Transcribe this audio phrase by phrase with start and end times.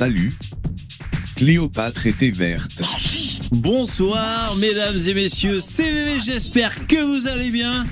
[0.00, 0.32] Salut.
[1.36, 2.80] Cléopâtre était verte.
[3.52, 7.84] Bonsoir mesdames et messieurs, c'est VV, j'espère que vous allez bien.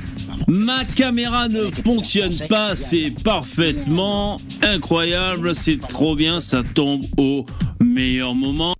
[0.46, 7.44] Ma caméra ne fonctionne pas, c'est parfaitement incroyable, c'est trop bien, ça tombe au
[7.79, 8.75] meilleur moment.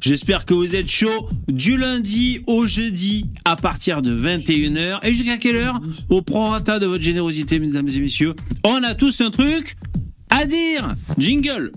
[0.00, 5.38] J'espère que vous êtes chaud du lundi au jeudi à partir de 21h et jusqu'à
[5.38, 5.80] quelle heure?
[6.08, 8.34] Au prorata de votre générosité mesdames et messieurs.
[8.64, 9.76] On a tous un truc
[10.28, 10.92] à dire.
[11.18, 11.70] Jingle.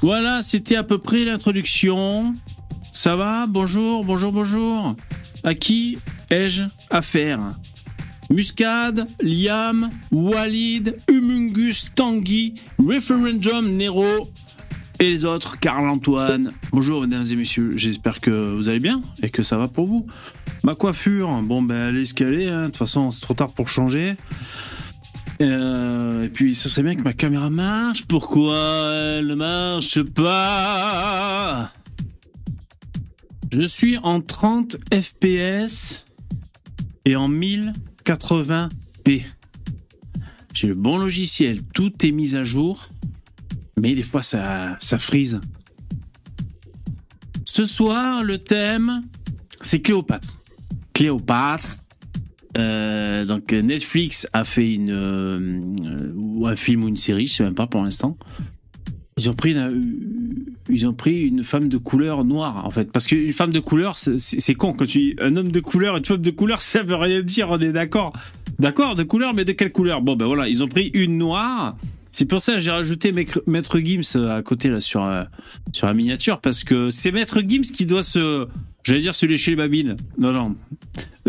[0.00, 2.32] Voilà, c'était à peu près l'introduction.
[2.92, 4.94] Ça va Bonjour, bonjour, bonjour.
[5.42, 5.98] À qui
[6.30, 7.40] ai-je affaire?
[8.30, 14.30] Muscade, Liam, Walid, Humungus, Tanguy, Referendum, Nero
[15.00, 16.52] et les autres, Carl-Antoine.
[16.70, 20.06] Bonjour mesdames et messieurs, j'espère que vous allez bien et que ça va pour vous.
[20.62, 22.62] Ma coiffure, bon ben elle est escalée, hein.
[22.62, 24.16] de toute façon c'est trop tard pour changer.
[25.40, 28.04] Euh, et puis, ça serait bien que ma caméra marche.
[28.06, 28.56] Pourquoi
[29.18, 31.72] elle ne marche pas?
[33.52, 36.04] Je suis en 30 FPS
[37.04, 39.24] et en 1080p.
[40.52, 42.88] J'ai le bon logiciel, tout est mis à jour,
[43.80, 45.40] mais des fois ça, ça frise.
[47.44, 49.02] Ce soir, le thème,
[49.60, 50.42] c'est Cléopâtre.
[50.92, 51.78] Cléopâtre,
[52.56, 57.44] euh, donc Netflix a fait une euh, ou un film ou une série, je sais
[57.44, 58.16] même pas pour l'instant.
[59.18, 63.06] Ils ont pris une, ils ont pris une femme de couleur noire en fait, parce
[63.06, 66.22] qu'une femme de couleur c'est con quand tu dis un homme de couleur une femme
[66.22, 68.12] de couleur ça veut rien dire, on est d'accord,
[68.58, 70.00] d'accord de couleur mais de quelle couleur?
[70.00, 71.76] Bon ben voilà, ils ont pris une noire.
[72.10, 75.24] C'est pour ça que j'ai rajouté Maître Gims à côté là sur euh,
[75.72, 78.48] sur la miniature parce que c'est Maître Gims qui doit se
[78.88, 79.96] J'allais dire se lécher les babines.
[80.16, 80.54] Non, non.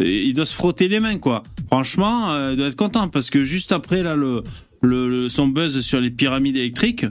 [0.04, 1.44] Il doit se frotter les mains, quoi.
[1.68, 6.00] Franchement, euh, il doit être content parce que juste après, là, le, son buzz sur
[6.00, 7.06] les pyramides électriques,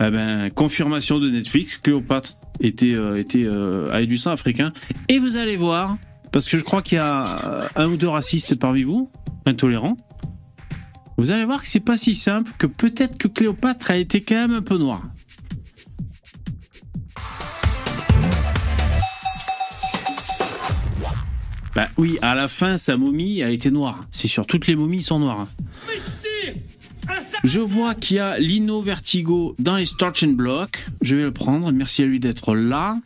[0.00, 4.72] eh ben, confirmation de Netflix, Cléopâtre était, euh, était euh, du sang africain.
[5.08, 5.96] Et vous allez voir,
[6.32, 9.10] parce que je crois qu'il y a un ou deux racistes parmi vous,
[9.46, 9.96] intolérants.
[11.16, 14.34] Vous allez voir que c'est pas si simple, que peut-être que Cléopâtre a été quand
[14.34, 15.02] même un peu noire.
[21.74, 24.06] Bah oui, à la fin, sa momie a été noire.
[24.10, 25.48] C'est sûr, toutes les momies sont noires.
[27.42, 30.86] Je vois qu'il y a Lino Vertigo dans les Starch and Block.
[31.02, 31.70] Je vais le prendre.
[31.72, 32.98] Merci à lui d'être là.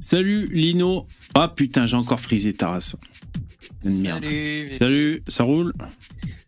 [0.00, 1.06] Salut Lino.
[1.34, 2.96] Ah putain, j'ai encore frisé Taras.
[3.84, 4.24] Merde.
[4.24, 4.72] Salut.
[4.78, 5.72] Salut, ça roule?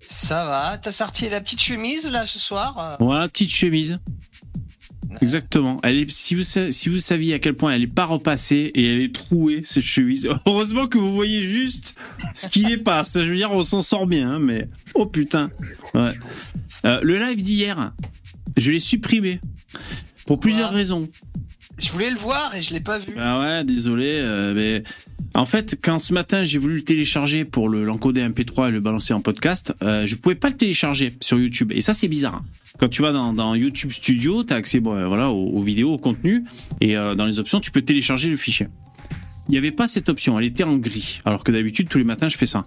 [0.09, 0.79] Ça va.
[0.79, 2.97] T'as sorti la petite chemise là ce soir?
[3.01, 3.99] Voilà, petite chemise.
[5.21, 5.81] Exactement.
[5.83, 8.87] Elle est, si vous, si vous saviez à quel point elle est pas repassée et
[8.87, 10.29] elle est trouée, cette chemise.
[10.47, 11.97] Heureusement que vous voyez juste
[12.35, 13.15] ce qui est passe.
[13.21, 15.51] Je veux dire, on s'en sort bien, hein, mais oh putain.
[15.95, 16.13] Ouais.
[16.85, 17.93] Euh, le live d'hier,
[18.57, 19.41] je l'ai supprimé
[20.27, 21.09] pour plusieurs raisons.
[21.79, 23.15] Je voulais le voir et je l'ai pas vu.
[23.19, 24.83] Ah ouais, désolé, euh, mais
[25.35, 29.15] en fait, quand ce matin j'ai voulu le télécharger pour l'encoder MP3 et le balancer
[29.15, 31.73] en podcast, euh, je pouvais pas le télécharger sur YouTube.
[31.75, 32.43] Et ça, c'est bizarre.
[32.81, 36.47] Quand tu vas dans, YouTube Studio, tu as accès bon, voilà, aux, vidéos, au contenu,
[36.81, 38.69] et euh, dans les options, tu peux télécharger le fichier.
[39.49, 42.05] Il n'y avait pas cette option, elle était en gris, alors que d'habitude, tous les
[42.05, 42.65] matins, je fais ça.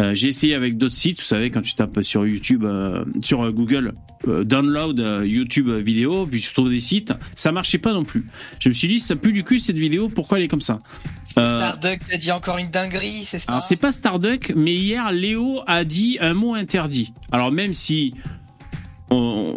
[0.00, 3.52] Euh, j'ai essayé avec d'autres sites, vous savez, quand tu tapes sur YouTube, euh, sur
[3.52, 3.92] Google,
[4.26, 8.26] download YouTube vidéo, puis tu trouves des sites, ça marchait pas non plus.
[8.58, 10.80] Je me suis dit, ça pue du cul cette vidéo, pourquoi elle est comme ça?
[11.22, 13.52] Starduck a dit encore une dinguerie, c'est ça?
[13.52, 17.12] Alors c'est pas Starduck, mais hier Léo a dit un mot interdit.
[17.30, 18.14] Alors même si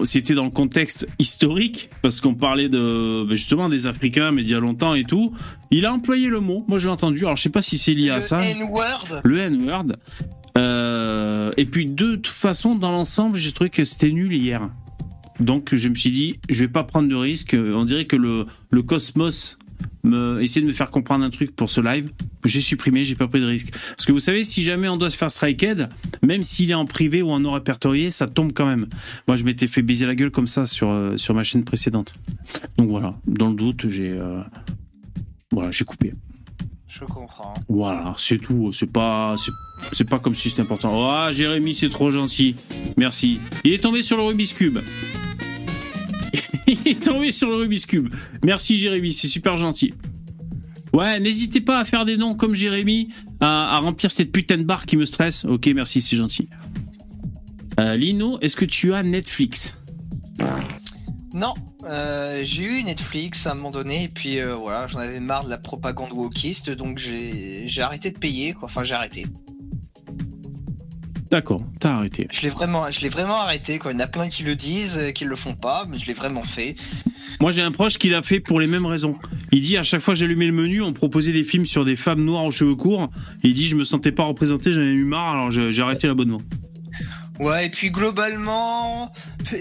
[0.04, 4.50] c'était dans le contexte historique parce qu'on parlait de ben, justement des Africains mais il
[4.50, 5.34] y a longtemps et tout.
[5.72, 6.66] Il a employé le mot.
[6.68, 7.26] Moi, je l'ai entendu.
[7.26, 8.42] Alors, je sais pas si c'est lié à ça.
[8.42, 9.22] Le N-word.
[9.24, 9.96] Le N-word.
[10.58, 14.70] Euh, et puis, de toute façon, dans l'ensemble, j'ai trouvé que c'était nul hier.
[15.40, 17.56] Donc, je me suis dit, je vais pas prendre de risque.
[17.58, 19.58] On dirait que le, le cosmos
[20.04, 22.10] me, essayer de me faire comprendre un truc pour ce live.
[22.46, 23.72] J'ai supprimé, j'ai pas pris de risque.
[23.72, 25.90] Parce que vous savez, si jamais on doit se faire striked,
[26.22, 28.88] même s'il est en privé ou en non répertorié, ça tombe quand même.
[29.28, 32.16] Moi, je m'étais fait baiser la gueule comme ça sur, euh, sur ma chaîne précédente.
[32.78, 34.42] Donc voilà, dans le doute, j'ai euh,
[35.52, 36.14] voilà, j'ai coupé.
[36.88, 37.54] Je comprends.
[37.70, 38.72] Voilà, c'est tout.
[38.72, 39.36] C'est pas,
[39.92, 40.92] c'est pas comme si c'était important.
[40.94, 42.56] Oh, Jérémy, c'est trop gentil.
[42.98, 43.40] Merci.
[43.64, 44.80] Il est tombé sur le Rubik's Cube.
[46.86, 48.14] Il est tombé sur le Rubik's Cube.
[48.44, 49.94] Merci Jérémy, c'est super gentil.
[50.94, 53.10] Ouais, n'hésitez pas à faire des noms comme Jérémy,
[53.40, 55.46] à, remplir cette putain de barre qui me stresse.
[55.46, 56.48] Ok, merci, c'est gentil.
[57.80, 59.76] Euh, Lino, est-ce que tu as Netflix?
[61.34, 61.54] Non,
[61.86, 65.46] euh, j'ai eu Netflix à un moment donné, et puis euh, voilà, j'en avais marre
[65.46, 68.54] de la propagande wokiste, donc j'ai arrêté de payer.
[68.62, 69.26] Enfin, j'ai arrêté.
[71.32, 72.28] D'accord, t'as arrêté.
[72.30, 73.78] Je l'ai vraiment, je l'ai vraiment arrêté.
[73.78, 73.92] Quoi.
[73.92, 76.06] Il y en a plein qui le disent, euh, qui le font pas, mais je
[76.06, 76.76] l'ai vraiment fait.
[77.40, 79.16] Moi, j'ai un proche qui l'a fait pour les mêmes raisons.
[79.54, 81.96] Il dit à chaque fois que j'allumais le menu, on proposait des films sur des
[81.96, 83.10] femmes noires aux cheveux courts.
[83.44, 86.42] Il dit je me sentais pas représenté, j'en ai eu marre, alors j'ai arrêté l'abonnement.
[87.42, 89.12] Ouais, et puis globalement,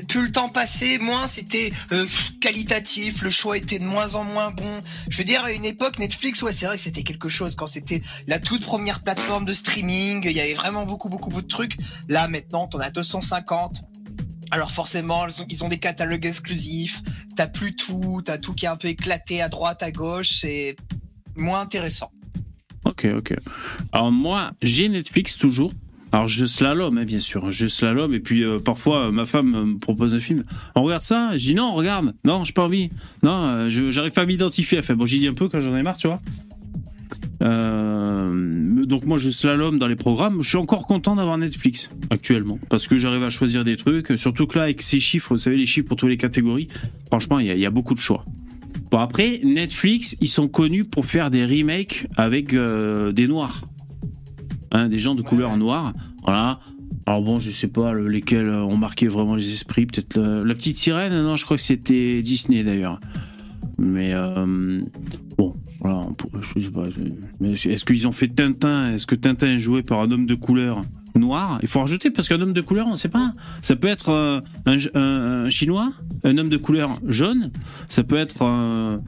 [0.06, 2.06] plus le temps passait, moins c'était euh,
[2.38, 4.80] qualitatif, le choix était de moins en moins bon.
[5.08, 7.66] Je veux dire, à une époque, Netflix, ouais, c'est vrai que c'était quelque chose quand
[7.66, 11.48] c'était la toute première plateforme de streaming, il y avait vraiment beaucoup, beaucoup, beaucoup de
[11.48, 11.78] trucs.
[12.10, 13.80] Là, maintenant, t'en as 250.
[14.50, 17.00] Alors forcément, ils ont des catalogues exclusifs,
[17.34, 20.76] t'as plus tout, t'as tout qui est un peu éclaté à droite, à gauche, c'est
[21.34, 22.12] moins intéressant.
[22.84, 23.34] Ok, ok.
[23.92, 25.72] Alors moi, j'ai Netflix toujours.
[26.12, 29.74] Alors je slalom, hein, bien sûr, je slalom et puis euh, parfois euh, ma femme
[29.74, 30.42] me propose un film.
[30.74, 32.90] On regarde ça, je dis non, regarde, non, j'ai pas envie,
[33.22, 34.80] non, euh, j'arrive pas à m'identifier.
[34.80, 36.20] Enfin bon, j'y dis un peu quand j'en ai marre, tu vois.
[37.40, 40.42] Donc moi je slalom dans les programmes.
[40.42, 44.18] Je suis encore content d'avoir Netflix actuellement parce que j'arrive à choisir des trucs.
[44.18, 46.68] Surtout que là avec ces chiffres, vous savez les chiffres pour toutes les catégories.
[47.06, 48.24] Franchement, il y, y a beaucoup de choix.
[48.90, 53.62] Bon après Netflix, ils sont connus pour faire des remakes avec des noirs,
[54.72, 55.92] hein, des gens de couleur noire.
[56.24, 56.60] Voilà.
[57.06, 59.86] Alors bon, je sais pas le- lesquels ont marqué vraiment les esprits.
[59.86, 61.12] Peut-être le- la petite sirène.
[61.22, 63.00] Non, je crois que c'était Disney d'ailleurs.
[63.78, 64.80] Mais euh,
[65.38, 66.06] bon, voilà.
[66.54, 66.84] je sais pas.
[67.42, 68.92] Est-ce qu'ils ont fait Tintin?
[68.92, 70.82] Est-ce que Tintin est joué par un homme de couleur
[71.16, 73.32] noir Il faut rajouter parce qu'un homme de couleur, on sait pas.
[73.62, 75.90] Ça peut être euh, un, un- un chinois,
[76.24, 77.50] un homme de couleur jaune?
[77.88, 78.98] Ça peut être euh,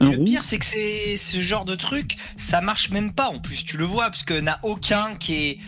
[0.00, 0.24] un le roux.
[0.24, 3.64] pire, c'est que c'est ce genre de truc, ça marche même pas en plus.
[3.64, 5.58] Tu le vois, parce que n'a aucun qui est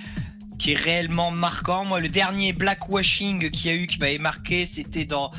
[0.58, 1.84] qui est réellement marquant.
[1.84, 5.30] Moi, le dernier blackwashing qu'il y a eu qui m'avait marqué, c'était dans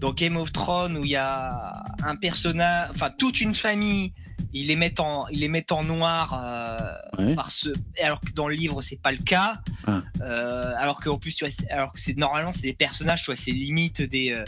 [0.00, 1.72] dans Game of Thrones où il y a
[2.02, 4.12] un personnage, enfin toute une famille,
[4.52, 6.40] ils les mettent en ils les mettent en noir.
[6.42, 6.78] euh,
[7.18, 7.34] Ouais.
[7.34, 7.68] par ce,
[8.02, 9.60] alors que dans le livre c'est pas le cas.
[9.86, 10.00] Ah.
[10.22, 13.36] Euh, alors qu'en plus tu vois, alors que c'est normalement c'est des personnages, tu vois,
[13.36, 14.42] c'est limite des euh,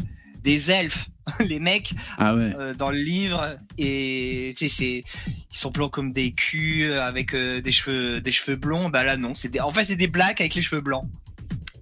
[0.44, 1.08] des elfes,
[1.48, 2.52] les mecs Ah ouais.
[2.56, 5.00] euh, dans le livre et tu sais c'est
[5.50, 9.16] ils sont blancs comme des culs avec euh, des cheveux des cheveux blonds bah là
[9.16, 11.04] non c'est des en fait c'est des blacks avec les cheveux blancs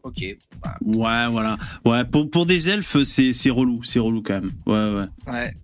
[0.05, 1.56] ok bah, Ouais, voilà.
[1.85, 4.50] Ouais, pour, pour des elfes, c'est c'est relou, c'est relou quand même.
[4.67, 5.06] Ouais, ouais.
[5.32, 5.55] ouais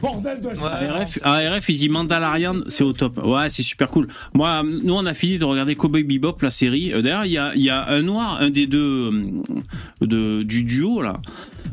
[0.00, 0.48] Bordel de.
[0.48, 3.18] ARF, ARF, il dit Mandalorian, c'est au top.
[3.24, 4.08] Ouais, c'est super cool.
[4.34, 6.92] Moi, nous, on a fini de regarder Cowboy Bebop, la série.
[6.92, 9.32] Euh, D'ailleurs, il y a, y a un noir, un des deux euh,
[10.00, 11.20] de, du duo, là.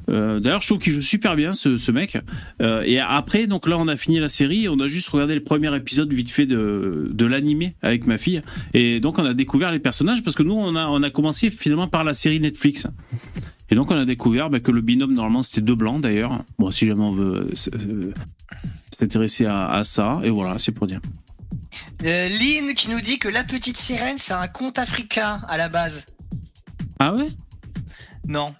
[0.09, 2.17] Euh, D'ailleurs, je trouve qu'il joue super bien, ce, ce mec.
[2.61, 4.67] Euh, et après, donc là, on a fini la série.
[4.69, 8.41] On a juste regardé le premier épisode vite fait de, de l'animé avec ma fille.
[8.73, 11.49] Et donc, on a découvert les personnages parce que nous, on a, on a commencé
[11.49, 12.87] finalement par la série Netflix.
[13.71, 16.43] Et donc, on a découvert bah, que le binôme, normalement, c'était deux blancs d'ailleurs.
[16.59, 18.13] Bon, si jamais on veut euh,
[18.91, 20.19] s'intéresser à, à ça.
[20.23, 20.99] Et voilà, c'est pour dire.
[22.03, 25.69] Euh, Lynn qui nous dit que la petite sirène c'est un conte africain à la
[25.69, 26.05] base
[26.99, 27.29] Ah ouais?
[28.27, 28.53] Non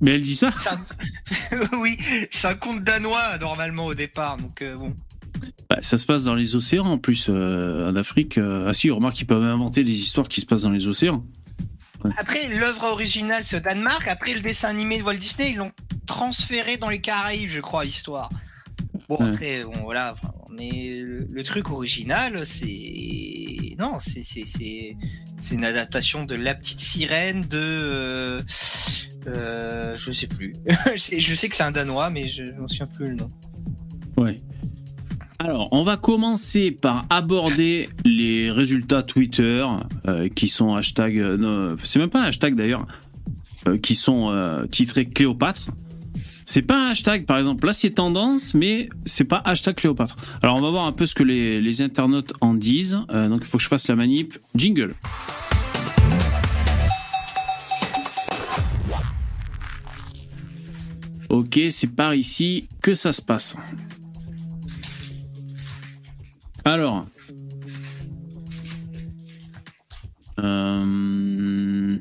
[0.00, 0.50] Mais elle dit ça?
[0.70, 1.56] Un...
[1.78, 1.96] oui
[2.30, 4.94] c'est un conte danois normalement au départ donc euh, bon
[5.68, 8.38] Bah, Ça se passe dans les océans en plus, euh, en Afrique.
[8.38, 11.24] euh, Ah si, remarque qu'ils peuvent inventer des histoires qui se passent dans les océans.
[12.16, 15.72] Après l'œuvre originale c'est au Danemark après le dessin animé de Walt Disney ils l'ont
[16.06, 18.30] transféré dans les Caraïbes je crois l'histoire.
[19.08, 20.14] Bon après bon voilà
[20.50, 24.96] mais le, truc original c'est non c'est c'est c'est
[25.40, 28.42] c'est une adaptation de La Petite Sirène de euh,
[29.26, 30.52] euh, je sais plus.
[30.94, 33.28] Je sais je sais que c'est un danois mais je m'en souviens plus le nom.
[34.16, 34.36] Ouais.
[35.44, 39.66] Alors, on va commencer par aborder les résultats Twitter
[40.06, 41.18] euh, qui sont hashtag.
[41.18, 42.86] euh, c'est même pas un hashtag d'ailleurs,
[43.66, 44.32] euh, qui sont
[44.70, 45.72] titrés Cléopâtre.
[46.46, 47.66] C'est pas un hashtag, par exemple.
[47.66, 50.16] Là, c'est tendance, mais c'est pas hashtag Cléopâtre.
[50.44, 53.00] Alors, on va voir un peu ce que les, internautes en disent.
[53.12, 54.38] Donc, il faut que je fasse la manip.
[54.54, 54.94] Jingle.
[61.30, 63.56] Ok, c'est par ici que ça se passe.
[66.64, 67.02] Alors.
[70.38, 71.96] Euh,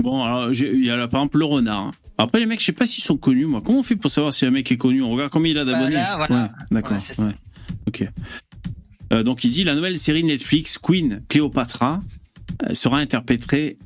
[0.00, 1.78] Bon, alors, il y a là, par exemple le renard.
[1.86, 1.90] hein.
[2.18, 3.60] Après, les mecs, je sais pas s'ils sont connus, moi.
[3.64, 5.02] Comment on fait pour savoir si un mec est connu?
[5.02, 5.94] On regarde combien il a d'abonnés.
[5.94, 6.42] Bah, là, voilà.
[6.42, 6.98] Ouais, d'accord.
[7.18, 7.32] Ouais.
[7.88, 8.06] Ok.
[9.12, 12.00] Euh, donc, il dit la nouvelle série Netflix, Queen Cléopatra,
[12.68, 13.78] euh, sera interprétée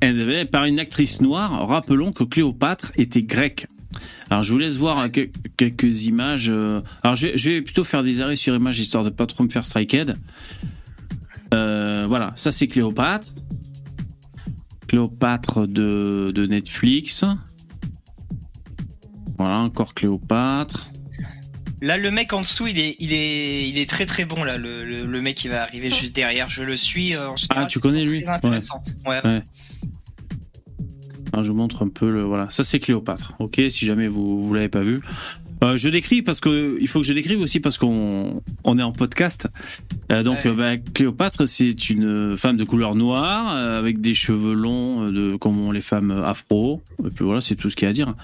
[0.50, 1.68] par une actrice noire.
[1.68, 3.68] Rappelons que Cléopâtre était grecque.
[4.30, 6.48] Alors je vous laisse voir que- quelques images.
[6.50, 9.26] euh, Alors je vais, je vais plutôt faire des arrêts sur images histoire de pas
[9.26, 10.16] trop me faire striked.
[11.54, 13.28] Euh, voilà, ça c'est Cléopâtre.
[14.86, 17.24] Cléopâtre de, de Netflix.
[19.38, 20.90] Voilà, encore Cléopâtre.
[21.80, 24.58] Là, le mec en dessous, il est, il est, il est très très bon là.
[24.58, 27.14] Le, le, le mec qui va arriver juste derrière, je le suis.
[27.14, 28.82] euh, en général, Ah, tu connais lui Très intéressant.
[29.06, 29.20] Ouais.
[29.24, 29.42] Ouais.
[31.32, 32.22] Alors, je vous montre un peu le.
[32.22, 33.34] Voilà, ça c'est Cléopâtre.
[33.38, 35.00] Ok, si jamais vous vous l'avez pas vu.
[35.64, 38.82] Euh, je décris parce que il faut que je décrive aussi parce qu'on on est
[38.82, 39.48] en podcast.
[40.12, 40.52] Euh, donc Ouais.
[40.54, 45.60] bah, Cléopâtre c'est une femme de couleur noire euh, avec des cheveux longs de comme
[45.60, 46.80] ont les femmes afro.
[47.04, 48.14] Et puis voilà, c'est tout ce qu'il y a à dire.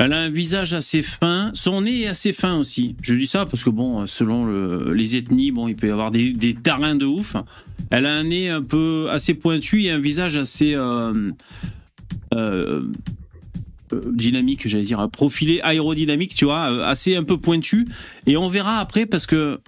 [0.00, 2.96] Elle a un visage assez fin, son nez est assez fin aussi.
[3.00, 6.10] Je dis ça parce que bon, selon le- les ethnies, bon, il peut y avoir
[6.10, 7.36] des, des tarins de ouf.
[7.90, 10.74] Elle a un nez un peu assez pointu et un visage assez
[14.12, 17.86] dynamique, j'allais dire, profilé aérodynamique, tu vois, euh, assez un peu pointu.
[18.26, 19.60] Et on verra après parce que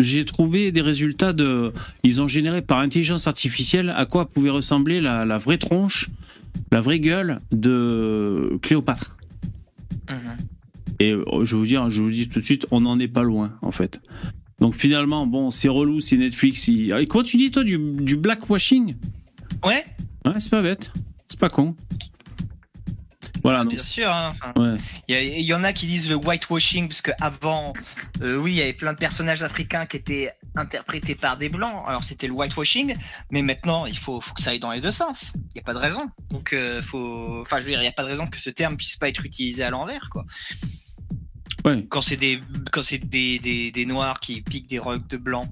[0.00, 1.72] j'ai trouvé des résultats de.
[2.04, 6.08] Ils ont généré par intelligence artificielle à quoi pouvait ressembler la, la vraie tronche,
[6.70, 9.16] la vraie gueule de Cléopâtre.
[10.08, 10.16] Mhm.
[11.00, 13.22] Et euh, je vous dire, je vous dis tout de suite, on n'en est pas
[13.24, 14.00] loin, en fait.
[14.60, 16.68] Donc finalement, bon, c'est relou, c'est Netflix.
[16.68, 18.94] il- Et quoi tu dis, toi, du, du blackwashing?
[19.64, 19.84] Ouais,
[20.24, 20.92] Ouais, c'est pas bête.
[21.42, 21.74] Pas con.
[23.42, 23.70] Voilà, donc.
[23.70, 24.08] bien sûr.
[24.08, 24.32] hein.
[24.54, 24.74] Ouais.
[25.08, 27.72] Il y, a- il y en a qui disent le whitewashing parce qu'avant,
[28.20, 31.82] euh, oui, il y avait plein de personnages africains qui étaient interprétés par des blancs.
[31.88, 32.94] Alors c'était le whitewashing,
[33.32, 35.32] mais maintenant il faut, faut que ça aille dans les deux sens.
[35.34, 36.08] Il n'y a pas de raison.
[36.30, 38.50] Donc euh, faut, enfin je veux dire, il n'y a pas de raison que ce
[38.50, 40.24] terme puisse pas être utilisé à l'envers, quoi.
[41.64, 41.84] Ouais.
[41.90, 45.48] Quand c'est des, quand c'est des, des, des noirs qui piquent des rugs de blancs.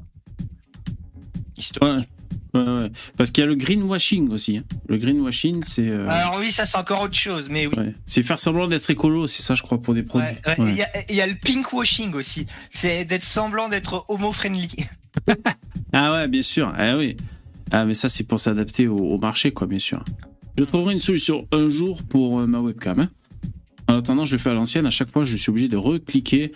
[1.59, 1.99] Historique.
[1.99, 2.09] Ouais,
[2.54, 2.90] ouais, ouais.
[3.16, 4.59] Parce qu'il y a le greenwashing aussi.
[4.59, 4.64] hein.
[4.88, 5.88] Le greenwashing, c'est.
[5.88, 7.75] euh, Alors oui, ça c'est encore autre chose, mais oui.
[7.76, 7.95] ouais.
[8.07, 10.28] C'est faire semblant d'être écolo, c'est ça, je crois, pour des produits.
[10.59, 12.47] Il y, a- il y a le pinkwashing aussi.
[12.71, 14.69] C'est d'être semblant d'être homo-friendly.
[15.92, 16.73] Ah ouais, bien sûr.
[16.78, 17.16] Ah oui.
[17.73, 20.04] Ah, mais ça, c'est pour s'adapter au, au marché, quoi, bien sûr.
[20.59, 23.00] Je trouverai une solution un jour pour euh, ma webcam.
[23.00, 23.09] hein.
[23.88, 24.87] En attendant, je le fais à l'ancienne.
[24.87, 26.52] À chaque fois, je suis obligé de recliquer.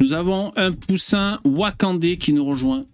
[0.00, 2.86] Nous avons un poussin wakandais qui nous rejoint.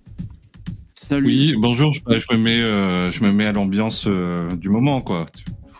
[1.04, 1.26] Salut.
[1.26, 5.02] Oui, bonjour, je, je me mets, euh, je me mets à l'ambiance euh, du moment,
[5.02, 5.26] quoi.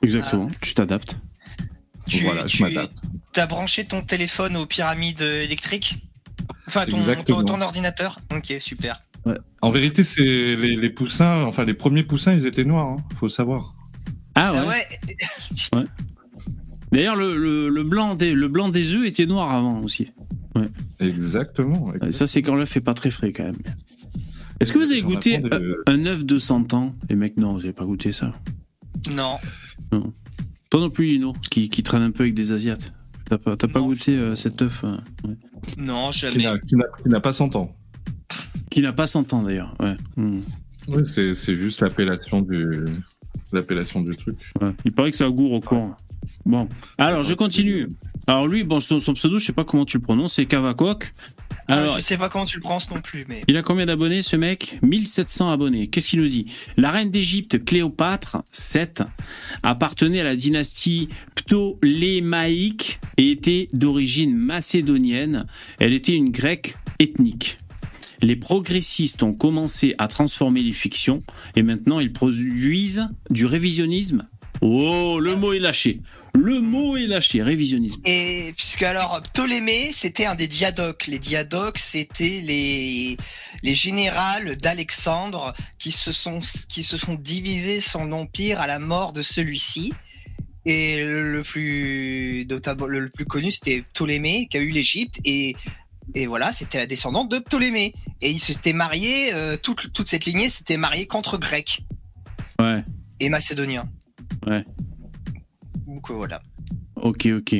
[0.02, 0.50] Exactement.
[0.61, 1.16] Tu t'adaptes.
[2.07, 2.99] Tu, voilà, je m'adapte.
[3.37, 6.07] as branché ton téléphone aux pyramides électriques?
[6.66, 8.21] Enfin, ton, ton, ton ordinateur?
[8.37, 9.02] Ok, super.
[9.62, 13.25] En vérité, c'est les, les poussins, enfin les premiers poussins, ils étaient noirs, hein, faut
[13.25, 13.73] le savoir.
[14.35, 14.87] Ah ouais.
[15.73, 15.85] Ah ouais,
[16.93, 20.12] D'ailleurs, le, le, le blanc des, le blanc des œufs était noir avant aussi.
[21.00, 21.83] Exactement.
[21.85, 23.57] Ouais, Ça, c'est quand l'œuf est pas très frais, quand même.
[24.61, 27.61] Est-ce que vous avez goûté de- un, œuf de 100 ans Les mecs, non, vous
[27.64, 28.32] avez pas goûté ça.
[29.11, 29.37] non.
[30.70, 32.92] Toi non plus, Lino, qui, qui traîne un peu avec des Asiates.
[33.28, 33.87] T'as pas, t'as pas Non.
[33.87, 34.96] goûté euh, cet œuf euh,
[35.26, 35.37] ouais.
[35.78, 36.44] Non, jamais.
[36.66, 36.76] qui
[37.08, 37.70] n'a pas 100 ans.
[38.70, 39.75] Qui n'a pas 100 ans d'ailleurs.
[39.80, 39.94] Ouais.
[40.16, 40.40] Hmm.
[40.88, 42.61] Oui, c'est c'est juste l'appellation du,
[43.52, 44.37] l'appellation du truc.
[44.61, 44.73] Ouais.
[44.84, 45.94] Il paraît que ça a goût au courant.
[46.44, 46.68] Bon.
[46.99, 47.87] Alors, je continue.
[48.26, 51.12] Alors, lui, bon, son, son pseudo, je sais pas comment tu le prononces, c'est Kavakok.
[51.68, 53.42] Ah, Alors, je sais pas comment tu le prononces non plus, mais.
[53.49, 54.78] Il a combien d'abonnés ce mec?
[54.83, 55.88] 1700 abonnés.
[55.88, 56.47] Qu'est-ce qu'il nous dit?
[56.76, 59.02] La reine d'Égypte Cléopâtre 7
[59.62, 65.47] appartenait à la dynastie ptolémaïque et était d'origine macédonienne.
[65.78, 67.56] Elle était une grecque ethnique.
[68.23, 71.21] Les progressistes ont commencé à transformer les fictions
[71.56, 74.26] et maintenant ils produisent du révisionnisme.
[74.66, 76.00] Oh, le mot est lâché.
[76.33, 78.00] Le mot est lâché, révisionnisme.
[78.06, 81.06] Et puisque alors Ptolémée, c'était un des diadoques.
[81.06, 83.18] Les diadoques, c'était les
[83.62, 86.40] les générales d'Alexandre qui se sont
[86.71, 89.92] qui se sont divisés son empire à la mort de celui-ci.
[90.64, 95.54] Et le, le plus notable, le plus connu, c'était Ptolémée qui a eu l'Égypte et
[96.14, 97.92] et voilà, c'était la descendante de Ptolémée.
[98.23, 101.83] Et ils s'étaient mariés, euh, toute toute cette lignée s'était mariée qu'entre Grecs
[102.59, 102.83] Ouais,
[103.21, 103.90] et Macédoniens.
[104.46, 104.64] Ouais.
[105.86, 106.42] Donc euh, voilà.
[106.96, 107.56] ok, ok.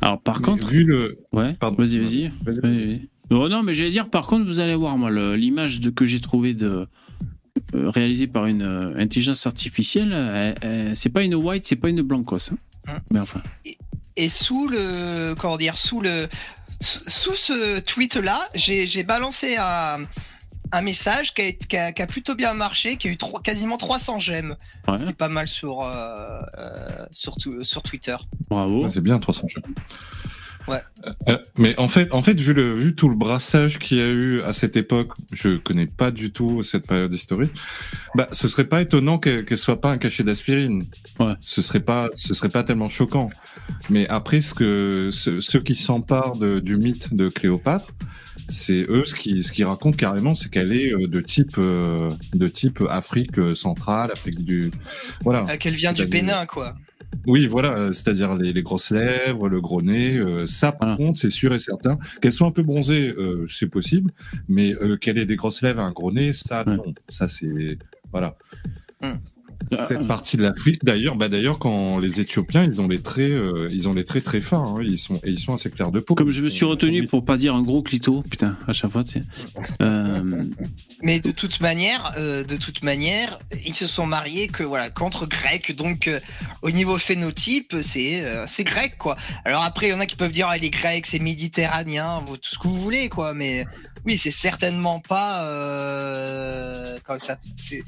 [0.00, 0.68] Alors par Mais contre...
[0.68, 1.76] vu le, Ouais, Pardon.
[1.82, 1.98] vas-y,
[2.44, 3.08] vas-y.
[3.32, 6.20] Oh non, mais j'allais dire, par contre, vous allez voir, moi, l'image de- que j'ai
[6.20, 6.86] trouvée de
[7.74, 11.88] euh, réalisée par une euh, intelligence artificielle, euh, euh, c'est pas une white, c'est pas
[11.90, 12.50] une blancos.
[12.52, 12.56] hein.
[12.88, 12.98] Hein.
[13.12, 13.40] Mais enfin,
[14.16, 16.26] Et sous le comment dire sous le
[16.80, 19.98] sous sous ce tweet là, j'ai j'ai balancé un
[20.72, 23.40] un message qui a, qui, a, qui a plutôt bien marché, qui a eu trois-
[23.42, 24.56] quasiment 300 j'aime,
[24.88, 26.14] ouais, ce qui est pas mal sur euh,
[26.58, 28.16] euh, sur, tu- sur Twitter.
[28.48, 28.84] bravo.
[28.84, 29.62] Ouais, c'est bien 300 jeux.
[30.68, 30.82] Ouais.
[31.28, 34.08] Euh, mais en fait, en fait, vu le vu tout le brassage qu'il y a
[34.08, 37.50] eu à cette époque, je connais pas du tout cette période historique.
[38.14, 40.84] Bah, ce serait pas étonnant qu'elle qu'elle soit pas un cachet d'aspirine.
[41.18, 41.32] Ouais.
[41.40, 43.30] Ce serait pas, ce serait pas tellement choquant.
[43.88, 47.88] Mais après, ce que ce- ceux qui s'emparent du mythe de Cléopâtre,
[48.50, 52.10] c'est eux ce qui ce qu'ils racontent carrément, c'est qu'elle est euh, de type euh,
[52.34, 54.70] de type Afrique euh, centrale, Afrique du
[55.22, 55.44] voilà.
[55.48, 56.74] Euh, Qu'elle vient du Bénin quoi.
[57.26, 60.96] Oui, voilà, c'est-à-dire les, les grosses lèvres, le gros nez, euh, ça par Voilà.
[60.96, 61.98] contre c'est sûr et certain.
[62.22, 64.10] Qu'elles soient un peu bronzées, euh, c'est possible,
[64.48, 66.76] mais euh, qu'elle ait des grosses lèvres et un gros nez, ça Ouais.
[66.76, 67.78] non, ça c'est
[68.12, 68.36] voilà.
[69.02, 69.14] Hmm.
[69.86, 73.68] Cette partie de l'Afrique, d'ailleurs, bah d'ailleurs quand les Éthiopiens, ils ont les traits, euh,
[73.70, 76.00] ils ont les traits très fins, hein, ils sont et ils sont assez clairs de
[76.00, 76.14] peau.
[76.14, 78.90] Comme je me suis sont- retenu pour pas dire un gros clito, putain, à chaque
[78.90, 79.22] fois, tu sais.
[79.82, 80.44] Euh,
[81.02, 85.26] Mais de toute manière, euh, de toute manière, ils se sont mariés que voilà qu'entre
[85.26, 86.18] grecs, donc euh,
[86.62, 89.16] au niveau phénotype, c'est euh, c'est grec quoi.
[89.44, 92.36] Alors après, il y en a qui peuvent dire ah, les Grecs, c'est méditerranéen, vous-
[92.36, 93.34] tout ce que vous voulez quoi.
[93.34, 93.66] Mais
[94.06, 97.38] oui, c'est certainement pas euh, comme ça.
[97.56, 97.84] C'est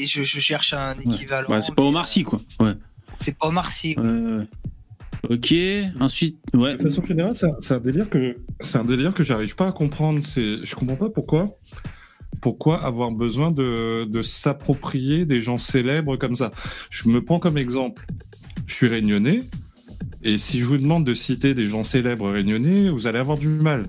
[0.00, 1.48] c'est- je, je cherche un équivalent.
[1.48, 2.40] bah, c'est pas Omar Sy, quoi.
[2.60, 2.72] Ouais.
[3.18, 3.94] C'est pas Omar Sy.
[3.98, 4.46] Ouais, ouais.
[5.30, 5.54] Ok,
[6.00, 6.76] ensuite, ouais.
[6.76, 9.66] De façon générale, c'est un, c'est un délire que c'est un délire que j'arrive pas
[9.68, 10.20] à comprendre.
[10.24, 11.50] C'est, je comprends pas pourquoi.
[12.40, 16.52] Pourquoi avoir besoin de, de s'approprier des gens célèbres comme ça
[16.90, 18.06] Je me prends comme exemple.
[18.66, 19.40] Je suis réunionnais,
[20.22, 23.48] et si je vous demande de citer des gens célèbres réunionnais, vous allez avoir du
[23.48, 23.86] mal.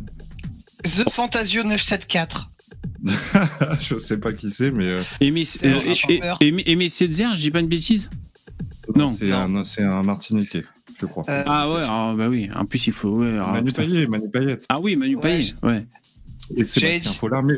[0.83, 2.47] The Fantasio 974.
[3.81, 8.09] je sais pas qui c'est, mais euh, Aimé, euh, Césaire, je dis pas une bêtise
[8.95, 9.15] Non.
[9.15, 9.31] c'est
[9.83, 10.65] un, un Martiniquais,
[10.99, 11.23] je crois.
[11.29, 13.19] Euh, Ah ouais, ah, bah oui, en plus il faut.
[13.19, 13.71] Ouais, ah, Manu.
[13.71, 14.57] Payet, Manu Payet.
[14.67, 15.87] Ah oui, Manu Ouais, Payet, ouais.
[16.57, 17.55] Et Sébastien Follard, mais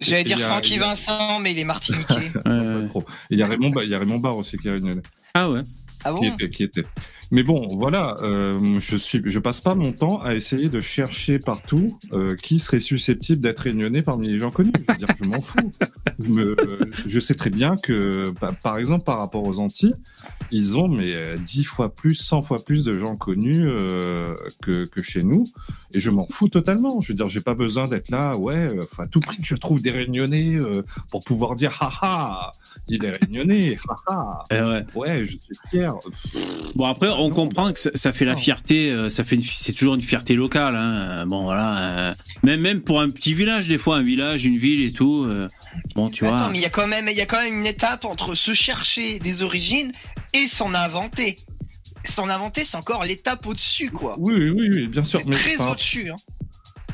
[0.00, 2.14] J'allais dire a- Francky a- Vincent, mais il est martiniquais.
[2.46, 2.50] ouais,
[2.94, 3.02] ouais.
[3.30, 5.02] Il y a Raymond, il y a Raymond Barre aussi qui est réunionnais.
[5.34, 5.62] Ah ouais.
[6.04, 6.20] ah bon?
[6.20, 6.84] Qui était, qui était.
[7.32, 11.38] Mais bon, voilà, euh, je suis, je passe pas mon temps à essayer de chercher
[11.38, 14.72] partout euh, qui serait susceptible d'être réunionnais parmi les gens connus.
[14.76, 15.72] Je veux dire, je m'en fous.
[16.18, 16.56] Je, me,
[17.06, 19.94] je sais très bien que, bah, par exemple, par rapport aux Antilles,
[20.50, 24.86] ils ont mais euh, dix fois plus, 100 fois plus de gens connus euh, que,
[24.86, 25.44] que chez nous,
[25.92, 27.00] et je m'en fous totalement.
[27.00, 29.56] Je veux dire, j'ai pas besoin d'être là, ouais, euh, à tout prix que je
[29.56, 32.52] trouve des réunionnais euh, pour pouvoir dire, haha,
[32.88, 34.44] il est réunionnais, haha.
[34.50, 34.86] Eh ouais.
[34.94, 35.40] Ouais, je suis
[35.70, 35.94] fier.
[36.74, 39.72] Bon après, on comprend que ça, ça fait la fierté, euh, ça fait une, c'est
[39.72, 40.74] toujours une fierté locale.
[40.76, 41.26] Hein.
[41.26, 44.82] Bon voilà, euh, même même pour un petit village des fois, un village, une ville
[44.82, 45.24] et tout.
[45.24, 45.48] euh,
[45.94, 46.34] bon tu vois.
[46.36, 48.34] Attends, mais il y a quand même, il y a quand même une étape entre
[48.34, 49.92] se chercher des origines
[50.32, 51.36] et s'en inventer.
[52.04, 54.14] S'en inventer, c'est encore l'étape au-dessus, quoi.
[54.18, 55.18] Oui, oui, oui, bien sûr.
[55.20, 56.10] C'est Mais très au-dessus.
[56.10, 56.16] Hein.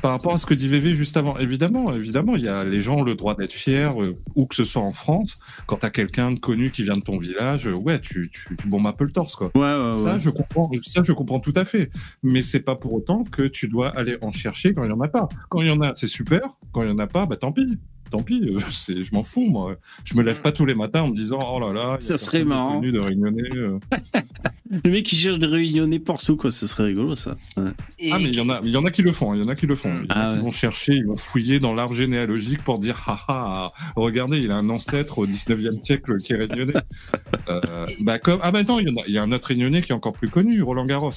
[0.02, 2.80] Par rapport à ce que dit VV juste avant, évidemment, évidemment, il y a les
[2.82, 5.38] gens ont le droit d'être fiers, euh, où que ce soit en France.
[5.66, 8.68] Quand t'as quelqu'un de connu qui vient de ton village, euh, ouais, tu, tu, tu
[8.68, 9.50] bombes un peu le torse, quoi.
[9.54, 10.20] Ouais ouais Ça, ouais.
[10.20, 11.90] je comprends, ça, je comprends tout à fait.
[12.22, 15.00] Mais c'est pas pour autant que tu dois aller en chercher quand il y en
[15.00, 15.28] a pas.
[15.48, 16.40] Quand il y en a, c'est super.
[16.72, 17.78] Quand il y en a pas, bah tant pis.
[18.10, 19.76] Tant pis, euh, c'est, je m'en fous, moi.
[20.04, 22.44] Je me lève pas tous les matins en me disant, oh là là, Ça serait
[22.44, 22.80] marrant.
[22.80, 23.78] de Réunionnais, euh.
[24.72, 27.34] Le mec qui cherche des réunionnais partout quoi, ce serait rigolo ça.
[27.58, 27.70] Ouais.
[28.10, 29.44] Ah, mais il y en a, il y en a qui le font, il y
[29.44, 29.92] en a qui le font.
[29.94, 30.42] Il y en a Ah qui ouais.
[30.44, 34.56] vont chercher, ils vont fouiller dans l'arbre généalogique pour dire, ah ah, regardez, il a
[34.56, 36.72] un ancêtre au 19e siècle qui est réunionnais.
[37.48, 39.48] euh, bah, comme, ah bah non, il y, en a, il y a un autre
[39.48, 41.10] réunionnais qui est encore plus connu, Roland Garros.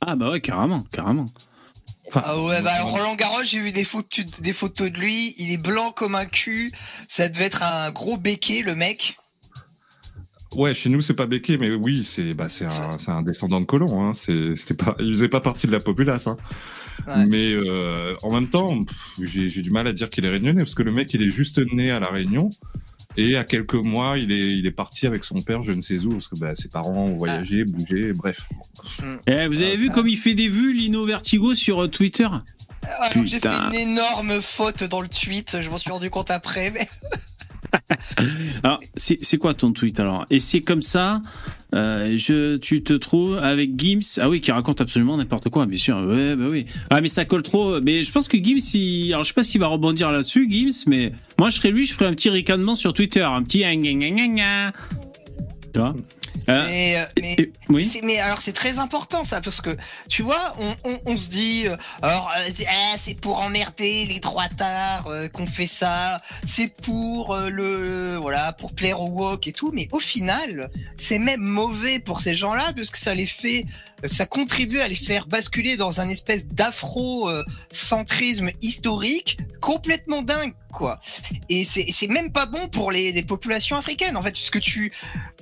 [0.00, 1.26] Ah bah ouais carrément, carrément.
[2.08, 5.34] Enfin, Ah ouais, bah Roland Garros, j'ai vu des photos, des photos de lui.
[5.36, 6.72] Il est blanc comme un cul.
[7.06, 9.18] Ça devait être un gros béquet, le mec.
[10.54, 12.48] Ouais, chez nous, c'est pas Becquet, mais oui, c'est bah,
[13.08, 14.02] un, descendant de colon.
[14.02, 14.12] Hein.
[14.12, 16.26] C'était pas, il faisait pas partie de la populace.
[16.26, 16.36] Hein.
[17.06, 17.26] Ouais.
[17.26, 18.78] Mais euh, en même temps,
[19.20, 21.58] j'ai du mal à dire qu'il est réunionnais, parce que le mec, il est juste
[21.72, 22.50] né à La Réunion.
[23.16, 25.98] Et à quelques mois, il est, il est parti avec son père, je ne sais
[25.98, 28.48] où, parce que bah, ses parents ont voyagé, bougé, bref.
[29.26, 32.28] Eh, vous avez vu comme il fait des vues Lino Vertigo sur euh, Twitter?
[32.84, 35.58] Ah, j'ai fait une énorme faute dans le tweet.
[35.60, 36.70] Je m'en suis rendu compte après.
[36.70, 36.88] Mais...
[38.62, 40.26] Alors, c'est quoi ton tweet alors?
[40.30, 41.20] Et c'est comme ça,
[41.74, 42.16] euh,
[42.60, 45.96] tu te trouves avec Gims, ah oui, qui raconte absolument n'importe quoi, bien sûr.
[45.98, 46.66] Ouais, bah oui.
[46.90, 47.80] Ah, mais ça colle trop.
[47.80, 51.12] Mais je pense que Gims, alors je sais pas s'il va rebondir là-dessus, Gims, mais
[51.38, 53.62] moi je serais lui, je ferais un petit ricanement sur Twitter, un petit.
[55.72, 55.94] Tu vois
[56.48, 57.34] Euh, mais, euh, mais...
[57.38, 57.86] et- Oui.
[57.86, 59.76] C'est- mais alors c'est très important ça parce que
[60.08, 64.18] tu vois on, on, on se dit euh, alors c'est ah, c'est pour emmerder les
[64.18, 69.52] droitards euh, qu'on fait ça c'est pour euh, le voilà pour plaire au wok et
[69.52, 73.66] tout mais au final c'est même mauvais pour ces gens-là parce que ça les fait
[74.06, 80.54] ça contribue à les faire basculer dans un espèce d'afro euh, centrisme historique complètement dingue
[80.72, 81.00] quoi.
[81.48, 84.16] Et c'est même pas bon pour les, les populations africaines.
[84.16, 84.92] En fait puisque tu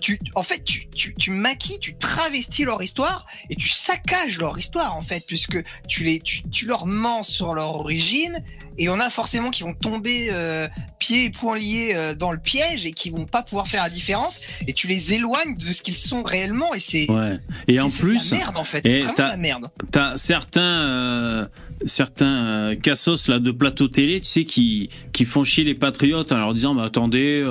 [0.00, 4.58] tu en fait tu, tu, tu maquilles tu travestis leur histoire et tu saccages leur
[4.58, 8.42] histoire en fait puisque tu les tu, tu leur mens sur leur origine
[8.80, 10.66] et on a forcément qui vont tomber euh,
[10.98, 13.90] pieds et poings liés euh, dans le piège et qui vont pas pouvoir faire la
[13.90, 17.38] différence et tu les éloignes de ce qu'ils sont réellement et c'est Ouais.
[17.68, 21.46] Et en plus, la merde en fait et t'as- la merde T'as certains, euh,
[21.84, 26.38] certains cassos là de plateau télé, tu sais, qui qui font chier les patriotes en
[26.38, 27.44] leur disant, bah attendez,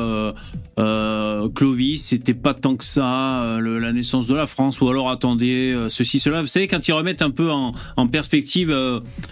[1.55, 5.75] Clovis, c'était pas tant que ça le- la naissance de la France, ou alors attendez
[5.89, 6.41] ceci, cela.
[6.41, 8.69] Vous savez, quand ils remettent un peu en, en perspective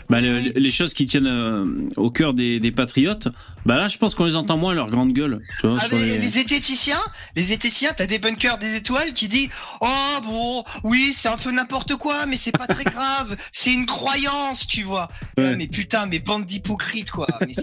[0.09, 3.27] bah, le- les choses qui tiennent au cœur des, des patriotes,
[3.65, 5.41] bah là, je pense qu'on les entend moins leur grande gueule.
[5.61, 6.29] tu vois, Ah, mais les- les...
[6.29, 6.99] zététiciens,
[7.35, 9.49] les zététiciens, t'as des bunkers des étoiles qui dit
[9.81, 13.85] oh bon oui c'est un peu n'importe quoi mais c'est pas très grave c'est une
[13.85, 15.51] croyance tu vois Ouais.
[15.53, 17.53] Ah, mais putain mais bande d'hypocrites quoi mais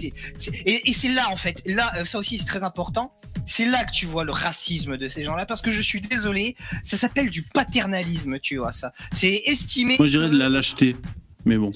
[0.65, 3.13] et, et c'est là en fait là euh, ça aussi c'est très important
[3.45, 6.55] c'est là que tu vois le racisme de ces gens-là parce que je suis désolé
[6.83, 10.49] ça s'appelle du paternalisme tu vois ça c'est estimé Moi, je dirais que- de la
[10.49, 10.95] lâcheté.
[11.45, 11.71] Mais bon.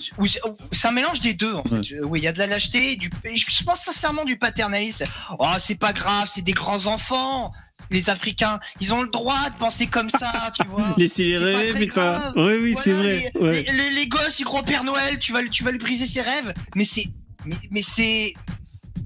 [0.72, 1.76] c'est un mélange des deux en fait.
[1.76, 2.00] Ouais.
[2.04, 5.04] Oui, il y a de la lâcheté, du, je pense sincèrement du paternalisme.
[5.38, 7.52] Oh, c'est pas grave, c'est des grands enfants.
[7.92, 10.94] Les Africains, ils ont le droit de penser comme ça, tu vois.
[10.98, 12.12] Rêver, très putain.
[12.20, 12.34] grave.
[12.36, 13.32] Oui, oui, c'est vrai.
[13.36, 13.64] Les, Ouais.
[13.64, 16.06] les- les- les gosses, ils croient au Père Noël, tu vas, tu vas lui briser
[16.06, 16.54] ses rêves.
[16.76, 17.08] Mais c'est,
[17.46, 18.34] mais, mais c'est,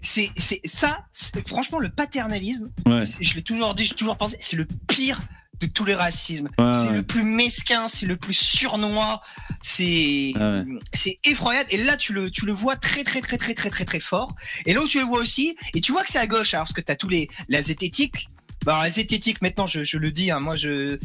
[0.01, 0.31] c'est,
[0.65, 1.05] ça.
[1.45, 3.01] franchement, le paternalisme, Ouais.
[3.21, 5.21] je l'ai toujours dit, j'ai toujours pensé, c'est le pire
[5.59, 6.49] de tous les racismes.
[6.57, 6.95] Ouais, c'est ouais.
[6.97, 9.21] le plus mesquin, c'est le plus surnois,
[9.61, 10.65] c'est Ah ouais.
[10.93, 11.69] c'est effroyable.
[11.71, 14.35] Et là, tu le tu le vois très très très très très très très fort.
[14.65, 16.65] Et là où tu le vois aussi, et tu vois que c'est à gauche, alors
[16.65, 18.29] parce que t'as tous les la zététique.
[18.65, 20.97] Bah, la zététique, maintenant, je, je le dis, hein, moi, je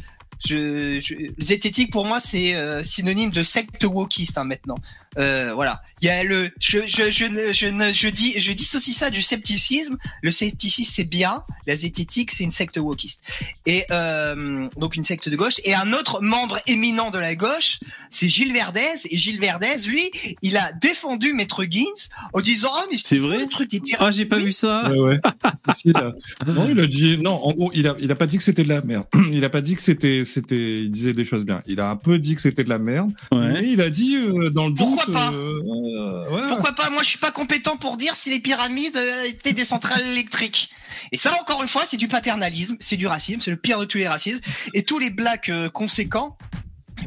[0.47, 4.77] je, je zététique pour moi c'est euh, synonyme de secte wokiste hein, maintenant.
[5.19, 8.53] Euh, voilà, il y a le je je je ne je ne je dis je
[8.53, 9.97] dissocie ça du scepticisme.
[10.23, 13.23] Le scepticisme c'est bien, la zététique c'est une secte wokiste.
[13.67, 17.81] Et euh, donc une secte de gauche et un autre membre éminent de la gauche,
[18.11, 20.11] c'est Gilles Verdez et Gilles Verdez lui,
[20.43, 24.03] il a défendu Maître Gims en disant "Oh mais C'est vrai le truc des pirates."
[24.07, 24.89] Ah, j'ai pas vu ça.
[24.91, 25.17] Ouais, ouais.
[25.75, 26.13] Si, il a-
[26.47, 27.45] Non, il a dit non.
[27.45, 29.05] En gros, il a, il a pas dit que c'était de la merde.
[29.33, 30.83] Il a pas dit que c'était, c'était.
[30.83, 31.63] Il disait des choses bien.
[31.67, 33.11] Il a un peu dit que c'était de la merde.
[33.31, 33.53] Ouais.
[33.53, 34.75] Mais il a dit euh, dans le.
[34.75, 36.47] Pourquoi pas euh, euh, voilà.
[36.49, 36.91] Pourquoi pas?
[36.91, 40.71] Moi, je suis pas compétent pour dire si les pyramides euh, étaient des centrales électriques.
[41.13, 43.85] Et ça, encore une fois, c'est du paternalisme, c'est du racisme, c'est le pire de
[43.85, 44.41] tous les racismes.
[44.75, 46.37] Et tous les blacks conséquents,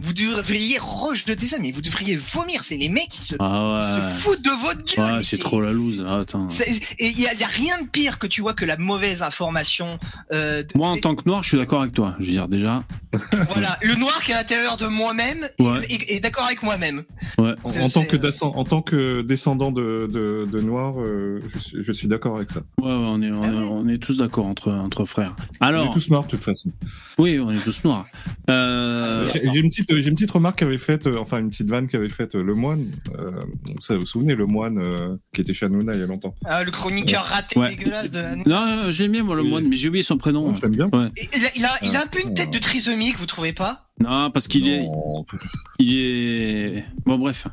[0.01, 2.63] vous devriez rejeter ça, mais vous devriez vomir.
[2.63, 4.09] C'est les mecs qui se, Ah qui ouais.
[4.09, 5.17] se foutent de votre gueule.
[5.17, 6.03] Ouais, c'est trop la loose.
[6.07, 6.47] Ah, attends.
[6.99, 9.21] Et il y a, y a rien de pire que tu vois que la mauvaise
[9.23, 9.97] information.
[10.33, 12.15] Euh, de- Moi, en tant que noir, je suis d'accord avec toi.
[12.19, 12.83] Je veux dire, déjà.
[13.51, 15.85] voilà, le noir qui est à l'intérieur de moi-même Ouais.
[15.89, 17.03] est, d'accord avec moi-même.
[17.37, 17.53] Ouais.
[17.63, 21.59] En, en tant que euh, en tant que descendant de, de, de noirs, euh, je
[21.59, 22.61] suis, je suis d'accord avec ça.
[22.81, 25.35] Ouais, ouais, on est, on, Ah est- on est tous d'accord entre, entre frères.
[25.59, 26.69] On Alors, est tous noirs de toute façon.
[27.17, 28.05] oui, on est tous noirs.
[28.49, 31.67] Euh, J'ai j'ai une petite, j'ai une petite remarque qu'avait faite, euh, enfin une petite
[31.69, 32.85] vanne qu'avait faite euh, le moine.
[33.19, 33.31] Euh,
[33.79, 36.35] ça, vous vous souvenez le moine euh, qui était chez Hanouna il y a longtemps.
[36.45, 37.69] ah, le chroniqueur raté Ouais.
[37.75, 38.47] dégueulasse de.
[38.49, 40.53] non, euh, je l'aime bien, moi, le moine, mais j'ai oublié son prénom.
[40.53, 40.87] Je l'aime bien.
[41.17, 43.53] Et Il a, il a, il a un peu une tête de trisomique, vous trouvez
[43.53, 43.87] pas?
[43.99, 45.25] Non, parce qu'il est, Non.
[45.79, 46.85] il est.
[47.05, 47.47] Bon, bref.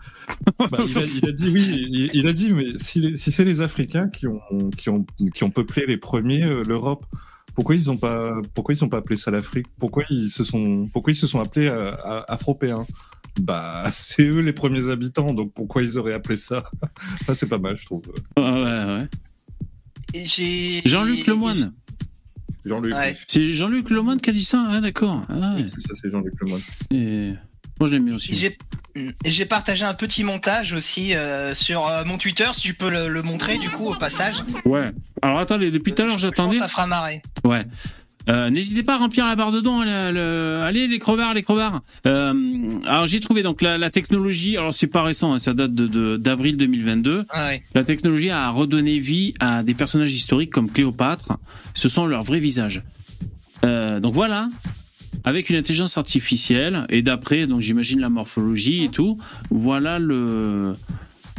[0.59, 3.33] Bah, il, a, il a dit oui, il, il a dit mais si, les- si
[3.33, 4.41] c'est les Africains qui ont,
[4.77, 7.05] qui ont, qui ont peuplé les premiers euh, l'Europe,
[7.59, 9.67] pourquoi ils ont pas, pourquoi ils ont pas appelé ça l'Afrique?
[9.81, 12.87] Pourquoi ils se sont, pourquoi ils se sont appelés euh, a- Afropéens?
[13.41, 16.71] Bah c'est eux les premiers habitants, donc pourquoi ils auraient appelé ça?
[17.27, 18.05] Ça c'est pas mal, je trouve.
[18.37, 19.09] Ouais,
[20.85, 21.73] Jean-Luc Lemoine.
[22.65, 22.95] Jean-Luc.
[22.95, 23.17] Ouais.
[23.27, 24.65] C'est Jean-Luc Lemoine qui a dit ça?
[24.69, 25.25] Ah, d'accord.
[25.29, 25.63] Ah, ouais.
[25.63, 26.63] Oui, c'est ça, c'est Jean-Luc Lemoyne.
[26.93, 27.33] Et...
[27.81, 28.35] Moi, je l'aime bien aussi.
[29.25, 33.09] j'ai partagé un petit montage aussi euh, sur euh, mon Twitter, si tu peux le,
[33.09, 34.43] le montrer du coup au passage.
[34.65, 34.91] Ouais.
[35.23, 36.59] Alors, attendez, depuis tout à l'heure, j'attendais.
[36.59, 37.23] ça fera marrer.
[37.45, 37.65] Ouais.
[38.29, 39.81] Euh, N'hésitez pas à remplir la barre de dons.
[39.83, 41.81] le- le- Allez, les crevards, les crevards.
[42.05, 44.57] Alors, j'ai trouvé donc la, la technologie.
[44.59, 47.25] Alors, c'est pas récent, hein, ça date de- d'avril 2022.
[47.31, 47.51] Ah.
[47.75, 51.39] La technologie a redonné vie à des personnages historiques comme Cléopâtre.
[51.75, 52.83] Ce sont leurs vrais visages.
[53.63, 54.49] Donc voilà,
[55.25, 59.19] avec une intelligence artificielle et d'après, donc j'imagine la morphologie et tout.
[59.51, 60.75] Voilà le,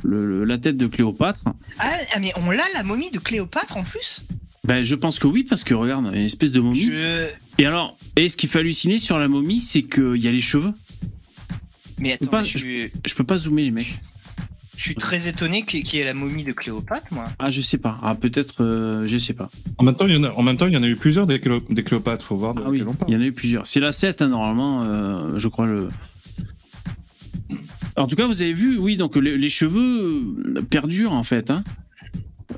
[0.04, 1.42] le- le- la tête de Cléopâtre.
[1.80, 4.24] Ah, ah, mais on l'a la momie de Cléopâtre en plus?
[4.66, 6.92] Ben je pense que oui parce que regarde, il y a une espèce de momie.
[6.92, 7.28] je...
[7.58, 10.42] Et alors, et ce qui fait halluciner sur la momie, c'est qu'il y a les
[10.42, 10.74] cheveux.
[11.98, 14.00] Mais attends, Pas- mais je, suis, Je peux pas zoomer les mecs.
[14.80, 17.26] Je suis très étonné qu'il y ait la momie de Cléopâtre, moi.
[17.38, 17.98] Ah je sais pas.
[18.02, 19.50] Ah peut-être, euh, je sais pas.
[19.78, 20.96] En même temps, il y en a, en même temps, il y en a eu
[20.96, 22.26] plusieurs des, Cléo- des Cléopâtres.
[22.26, 23.12] Faut voir de Ah oui, quel on parle.
[23.12, 23.68] il y en a eu plusieurs.
[23.68, 25.90] C'est la 7 hein, normalement, euh, je crois le.
[27.98, 30.24] En tout cas, vous avez vu, oui, donc les, les cheveux
[30.56, 31.52] euh, perdurent en fait.
[31.52, 31.64] Hein.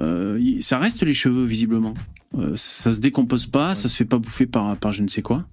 [0.02, 1.96] Euh, ça reste les cheveux visiblement.
[2.38, 5.08] Euh, ça, ça se décompose pas, ça se fait pas bouffer par, par je ne
[5.08, 5.46] sais quoi.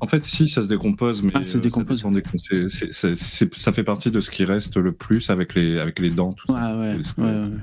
[0.00, 2.02] En fait, si, ça se décompose, mais Ah, ça se euh, décompose.
[2.02, 6.32] des- ça fait partie de ce qui reste le plus avec les, avec les dents.
[6.32, 6.76] Tout Ouais, ça.
[6.78, 7.52] ouais, ouais, squelette.
[7.52, 7.58] ouais.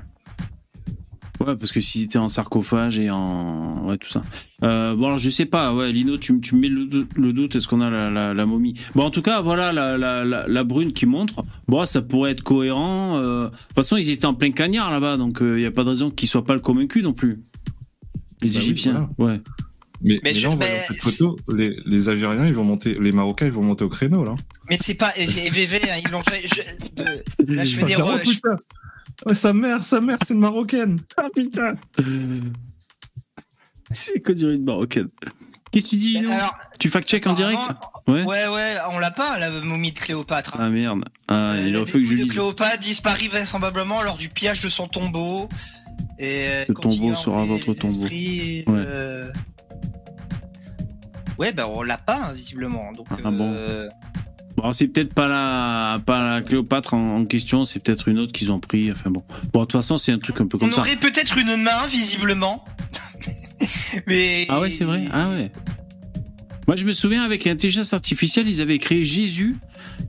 [1.46, 3.86] Ouais, parce que si c'était en sarcophage et en.
[3.86, 4.22] Ouais, tout ça.
[4.62, 7.12] Euh, bon, alors je sais pas, ouais, Lino, tu, me- tu me mets le, doute-
[7.18, 8.72] le doute, est-ce qu'on a la, la, la momie?
[8.94, 11.42] Bon, en tout cas, voilà la, la, brune qui montre.
[11.68, 13.18] Bon, ça pourrait être cohérent.
[13.18, 15.84] euh, De toute façon, ils étaient en plein cagnard là-bas, donc il n'y a pas
[15.84, 17.42] de raison qu'ils soient pas le convaincus non plus.
[18.40, 19.40] Les Bah oui, Égyptiens, ouais.
[20.06, 22.64] Mais, Mais mais je- là, en voyant mais cette photo, les, les Algériens, ils vont
[22.64, 24.34] monter, les Marocains, ils vont monter au créneau, là.
[24.70, 25.12] Mais c'est pas.
[25.16, 26.42] Et VV, hein, ils l'ont fait.
[26.46, 27.96] je- de- Là, je fais des.
[27.96, 28.56] Oh, re-.
[29.26, 31.00] Ouais, sa mère, sa mère, c'est une Marocaine.
[31.16, 31.74] Ah putain
[33.90, 35.08] C'est que du rythme marocaine.
[35.72, 37.60] Qu'est-ce que tu dis, Lino Alors, Tu fact-check en direct
[38.06, 38.22] Ouais.
[38.24, 40.54] Ouais, ouais, on l'a pas, la momie de Cléopâtre.
[40.54, 40.58] hein.
[40.62, 41.04] Ah merde.
[41.28, 42.32] Ah, Euh, il la aurait fallu que je dépouille de lise.
[42.32, 45.48] Cléopâtre disparaît vraisemblablement lors du pillage de son tombeau.
[46.18, 48.04] Et Le tombeau sera votre tombeau.
[48.04, 48.62] Ouais.
[48.68, 49.30] euh,
[51.38, 52.92] Ouais, bah on l'a pas, hein, visiblement.
[52.92, 53.88] Donc, Ah bon euh,
[54.56, 58.32] Bon, c'est peut-être pas la, pas la Cléopâtre en, en question, c'est peut-être une autre
[58.32, 58.90] qu'ils ont pris.
[58.90, 59.22] Enfin bon.
[59.52, 60.80] Bon, de toute façon, c'est un truc un peu comme on ça.
[60.80, 62.64] aurait peut-être une main, visiblement.
[64.06, 64.46] Mais.
[64.48, 65.04] Ah ouais, c'est vrai.
[65.12, 65.52] Ah ouais.
[66.66, 69.56] Moi, je me souviens avec l'intelligence artificielle, ils avaient créé Jésus.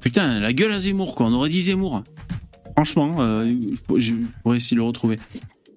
[0.02, 1.28] Putain, la gueule à Zemmour, quoi.
[1.28, 2.04] On aurait dit Zemmour.
[2.74, 3.54] Franchement, euh,
[3.98, 4.13] je
[4.44, 5.18] pourrais essayer de le retrouver.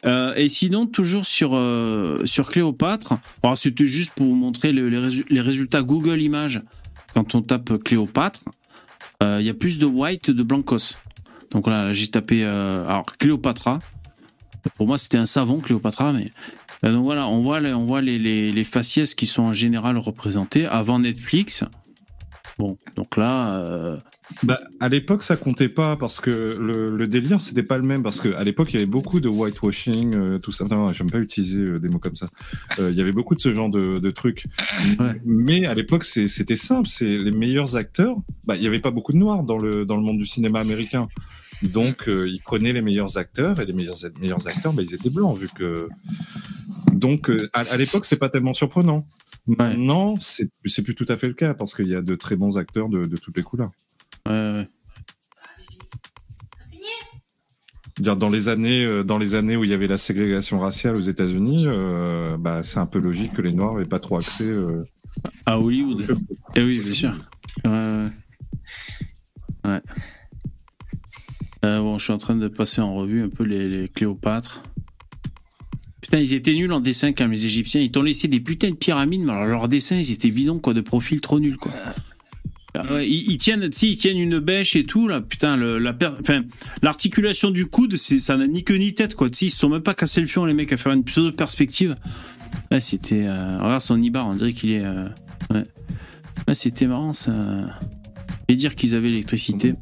[0.06, 3.14] Euh, et sinon, toujours sur, euh, sur Cléopâtre,
[3.54, 6.60] c'était juste pour vous montrer le- les, résu- les résultats Google Images.
[7.14, 8.40] Quand on tape Cléopâtre,
[9.22, 10.96] euh, il y a plus de white de blancos.
[11.50, 13.78] Donc là, j'ai tapé alors Cléopatra.
[14.76, 16.30] Pour moi, c'était un savon Cléopatra, mais
[16.82, 20.66] donc voilà, on voit, on voit les, les, les faciès qui sont en général représentés
[20.66, 21.64] avant Netflix.
[22.60, 23.96] Bon, donc là, euh,
[24.42, 28.02] Bah, à l'époque, ça comptait pas parce que le, le délire, c'était pas le même.
[28.02, 30.66] Parce qu'à l'époque, il y avait beaucoup de whitewashing, euh, tout ça.
[30.66, 32.26] Non, j'aime pas utiliser euh, des mots comme ça.
[32.78, 34.44] Euh, Il y avait beaucoup de ce genre de, de trucs.
[34.98, 35.18] Ouais.
[35.24, 36.86] Mais à l'époque, c'était simple.
[36.86, 38.16] C'est les meilleurs acteurs.
[38.44, 40.60] Bah, il y avait pas beaucoup de noirs dans le, dans le monde du cinéma
[40.60, 41.08] américain.
[41.62, 45.08] Donc, euh, ils prenaient les meilleurs acteurs et les meilleurs, meilleurs acteurs, bah, ils étaient
[45.08, 45.88] blancs, vu que.
[46.92, 49.06] Donc, à, à l'époque, c'est pas tellement surprenant.
[49.46, 49.76] Ouais.
[49.76, 52.37] Non, c'est c'est plus tout à fait le cas parce qu'il y a de très
[52.37, 53.70] bons acteurs de, de toutes les couleurs.
[54.26, 54.68] ouais, ouais.
[57.98, 60.96] Dire, Dans les années, euh, dans les années où il y avait la ségrégation raciale
[60.96, 64.44] aux États-Unis, euh, bah, c'est un peu logique que les Noirs n'aient pas trop accès.
[64.44, 64.85] euh,
[65.44, 65.98] à Hollywood.
[66.00, 66.18] aux cheveux.
[66.57, 67.12] Eh oui, bien sûr.
[67.64, 68.11] Ouais, ouais.
[69.64, 69.81] Ouais.
[71.64, 74.62] Euh, bon, je suis en train de passer en revue un peu les, les Cléopâtres.
[76.10, 77.80] Putain, ils étaient nuls en dessin quand même, les Égyptiens.
[77.80, 80.74] Ils t'ont laissé des putains de pyramides, mais alors leurs dessins, ils étaient bidons, quoi,
[80.74, 81.70] de profil trop nul, quoi.
[82.74, 85.20] Ah ils, tiennent, tiennent une bêche et tout, là.
[85.20, 85.96] Putain, le, la
[86.82, 89.30] l'articulation du coude, ça n'a ni queue ni tête, quoi.
[89.30, 91.04] Tu sais, ils se sont même pas cassé le fion, les mecs, à faire une
[91.04, 91.94] pseudo perspective.
[92.72, 95.08] Ouais, c'était, euh, regarde son Ibar, on dirait qu'il est, euh,
[95.52, 95.62] ouais.
[96.48, 97.32] Ouais, c'était marrant, ça.
[98.48, 99.74] Et dire qu'ils avaient l'électricité,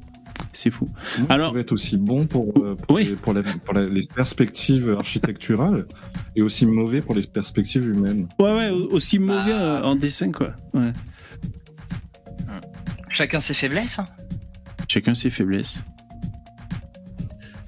[0.59, 0.88] c'est fou.
[1.18, 3.05] Moi, Alors- ça va être aussi bon pour, euh, pour, Oui.
[3.05, 5.87] les, pour, la- pour la- les perspectives architecturales
[6.37, 8.29] et aussi mauvais pour les perspectives humaines.
[8.38, 10.55] Ouais, ouais, aussi mauvais euh, en dessin, quoi.
[10.75, 10.92] Ouais.
[13.11, 13.99] Chacun ses faiblesses.
[13.99, 14.07] hein.
[14.87, 15.83] Chacun ses faiblesses.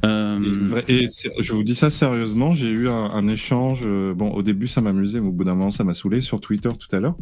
[0.07, 1.09] Euh, Et,
[1.41, 3.81] je vous dis ça sérieusement, j'ai eu un, un échange.
[3.85, 6.41] euh, bon, au début, ça m'amusait, mais au bout d'un moment, ça m'a saoulé sur
[6.41, 7.17] Twitter tout à l'heure,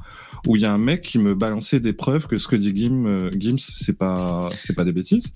[0.47, 2.73] où il y a un mec qui me balançait des preuves que ce que dit
[2.75, 5.33] Gim, euh, Gims, c'est pas, c'est pas des bêtises.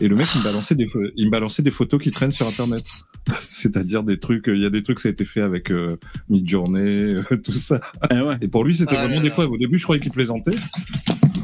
[0.00, 2.46] Et le mec, il me balançait des, il me balançait des photos qui traînent sur
[2.46, 2.82] Internet.
[3.40, 5.96] C'est-à-dire des trucs, il y a des trucs, ça a été fait avec euh,
[6.30, 7.80] Midjourney, euh, tout ça.
[8.10, 8.36] eh ouais.
[8.40, 9.50] Et pour lui, c'était Ah vraiment là des preuves.
[9.50, 10.56] Au début, je croyais qu'il plaisantait.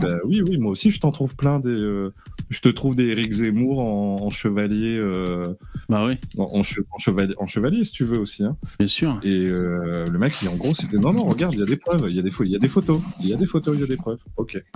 [0.00, 2.08] Ben oui, oui, moi aussi, je t'en trouve plein des.
[2.52, 5.54] Je te trouve des Eric Zemmour en, en chevalier, euh,
[5.88, 8.44] Bah oui, en, en che- en chevalier, en chevalier, si tu veux aussi.
[8.44, 8.56] Hein.
[8.78, 9.18] bien sûr.
[9.24, 11.76] Et euh, le mec, il, en gros, c'était non, non, regarde, il y a des
[11.76, 13.46] preuves, il y a des, pho- il y a des photos, il y a des
[13.46, 14.18] photos, il y a des preuves.
[14.36, 14.62] Ok.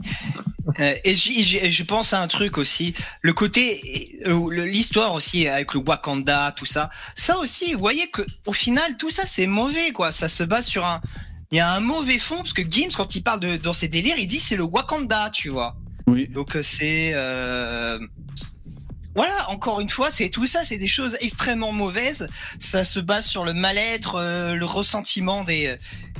[0.81, 3.81] Euh, et je pense à un truc aussi, le côté,
[4.65, 6.91] l'histoire aussi avec le Wakanda, tout ça.
[7.15, 10.11] Ça aussi, vous voyez que au final, tout ça c'est mauvais, quoi.
[10.11, 11.01] Ça se base sur un,
[11.53, 13.87] il y a un mauvais fond parce que Gims, quand il parle de dans ses
[13.87, 15.77] délires, il dit c'est le Wakanda, tu vois.
[16.07, 16.29] Oui.
[16.29, 17.99] Donc euh, c'est, euh,
[19.15, 22.29] voilà, encore une fois, c'est tout ça, c'est des choses extrêmement mauvaises.
[22.61, 25.75] Ça se base sur le mal-être, euh, le ressentiment des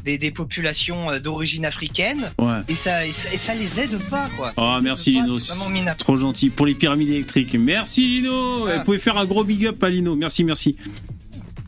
[0.05, 2.31] des, des populations d'origine africaine.
[2.39, 2.61] Ouais.
[2.69, 4.53] Et ça, et ça, et ça les aide pas, quoi.
[4.53, 5.37] Ça Oh, merci, pas, Lino.
[5.39, 5.95] vraiment.
[5.99, 6.49] Trop gentil.
[6.49, 7.55] Pour les pyramides électriques.
[7.59, 8.67] Merci, Lino.
[8.69, 8.79] Ah.
[8.79, 10.15] Vous pouvez faire un gros big up à Lino.
[10.15, 10.77] Merci, merci.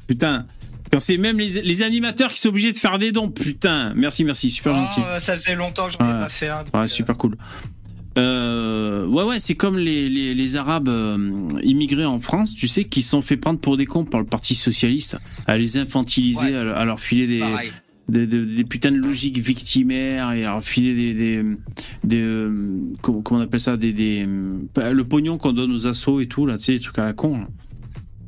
[0.07, 0.47] Putain.
[0.93, 3.29] Quand c'est même les, les animateurs qui sont obligés de faire des dons.
[3.29, 3.93] Putain.
[3.97, 4.51] Merci, merci.
[4.51, 5.01] Super gentil.
[5.05, 6.63] Ah, ça faisait longtemps que j'en ai pas fait un.
[6.63, 7.37] donc, Ouais, euh, super cool.
[8.17, 12.85] Euh, ouais, ouais, c'est comme les, les, les Arabes euh, immigrés en France, tu sais,
[12.85, 15.17] qui sont fait prendre pour des cons par le Parti Socialiste,
[15.47, 16.55] à les infantiliser, Ouais.
[16.55, 17.43] à, leur- à leur filer des,
[18.09, 21.45] des, des, des putains de logiques victimaires et à leur filer des.
[22.03, 26.27] des, euh, comment, on appelle ça des, des, Le pognon qu'on donne aux assos et
[26.27, 27.47] tout, là, tu sais, les trucs à la con.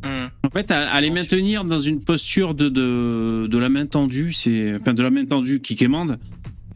[0.05, 0.29] Hum.
[0.45, 4.33] En fait, à, à les maintenir dans une posture de, de, de la main tendue,
[4.33, 4.77] c'est.
[4.81, 6.19] Enfin, de la main tendue qui quémande,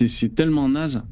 [0.06, 1.02] c'est tellement naze.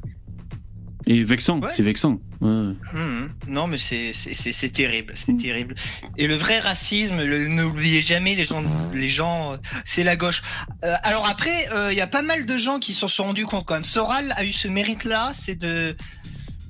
[1.05, 2.19] Et vexant, Ouais, c'est vexant.
[2.41, 2.49] Ouais.
[2.93, 3.29] Mhm.
[3.49, 5.75] Non, mais c'est c'est- c'est c'est terrible, c'est terrible.
[6.17, 8.63] Et le vrai racisme, n'oubliez jamais les gens,
[8.93, 10.41] les gens, euh, c'est la gauche.
[10.85, 13.45] Euh, alors après, euh, il y a pas mal de gens qui s'en sont rendus
[13.45, 13.83] compte quand même.
[13.83, 15.95] Soral a eu ce mérite-là, c'est de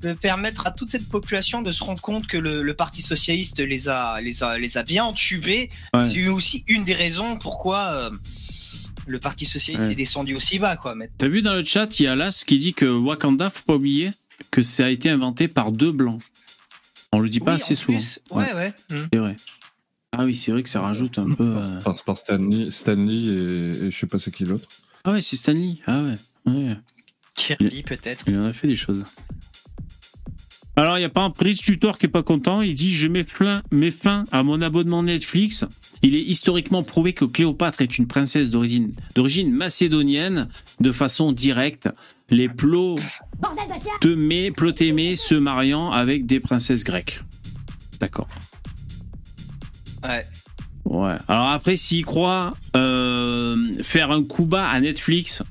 [0.02, 3.60] de permettre à toute cette population de se rendre compte que le, le Parti socialiste
[3.62, 5.69] les a les a les a bien entubés.
[5.93, 6.04] Ouais.
[6.04, 8.10] C'est aussi une des raisons pourquoi euh,
[9.08, 10.93] le Parti socialiste est descendu aussi bas, quoi.
[11.17, 13.76] T'as vu dans le chat, il y a Las qui dit que Wakanda, faut pas
[13.76, 14.12] oublier
[14.52, 16.22] que ça a été inventé par deux blancs.
[17.12, 17.98] On le dit pas Oui, assez en souvent.
[17.98, 18.20] plus.
[18.32, 18.74] Ouais, ouais.
[19.12, 19.36] C'est vrai.
[20.12, 21.58] Ah oui, c'est vrai que ça rajoute un peu.
[21.58, 24.68] euh, Par, par Stanley, Stanley et, et je sais pas c'est qui l'autre.
[25.04, 25.76] Ah ouais, c'est Stanley.
[25.88, 26.16] Ah ouais.
[26.52, 26.76] ouais.
[27.36, 28.26] Kirby peut-être.
[28.28, 29.04] Il en a fait des choses.
[30.76, 32.62] Alors, il n'y a pas un prise tutor qui est pas content.
[32.62, 35.66] Il dit Je mets fin, mets fin à mon abonnement Netflix.
[36.02, 40.48] Il est historiquement prouvé que Cléopâtre est une princesse d'origine d'origine macédonienne
[40.80, 41.90] de façon directe.
[42.34, 42.96] Les plots
[44.02, 47.22] temés, plotémés se mariant avec des princesses grecques.
[48.00, 48.28] D'accord.
[50.04, 50.26] Ouais.
[50.86, 51.15] Ouais.
[51.28, 55.43] Alors après, s'il croit euh, faire un coup bas à Netflix,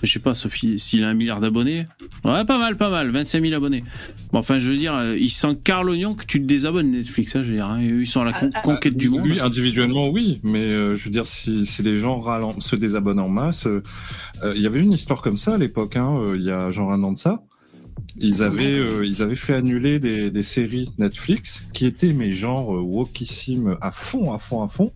[0.00, 1.86] enfin, je sais pas, Sophie, s'il a un milliard d'abonnés.
[2.24, 3.84] Ouais, pas mal, pas mal, 25 000 abonnés.
[4.32, 7.36] Bon, enfin, je veux dire, euh, il sent car l'oignon que tu te désabonnes Netflix,
[7.36, 7.66] hein, je veux dire.
[7.66, 7.82] hein.
[7.82, 9.22] Ils sont à la con- Ah, ah, conquête du monde.
[9.24, 13.20] Oui, individuellement, oui, mais euh, je veux dire, si, si les gens ralent- se désabonnent
[13.20, 13.82] en masse, euh,
[14.42, 16.90] euh, il y avait une histoire comme ça à l'époque, hein, il y a genre
[16.92, 17.42] un an de ça.
[18.22, 22.70] Ils avaient, euh, ils avaient fait annuler des, des séries Netflix qui étaient, mais genre,
[22.70, 24.92] wokissimes à fond, à fond, à fond.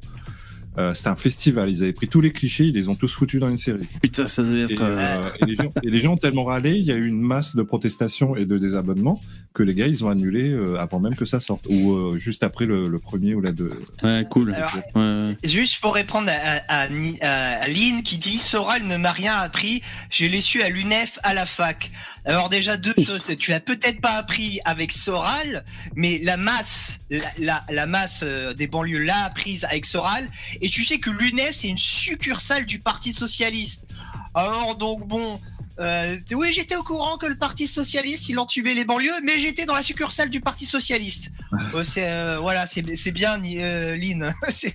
[0.77, 3.41] Euh, C'était un festival, ils avaient pris tous les clichés, ils les ont tous foutus
[3.41, 3.87] dans une série.
[4.03, 4.83] Putain, ça devait Et, être.
[4.83, 7.07] euh, euh, et les gens, et les gens ont tellement râlé, il y a eu
[7.07, 9.21] une masse de protestations et de désabonnements
[9.53, 12.43] que les gars, ils ont annulé euh, avant même que ça sorte, ou euh, juste
[12.43, 13.71] après le, le premier ou la deux.
[14.03, 14.53] Ouais, cool.
[14.53, 15.37] Alors, Ouais, ouais.
[15.45, 19.81] Juste pour répondre à, à, à- à Lynn qui dit Soral ne m'a rien appris,
[20.11, 21.91] je l'ai su à l'UNEF à la fac.
[22.27, 25.63] Alors déjà deux choses, tu l'as peut-être pas appris avec Soral,
[25.95, 30.27] mais la masse, la, la, la masse euh, des banlieues l'a apprise avec Soral,
[30.63, 33.87] et tu sais que l'UNEF c'est une succursale du Parti socialiste.
[34.35, 35.41] Alors donc bon.
[35.81, 39.67] Euh, oui, j'étais au courant que le Parti socialiste il entubait les banlieues, mais j'étais
[39.67, 41.33] dans la succursale du Parti socialiste.
[41.75, 44.75] Euh, c'est euh, voilà, c'est bien, Lynn, c'est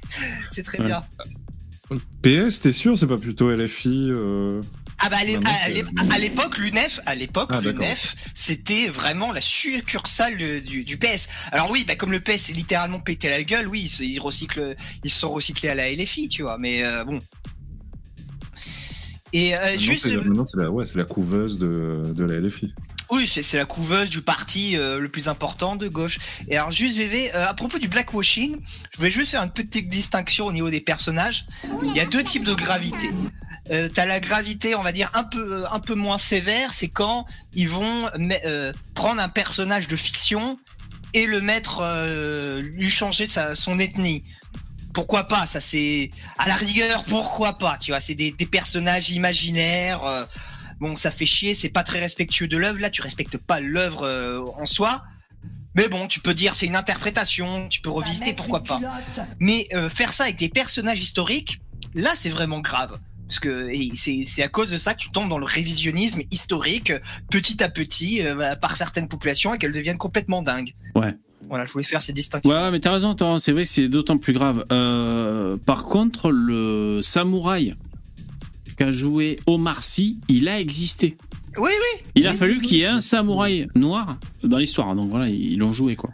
[0.52, 0.86] c'est très Ouais.
[0.86, 1.04] bien.
[2.22, 4.12] PS, t'es sûr, c'est pas plutôt LFI.
[5.02, 10.98] Ah bah à l'époque l'UNEF, à l'époque Ah, l'UNEF, c'était vraiment la succursale du, du
[10.98, 11.30] PS.
[11.52, 15.10] Alors oui, bah comme le PS est littéralement pété la gueule, oui, ils, recyclent, ils
[15.10, 16.58] se sont recyclés à la LFI, tu vois.
[16.58, 17.20] Mais euh, bon.
[19.32, 22.74] Et euh, juste, c'est la, maintenant, c'est la, ouais, la couveuse de, de la LFI.
[23.12, 26.20] Oui, c'est la couveuse du parti euh, le plus important de gauche.
[26.48, 28.58] Et alors juste VV, euh, à propos du blackwashing,
[28.92, 31.46] je voulais juste faire une petite distinction au niveau des personnages.
[31.84, 33.10] Il y a deux types de gravité.
[33.72, 37.26] Euh, T'as la gravité, on va dire un peu un peu moins sévère, c'est quand
[37.54, 38.10] ils vont
[38.46, 40.60] euh, prendre un personnage de fiction
[41.14, 44.24] et le mettre, euh, lui changer sa, son ethnie.
[44.94, 49.12] Pourquoi pas Ça c'est à la rigueur, pourquoi pas Tu vois, c'est des, des personnages
[49.12, 50.04] imaginaires.
[50.04, 50.24] euh,
[50.80, 52.80] bon, ça fait chier, c'est pas très respectueux de l'œuvre.
[52.80, 55.04] Là, tu respectes pas l'œuvre euh, en soi.
[55.76, 58.82] Mais bon, tu peux dire c'est une interprétation, tu peux revisiter, pourquoi pas.
[59.40, 61.62] Mais euh, faire ça avec des personnages historiques,
[61.94, 63.00] là, c'est vraiment grave.
[63.28, 66.92] Parce que c'est à cause de ça que tu tombes dans le révisionnisme historique,
[67.30, 70.74] petit à petit, euh, par certaines populations, et qu'elles deviennent complètement dingues.
[70.96, 71.16] Ouais.
[71.48, 72.50] Voilà, je voulais faire ces distinctions.
[72.50, 74.66] Ouais, mais t'as raison, t'as raison, c'est vrai que c'est d'autant plus grave.
[74.72, 77.76] Euh, par contre, le samouraï
[78.80, 81.18] qu'a joué Omar Sy, il a existé.
[81.58, 82.02] Oui, oui.
[82.16, 85.74] Il a fallu qu'il y ait un samouraï noir dans l'histoire, donc voilà, ils l'ont
[85.74, 86.12] joué quoi.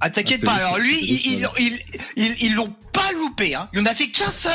[0.00, 0.52] Ah, t'inquiète Ah, pas.
[0.54, 1.78] Alors lui, ils ils ils
[2.16, 3.54] ils ils l'ont pas loupé.
[3.54, 3.68] Hein.
[3.72, 4.52] Il en a fait qu'un seul.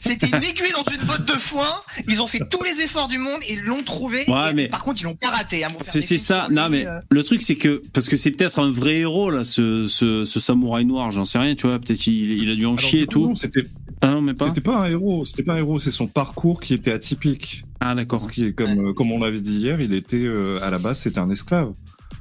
[0.00, 1.66] C'était une aiguille dans une botte de foin.
[2.08, 3.40] Ils ont fait tous les efforts du monde.
[3.50, 4.24] Ils l'ont trouvé.
[4.28, 5.64] Ouais, Et mais- par contre, ils l'ont pas raté.
[5.64, 6.46] Hein, C'est ça.
[6.50, 7.00] Non, lui, mais euh.
[7.10, 10.40] le truc, c'est que parce que c'est peut-être un vrai héros là, ce, ce, ce
[10.40, 11.10] samouraï noir.
[11.10, 11.78] J'en sais rien, tu vois.
[11.80, 13.26] Peut-être il, il a dû en Alors, chier et tout.
[13.26, 13.62] non, C'était
[14.00, 14.46] Ah non, mais pas.
[14.46, 17.64] c'était pas un héros, c'était pas un héros, c'est son parcours qui était atypique.
[17.80, 18.20] Ah d'accord.
[18.20, 20.78] Parce qu'il est comme, euh, comme on l'avait dit hier, il était euh, à la
[20.78, 21.72] base c'était un esclave.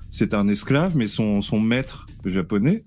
[0.09, 2.83] C'était un esclave, mais son, son maître japonais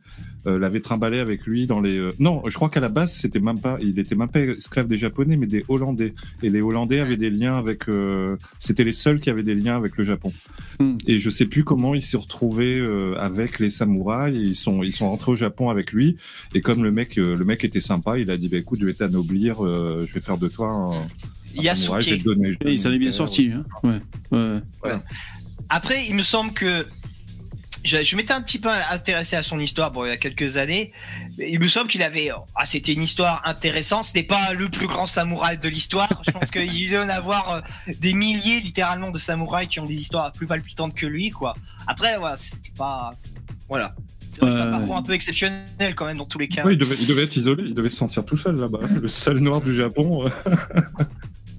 [0.46, 1.98] euh, l'avait trimballé avec lui dans les.
[1.98, 4.86] euh, Non, je crois qu'à la base c'était même pas, il était même pas esclave
[4.88, 6.14] des japonais, mais des hollandais.
[6.42, 7.88] Et les hollandais avaient des liens avec.
[7.88, 10.32] euh, C'était les seuls qui avaient des liens avec le Japon.
[10.78, 10.96] Hmm.
[11.06, 14.34] Et je sais plus comment il s'est retrouvé euh, avec les samouraïs.
[14.34, 16.16] Ils sont ils sont rentrés au Japon avec lui.
[16.54, 18.86] Et comme le mec euh, le mec était sympa, il a dit bah écoute je
[18.86, 22.18] vais t'anoblir, euh, je vais faire de toi un, un samouraï, je vais Yasuke.
[22.18, 22.52] te donner.
[22.52, 23.50] je te Et donne il s'en est bien sorti.
[23.52, 23.64] Hein.
[23.84, 23.98] Ouais.
[24.32, 24.92] ouais.
[25.68, 26.84] Après, il me semble que
[27.84, 30.56] je, je m'étais un petit peu intéressé à son histoire bon, il y a quelques
[30.56, 30.92] années.
[31.38, 34.04] Il me semble qu'il avait, ah, c'était une histoire intéressante.
[34.04, 36.08] C'était pas le plus grand samouraï de l'histoire.
[36.26, 37.60] Je pense qu'il doit en avoir euh,
[38.00, 41.54] des milliers, littéralement, de samouraïs qui ont des histoires plus palpitantes que lui, quoi.
[41.86, 43.10] Après, voilà, c'était pas,
[43.68, 43.94] voilà.
[44.32, 46.64] C'est un Ouais, parcours un peu exceptionnel quand même dans tous les cas.
[46.64, 48.78] Ouais, il, devait, il devait être isolé, il devait se sentir tout seul là-bas.
[49.02, 50.24] Le seul noir du Japon.
[50.26, 50.30] euh.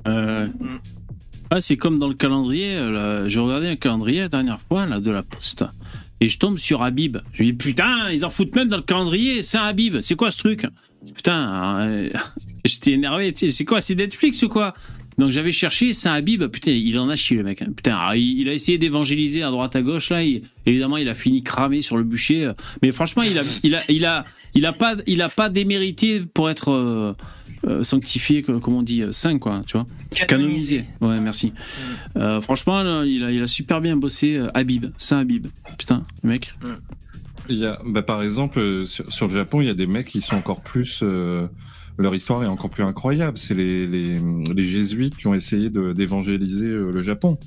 [0.08, 0.80] Euh, Mm.
[1.52, 2.76] ah, c'est comme dans le calendrier.
[2.76, 5.64] euh, J'ai regardé un calendrier la dernière fois là, de la poste.
[6.22, 7.18] Et je tombe sur Habib.
[7.34, 9.42] Je me dis, putain, ils en foutent même dans le calendrier.
[9.56, 10.02] Un Habib.
[10.02, 10.68] C'est quoi ce truc?
[11.16, 12.10] Putain, euh,
[12.66, 13.34] j'étais énervé.
[13.36, 13.82] C'est quoi?
[13.82, 14.74] C'est Netflix ou quoi?
[15.18, 16.46] Donc j'avais cherché, un Habib.
[16.46, 17.64] Putain, il en a chié le mec.
[17.64, 17.68] hein.
[17.76, 20.12] Putain, alors, il, a essayé d'évangéliser à droite à gauche.
[20.12, 20.24] Là,
[20.66, 22.52] évidemment, il a fini cramé sur le bûcher.
[22.84, 26.22] Mais franchement, il a, il a, il a, il a pas, il a pas démérité
[26.22, 27.14] pour être euh,
[27.68, 29.62] euh, sanctifié, comme on dit, euh, saint, quoi.
[29.66, 29.86] Tu vois
[30.28, 30.86] Canonisé.
[31.00, 31.54] Ouais, merci.
[32.18, 34.36] Euh, franchement, là, il, a, il a super bien bossé.
[34.38, 35.48] euh, Habib, c'est Habib.
[35.78, 36.54] Putain, le mec.
[37.50, 40.08] Il y a, bah, par exemple, sur, sur le Japon, il y a des mecs
[40.08, 41.00] qui sont encore plus.
[41.04, 41.48] euh,
[41.98, 43.38] leur histoire est encore plus incroyable.
[43.38, 44.18] C'est les, les,
[44.54, 47.38] les jésuites qui ont essayé d'évangéliser euh, le Japon.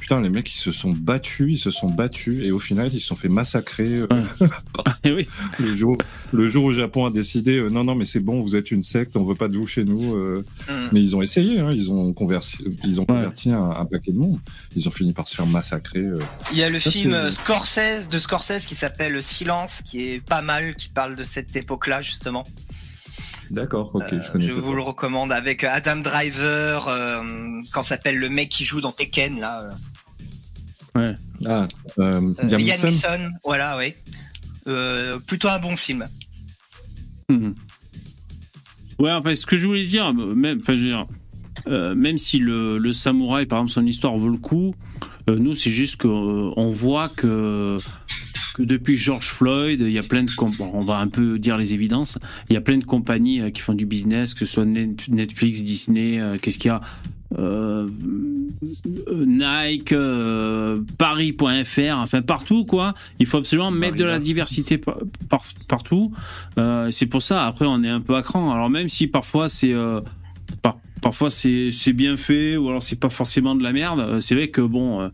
[0.00, 3.00] Putain, les mecs, ils se sont battus, ils se sont battus, et au final, ils
[3.00, 4.00] se sont fait massacrer.
[4.00, 4.06] euh,
[5.04, 5.26] Eh oui.
[5.58, 5.96] le, jour,
[6.32, 8.70] le jour où le Japon a décidé, euh, non, non, mais c'est bon, vous êtes
[8.70, 10.14] une secte, on veut pas de vous chez nous.
[10.16, 10.44] euh.
[10.68, 10.72] Mm.
[10.92, 14.18] Mais ils ont essayé, hein, ils ont converti, ils ont converti un, un paquet de
[14.18, 14.38] monde.
[14.76, 16.00] Ils ont fini par se faire massacrer.
[16.00, 16.16] euh.
[16.52, 20.42] Il y a le Ça, film Scorsese de Scorsese qui s'appelle Silence, qui est pas
[20.42, 22.44] mal, qui parle de cette époque-là justement.
[23.54, 27.22] D'accord, ok, Euh, je connais je vous le recommande avec Adam Driver, euh,
[27.72, 29.62] quand s'appelle le mec qui joue dans Tekken là.
[30.96, 31.14] euh,
[31.46, 31.66] Ah,
[31.98, 33.94] euh, euh, Neeson, voilà, oui.
[34.66, 36.08] Euh, plutôt un bon film.
[37.28, 37.54] Mhm.
[38.98, 41.06] Ouais, enfin, ce que je voulais dire, même, enfin, je veux dire,
[41.68, 44.74] euh, même si le, le samouraï, par exemple, son histoire vaut le coup,
[45.28, 47.78] euh, nous, c'est juste qu'on voit que,
[48.54, 50.30] que depuis George Floyd, il y a plein de.
[50.72, 52.18] on va un peu dire les évidences.
[52.48, 55.08] Il y a plein de compagnies euh, qui font du business, que ce soit Net-
[55.08, 56.80] Netflix, Disney, euh, qu'est-ce qu'il y a
[57.36, 57.88] euh,
[59.26, 62.94] Nike, euh, Paris.fr, enfin partout quoi.
[63.18, 64.98] Il faut absolument mettre de la diversité par-
[65.28, 66.12] par- partout.
[66.58, 67.46] Euh, c'est pour ça.
[67.46, 68.52] Après, on est un peu à cran.
[68.52, 69.74] Alors même si parfois c'est
[70.62, 74.20] par- parfois c'est bien fait ou alors c'est pas forcément de la merde.
[74.20, 75.10] C'est vrai que bon.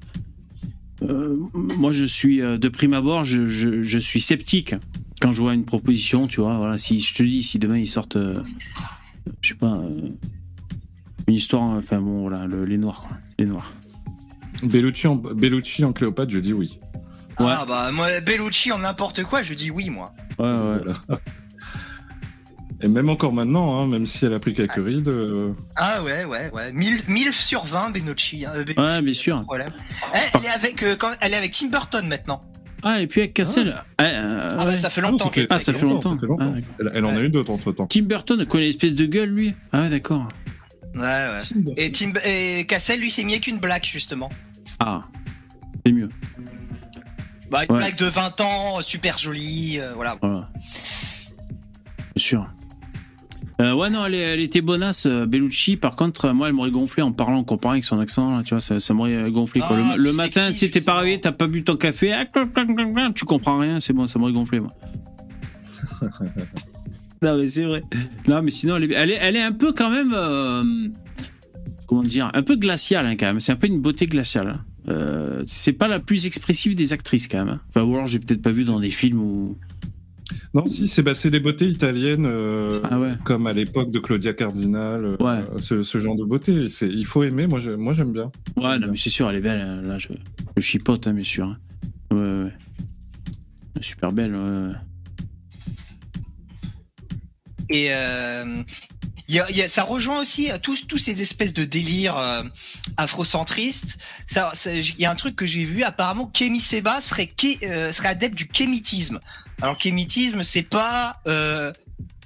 [1.03, 4.75] Euh, moi, je suis euh, de prime abord, je, je, je suis sceptique
[5.21, 6.27] quand je vois une proposition.
[6.27, 6.79] Tu vois, voilà.
[6.79, 8.43] Si je te dis, si demain ils sortent, euh,
[9.41, 10.09] je sais pas, euh,
[11.29, 11.63] une histoire.
[11.77, 13.17] Enfin bon, voilà, le- les noirs, quoi.
[13.39, 13.73] les noirs.
[14.63, 16.79] Bellucci en, Bellucci en Cléopâtre, je dis oui.
[17.39, 20.13] Ah bah moi Bellucci en n'importe quoi, je dis oui moi.
[20.39, 20.81] Ouais, ouais.
[20.85, 21.21] Voilà.
[22.83, 26.25] Et même encore maintenant, hein, même si elle a pris quelques rides, euh, Ah ouais
[26.25, 28.47] ouais ouais, 1000, 1000 sur 20 Bellucci.
[28.47, 29.45] Hein, Bellucci, Ouais, bien sûr.
[29.55, 29.59] Eh,
[30.35, 32.41] elle est avec euh, quand, elle est avec Tim Burton maintenant.
[32.83, 33.83] Ah, et puis avec Cassel.
[33.99, 35.27] ah, euh, Ah bah, ça fait non, longtemps.
[35.27, 36.15] ça fait- Ah, ça avec fait longtemps.
[36.15, 36.55] ça fait longtemps.
[36.57, 37.87] Ah, elle, elle en a eu d'autres entre temps.
[37.87, 40.27] Tim Burton, quoi, une espèce de gueule, lui Ah, ouais, d'accord.
[40.95, 41.75] Ouais ouais.
[41.77, 44.31] Et Tim et Cassel lui s'est mis avec une blague justement.
[44.79, 45.03] Ah,
[45.85, 46.09] c'est mieux.
[47.51, 47.79] Bah, une Ouais.
[47.79, 50.17] blague de 20 ans, super jolie, euh, voilà.
[50.23, 50.49] Voilà.
[50.57, 50.63] Bien
[52.17, 52.47] sûr.
[53.61, 55.77] Euh, ouais, non, elle, était bonasse, euh, Bellucci.
[55.77, 58.43] Par contre, euh, moi, elle m'aurait gonflé en parlant, en comparant avec son accent, là,
[58.43, 59.61] tu vois, ça, ça m'aurait gonflé.
[59.61, 59.77] Quoi.
[59.79, 62.53] Ah, le matin, tu sais, t'es pas réveillé, t'as pas bu ton café, ah, clac,
[62.53, 64.71] clac, clac, clac, tu comprends rien, c'est bon, ça m'aurait gonflé, moi.
[67.23, 67.83] non, mais c'est vrai.
[68.27, 70.13] Non, mais sinon, elle est, elle est, elle est un peu quand même.
[70.15, 70.63] euh,
[71.87, 73.41] comment dire Un peu glaciale, hein, quand même.
[73.41, 74.49] C'est un peu une beauté glaciale.
[74.49, 74.65] hein.
[74.89, 77.49] Euh, c'est pas la plus expressive des actrices, quand même.
[77.51, 77.61] hein.
[77.69, 79.59] Enfin, ou alors, j'ai peut-être pas vu dans des films où.
[80.55, 83.13] Non, si, c'est bah, c'est des beautés italiennes, euh, Ah ouais.
[83.25, 85.45] comme à l'époque de Claudia Cardinal, euh, Ouais.
[85.59, 86.67] ce, ce genre de beauté.
[86.83, 88.31] Il faut aimer, moi j'aime bien.
[88.57, 89.83] Ouais, non, mais c'est sûr, elle est belle.
[89.87, 90.09] Là, je,
[90.57, 91.47] je chipote, hein, bien sûr.
[91.47, 91.59] hein.
[92.13, 92.53] Ouais, ouais,
[93.81, 94.35] Super belle.
[94.35, 94.71] ouais.
[97.73, 98.63] Et euh,
[99.31, 101.65] il y a- il y a- ça rejoint aussi euh, tous, tous ces espèces de
[101.65, 102.43] délires euh,
[102.97, 103.99] afrocentristes.
[104.27, 107.59] Ça, ça- Il y a un truc que j'ai vu, apparemment, Kemi Seba serait, ké-
[107.63, 109.21] euh, serait adepte du kémitisme.
[109.63, 111.73] Alors, kémitisme, c'est pas euh,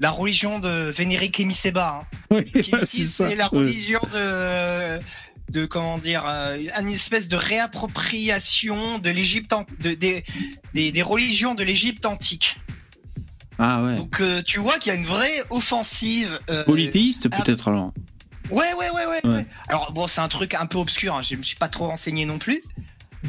[0.01, 2.07] la religion de vénérer Kemi Seba.
[2.31, 2.43] Hein.
[2.63, 3.29] Kémitisme, ça.
[3.29, 4.99] c'est la religion de
[5.51, 10.25] de comment dire euh, une espèce de réappropriation de l'Égypte de, des,
[10.73, 12.57] des des religions de l'Égypte antique.
[13.59, 13.95] Ah ouais.
[13.97, 16.39] Donc euh, tu vois qu'il y a une vraie offensive.
[16.51, 17.93] euh, Polythéiste, ah, peut-être alors.
[18.51, 19.47] Ouais, ouais, ouais, ouais, Ouais.
[19.69, 21.15] Alors bon, c'est un truc un peu obscur.
[21.17, 22.63] Hein, je me suis pas trop renseigné non plus.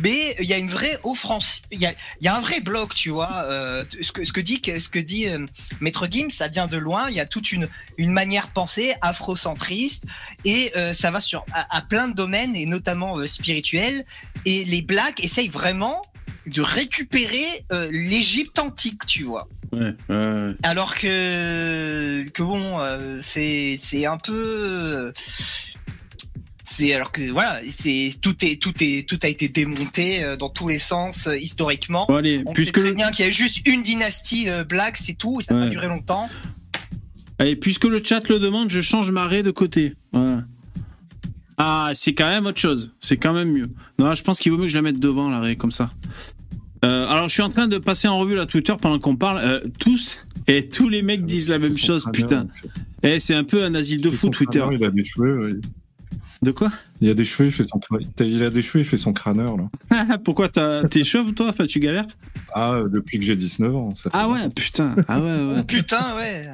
[0.04, 1.62] Mais il y a une vraie offense.
[1.72, 3.32] Il y a, y a un vrai bloc, tu vois.
[3.46, 5.46] euh, ce que ce que dit ce que dit euh,
[5.80, 7.08] Maître Gims, ça vient de loin.
[7.10, 10.06] Il y a toute une une manière de penser afrocentriste
[10.44, 14.04] et euh, ça va sur à, à plein de domaines et notamment euh, spirituels.
[14.46, 16.02] Et les blacks essayent vraiment
[16.48, 19.48] de récupérer euh, l'Égypte antique, tu vois.
[19.74, 20.54] Ouais, ouais.
[20.64, 25.12] Alors que que bon, euh, c'est c'est un peu
[26.64, 30.50] c'est alors que voilà, c'est tout est tout est tout a été démonté euh, dans
[30.50, 32.06] tous les sens euh, historiquement.
[32.08, 35.16] Bon, allez, On puisque sait très bien qu'il y a juste une dynastie black, c'est
[35.16, 36.30] tout, et ça n'a pas duré longtemps.
[37.40, 39.94] allez, puisque le chat le demande, je change ma raie de côté.
[40.12, 40.44] Voilà.
[41.58, 42.92] Ah, c'est quand même autre chose.
[43.00, 43.70] C'est quand même mieux.
[43.98, 45.92] Non, je pense qu'il vaut mieux que je la mette devant, la raie, comme ça.
[46.86, 49.40] Euh, alors, je suis en train de passer en revue la Twitter pendant qu'on parle.
[49.44, 52.42] Euh, tous et tous les mecs disent la même chose, putain.
[52.44, 52.52] donc,
[53.04, 54.60] Eh, c'est un peu un asile de fou, Twitter.
[54.60, 55.40] crâneur, Il a des cheveux.
[55.50, 55.62] euh,
[56.42, 56.72] De quoi?
[57.02, 57.80] Il a des cheveux, il fait son
[58.20, 60.18] Il a des cheveux, il fait son crâneur là.
[60.24, 61.50] Pourquoi t'as- t'es chauve, toi?
[61.50, 62.06] Enfin, tu galères?
[62.54, 63.94] Ah, euh, depuis que j'ai 19 ans.
[63.96, 64.96] Ça Ah ouais, putain.
[65.08, 65.56] Ah ouais, ouais.
[65.60, 66.48] Oh putain, ouais.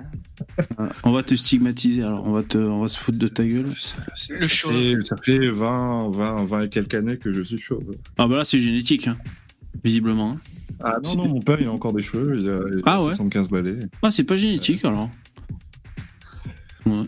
[1.03, 3.65] On va te stigmatiser, alors on va, te, on va se foutre de ta gueule.
[4.29, 7.91] Le fait, ça fait 20, 20, 20 et quelques années que je suis chauve.
[8.17, 9.17] Ah bah là, c'est génétique, hein.
[9.83, 10.31] Visiblement.
[10.31, 10.37] hein.
[10.83, 13.03] Ah non, non, mon père, il a encore des cheveux, il a, il a Ah
[13.03, 13.75] ouais 75 balais.
[14.01, 15.09] Ah, c'est pas génétique, alors.
[16.85, 17.03] Ouais.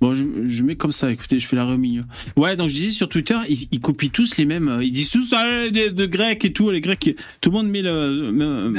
[0.00, 2.02] Bon, je, je mets comme ça, écoutez, je fais la au milieu.
[2.36, 4.78] Ouais, donc je disais sur Twitter, ils, ils copient tous les mêmes.
[4.82, 7.16] Ils disent tous ah, de, de Grecs et tout, les Grecs.
[7.40, 8.28] Tout le monde met le,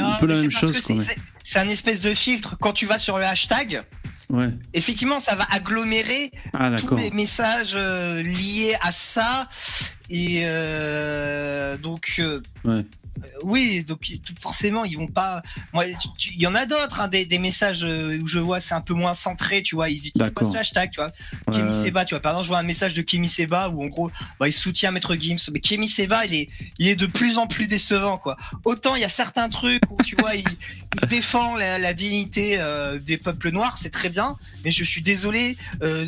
[0.00, 0.78] un peu la même chose.
[1.44, 2.56] c'est- un espèce de filtre.
[2.60, 3.82] Quand tu vas sur le hashtag,
[4.30, 4.50] Ouais.
[4.74, 9.48] effectivement, ça va agglomérer Ah, tous les messages euh, liés à ça.
[10.10, 12.84] Et euh, donc, euh, Ouais.
[13.42, 14.00] Oui, donc
[14.40, 15.42] forcément, ils vont pas.
[15.72, 18.74] Moi, il y en a d'autres, hein, des, des messages euh, où je vois c'est
[18.74, 19.88] un peu moins centré, tu vois.
[19.90, 21.10] Ils utilisent pas ce hashtag, tu vois.
[21.48, 21.72] Ouais, Kémy.
[21.72, 22.20] Seba, tu vois.
[22.20, 24.90] Par exemple, je vois un message de Kémy Seba où en gros, bah, il soutient
[24.90, 25.50] Maître Gims.
[25.52, 26.48] Mais Kémy Seba, il est,
[26.78, 28.36] il est de plus en plus décevant, quoi.
[28.64, 30.44] Autant il y a certains trucs où tu vois, il,
[31.02, 34.36] il défend la, la dignité euh, des peuples noirs, c'est très bien.
[34.64, 36.06] Mais je suis désolé, euh,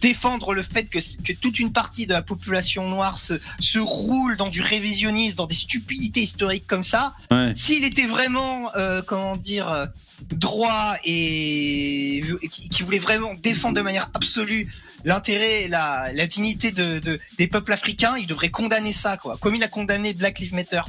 [0.00, 4.36] défendre le fait que, que toute une partie de la population noire se, se roule
[4.36, 7.52] dans du révisionnisme, dans des stupidités historiques comme ça, Ouais.
[7.54, 9.86] s'il était vraiment, euh, comment dire, euh,
[10.30, 14.72] droit et, et qui, voulait vraiment défendre de manière absolue
[15.04, 19.36] l'intérêt, la, la dignité de, de- des peuples africains, il devrait condamner ça, quoi.
[19.40, 20.80] Comme il a condamné Black Lives Matter.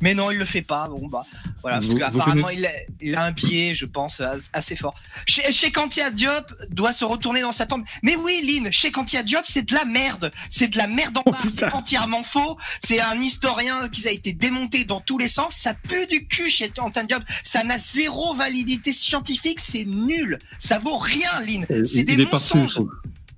[0.00, 0.88] Mais non, il le fait pas.
[0.88, 1.24] Bon bah
[1.62, 2.70] voilà, parce qu'apparemment vous il, a,
[3.02, 4.94] il a un biais, je pense, as- assez fort.
[5.26, 7.84] Chez, chez Kantia Diop doit se retourner dans sa tombe.
[8.02, 10.30] Mais oui, Lynn, chez Kantia Diop, c'est de la merde.
[10.48, 11.34] C'est de la merde en Oh.
[11.48, 12.56] C'est entièrement faux.
[12.82, 15.54] C'est un historien qui a été démonté dans tous les sens.
[15.54, 17.22] Ça pue du cul chez Quentin Diop.
[17.44, 19.60] Ça n'a zéro validité scientifique.
[19.60, 20.38] C'est nul.
[20.58, 21.66] Ça vaut rien, Lynn.
[21.84, 22.78] C'est des mensonges.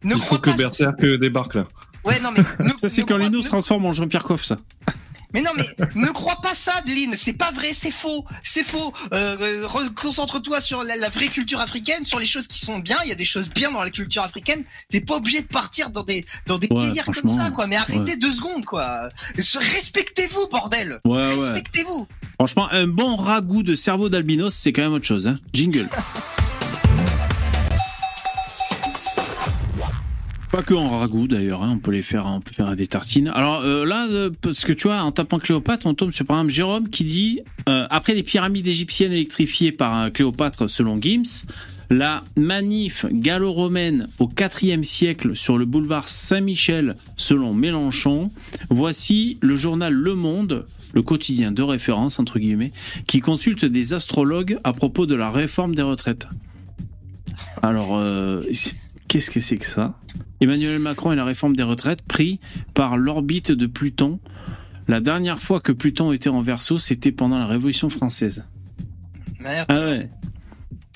[0.04, 0.50] Ne il faut que.
[0.50, 1.64] Berserk débarque là.
[2.04, 2.40] Ouais, non mais.
[2.64, 4.56] ne- Ça, c'est quand Lino se transforme en Jean-Pierre Coff, ça.
[5.34, 5.64] Mais non, mais
[5.94, 7.14] ne crois pas ça, Lynn.
[7.16, 8.92] C'est pas vrai, c'est faux, c'est faux.
[9.12, 12.78] Euh, euh, re- Concentre-toi sur la, la vraie culture africaine, sur les choses qui sont
[12.78, 12.96] bien.
[13.04, 14.64] Il y a des choses bien dans la culture africaine.
[14.88, 17.66] T'es pas obligé de partir dans des dans des Ouais, délires comme ça, quoi.
[17.66, 19.08] Mais arrêtez deux secondes, quoi.
[19.36, 21.00] Respectez-vous, bordel.
[21.04, 21.34] Ouais, ouais.
[21.34, 22.06] Respectez-vous.
[22.34, 25.26] Franchement, un bon ragoût de cerveau d'albinos, c'est quand même autre chose.
[25.26, 25.38] Hein.
[25.52, 25.88] Jingle.
[30.52, 33.28] Pas que en ragoût d'ailleurs, hein, on peut les faire, on peut faire des tartines.
[33.28, 36.36] Alors euh, là, euh, parce que tu vois, en tapant Cléopâtre, on tombe sur par
[36.36, 37.40] exemple Jérôme qui dit
[37.70, 41.46] euh, après les pyramides égyptiennes électrifiées par Cléopâtre selon Gims,
[41.88, 44.28] la manif gallo-romaine au
[44.60, 48.30] IVe siècle sur le boulevard Saint-Michel selon Mélenchon,
[48.68, 52.72] voici le journal Le Monde, le quotidien de référence entre guillemets,
[53.06, 56.28] qui consulte des astrologues à propos de la réforme des retraites.
[57.62, 57.98] Alors,
[59.08, 59.98] qu'est-ce que c'est que ça?
[60.42, 62.40] Emmanuel Macron et la réforme des retraites pris
[62.74, 64.18] par l'orbite de Pluton.
[64.88, 68.44] La dernière fois que Pluton était en verso, c'était pendant la Révolution française.
[69.40, 69.66] Merde.
[69.68, 70.10] Ah ouais.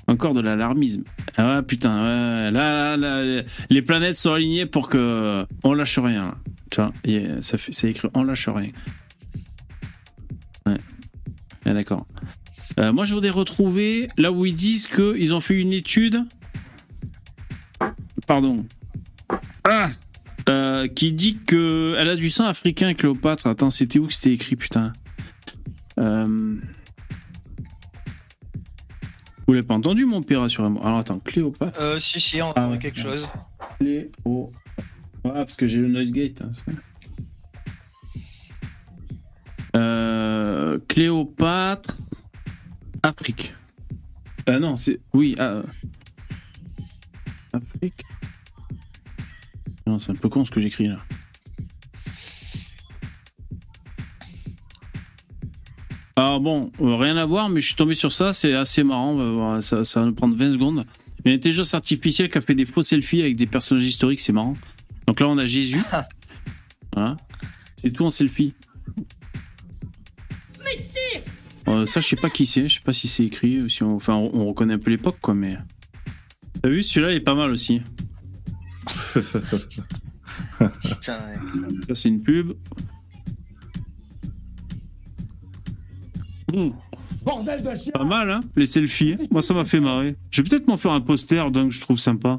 [0.09, 1.05] Encore de l'alarmisme.
[1.37, 5.99] Ah ouais, putain, ouais, là, là, là, les planètes sont alignées pour que on lâche
[5.99, 6.27] rien.
[6.27, 6.39] là.
[6.71, 6.93] Tu vois,
[7.43, 8.71] ça fait, c'est écrit on lâche rien.
[10.67, 10.77] Ouais.
[11.65, 12.07] Ah, d'accord.
[12.79, 16.23] Euh, moi, je voudrais retrouver là où ils disent qu'ils ont fait une étude.
[18.27, 18.65] Pardon.
[19.65, 19.91] Ah
[20.49, 23.47] Euh, Qui dit que elle a du sang africain, Cléopâtre.
[23.49, 24.93] Attends, c'était où que c'était écrit, putain
[25.99, 26.57] euh...
[29.47, 30.85] Vous l'avez pas entendu, mon père, assurément.
[30.85, 31.81] Alors attends, Cléopâtre.
[31.81, 32.79] Euh, si, si, on Ah entend ouais.
[32.79, 33.29] quelque chose.
[33.79, 34.53] Cléo.
[35.25, 36.43] Ouais, parce que j'ai le noise gate.
[36.43, 36.53] hein.
[39.77, 41.97] Euh, Cléopâtre.
[43.03, 43.55] Afrique.
[44.47, 45.01] Ah non, c'est.
[45.13, 45.37] Oui.
[45.39, 45.63] ah,
[47.53, 48.03] Afrique.
[49.99, 50.99] C'est un peu con ce que j'écris là.
[56.17, 59.61] Alors bon, euh, rien à voir, mais je suis tombé sur ça, c'est assez marrant.
[59.61, 60.85] Ça, ça va nous prendre 20 secondes.
[61.19, 63.87] Il y a une intelligence artificielle qui a fait des faux selfies avec des personnages
[63.87, 64.57] historiques, c'est marrant.
[65.07, 65.83] Donc là, on a Jésus.
[66.95, 67.15] Voilà.
[67.77, 68.55] C'est tout en selfie.
[71.69, 72.69] Euh, ça, je sais pas qui c'est.
[72.69, 73.69] Je sais pas si c'est écrit.
[73.69, 73.97] Si on...
[73.97, 75.35] Enfin, on reconnaît un peu l'époque, quoi.
[75.35, 75.59] Mais
[76.63, 77.83] t'as vu, celui-là, il est pas mal aussi.
[80.83, 81.39] Putain, ouais.
[81.89, 82.53] Ça, c'est une pub.
[86.53, 86.69] Hmm,
[87.25, 89.17] Bordel de chien pas mal, hein Les selfies.
[89.31, 90.15] Moi, ça m'a fait marrer.
[90.31, 92.37] Je vais peut-être m'en faire un poster, donc je trouve sympa.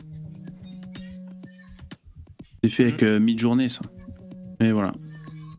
[2.63, 3.81] C'est fait avec euh, mid-journée, ça.
[4.61, 4.93] Et voilà.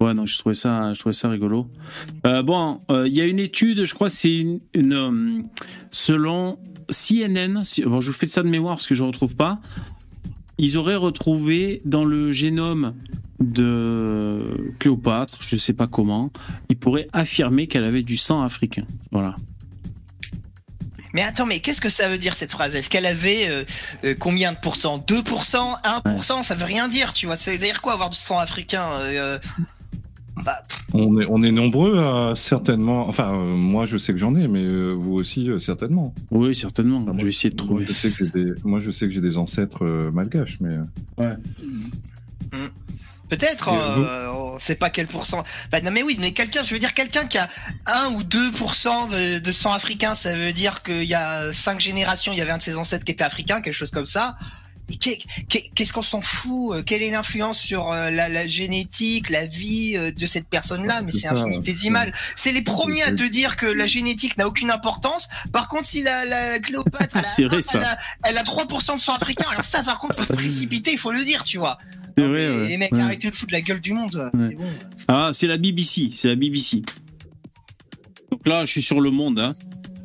[0.00, 1.70] Ouais, donc je trouvais ça, je trouvais ça rigolo.
[2.26, 5.42] Euh, bon, euh, il y a une étude, je crois, c'est une, une, euh,
[5.90, 6.58] selon
[6.90, 7.64] CNN.
[7.64, 9.60] si- bon, je vous fais ça de mémoire parce que je ne retrouve pas.
[10.58, 12.94] Ils auraient retrouvé dans le génome
[13.40, 16.30] de Cléopâtre, je ne sais pas comment,
[16.68, 18.84] ils pourraient affirmer qu'elle avait du sang africain.
[19.12, 19.36] Voilà.
[21.14, 22.74] Mais attends, mais qu'est-ce que ça veut dire cette phrase?
[22.74, 23.64] Est-ce qu'elle avait euh,
[24.04, 24.98] euh, combien de pourcents?
[24.98, 27.36] 2% 1% Ça veut rien dire, tu vois.
[27.36, 29.38] Ça veut dire quoi avoir du sang africain euh,
[30.94, 33.08] On est, on est nombreux à certainement.
[33.08, 36.14] Enfin, euh, moi, je sais que j'en ai, mais euh, vous aussi, euh, certainement.
[36.30, 36.98] Oui, certainement.
[37.06, 37.84] Enfin, je vais essayer de Moi, trouver.
[37.86, 40.70] je sais que j'ai des, moi, je sais que j'ai des ancêtres euh, malgaches, mais.
[41.20, 41.34] euh,
[43.28, 45.44] peut-être, Et euh, on sait pas quel pourcent.
[45.70, 47.46] Bah, non, mais oui, mais quelqu'un, je veux dire, quelqu'un qui a
[47.86, 52.32] 1 ou 2% de, de sang africain, ça veut dire qu'il y a 5 générations,
[52.32, 54.36] il y avait un de ses ancêtres qui était africain, quelque chose comme ça.
[54.88, 59.92] Qu'est-ce qu'on s'en fout euh, Quelle est l'influence sur euh, la, la génétique, la vie
[59.96, 61.02] euh, de cette personne-là?
[61.02, 62.12] Mais C'est infinitésimal.
[62.36, 65.28] C'est les premiers à te dire que la génétique n'a aucune importance.
[65.52, 67.78] Par contre, si la, la Cléopâtre, elle a, C'est vrai, hop, ça.
[67.78, 67.98] elle a,
[68.30, 71.12] elle a 3% de sang africain, alors ça, par contre, faut se précipiter, il faut
[71.12, 71.76] le dire, tu vois.
[72.16, 72.68] Non, vrai, mais ouais.
[72.68, 73.02] Les mecs, Ouais.
[73.02, 74.30] arrêtez de foutre la gueule du monde.
[74.34, 74.48] Ouais.
[74.50, 74.64] C'est bon.
[75.08, 76.10] Ah, c'est la BBC.
[76.14, 76.82] C'est la BBC.
[78.32, 79.38] Donc là, je suis sur le monde.
[79.38, 79.54] hein.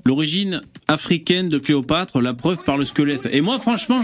[0.05, 3.27] L'origine africaine de Cléopâtre, la preuve par le squelette.
[3.31, 4.01] Et moi, franchement.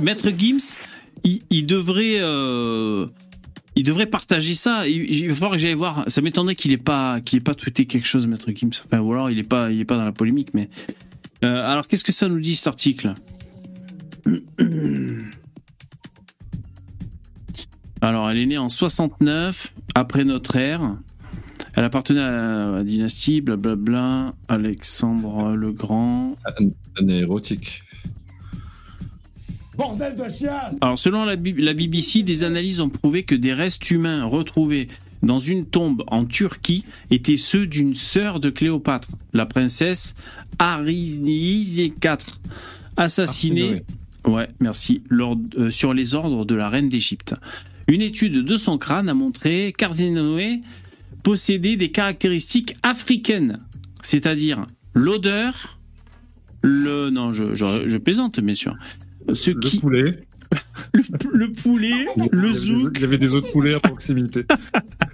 [0.00, 0.76] Maître Gims,
[1.24, 2.18] il, devrait.
[2.20, 3.06] euh,
[3.76, 4.86] Il devrait partager ça.
[4.86, 6.04] Il, va falloir que j'aille voir.
[6.06, 8.70] Ça m'étonnerait qu'il ait pas pas tweeté quelque chose, Maître Gims.
[8.92, 10.48] Ou alors il est pas il pas dans la polémique.
[10.54, 10.68] Mais
[11.44, 13.12] Euh, alors, qu'est-ce que ça nous dit cet article?
[18.00, 20.94] Alors, elle est née en 69, après notre ère.
[21.76, 26.34] Elle appartenait à la dynastie, blablabla, Alexandre le Grand.
[26.98, 27.80] Année érotique.
[29.76, 33.52] Bordel de chien Alors, selon la, B- la BBC, des analyses ont prouvé que des
[33.52, 34.88] restes humains retrouvés
[35.22, 40.14] dans une tombe en Turquie étaient ceux d'une sœur de Cléopâtre, la princesse
[40.58, 42.16] Arisnisie IV,
[42.96, 43.82] assassinée
[44.26, 45.02] Ouais, merci.
[45.10, 47.34] Lors- euh, sur les ordres de la reine d'Égypte.
[47.86, 50.62] Une étude de son crâne a montré qu'Arsinoé
[51.26, 53.58] possédait des caractéristiques africaines,
[54.00, 54.64] c'est-à-dire
[54.94, 55.76] l'odeur,
[56.62, 58.76] le non, je, je, je plaisante bien sûr.
[59.32, 60.20] Ce Le qui, poulet.
[60.94, 61.02] le,
[61.32, 64.44] le poulet, le zouk, Il y avait des autres poulets à proximité.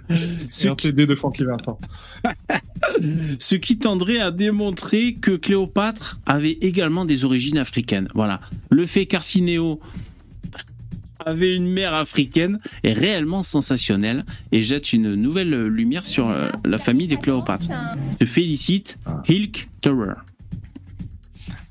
[0.51, 1.79] ce un qui, CD de Francky Vincent.
[3.39, 8.07] ce qui tendrait à démontrer que Cléopâtre avait également des origines africaines.
[8.13, 8.39] Voilà.
[8.69, 9.79] Le fait qu'Arcinéo
[11.25, 16.77] avait une mère africaine est réellement sensationnel et jette une nouvelle lumière sur euh, la
[16.77, 17.67] famille de Cléopâtre.
[18.19, 18.97] Se félicite
[19.27, 20.13] Hilk Tower.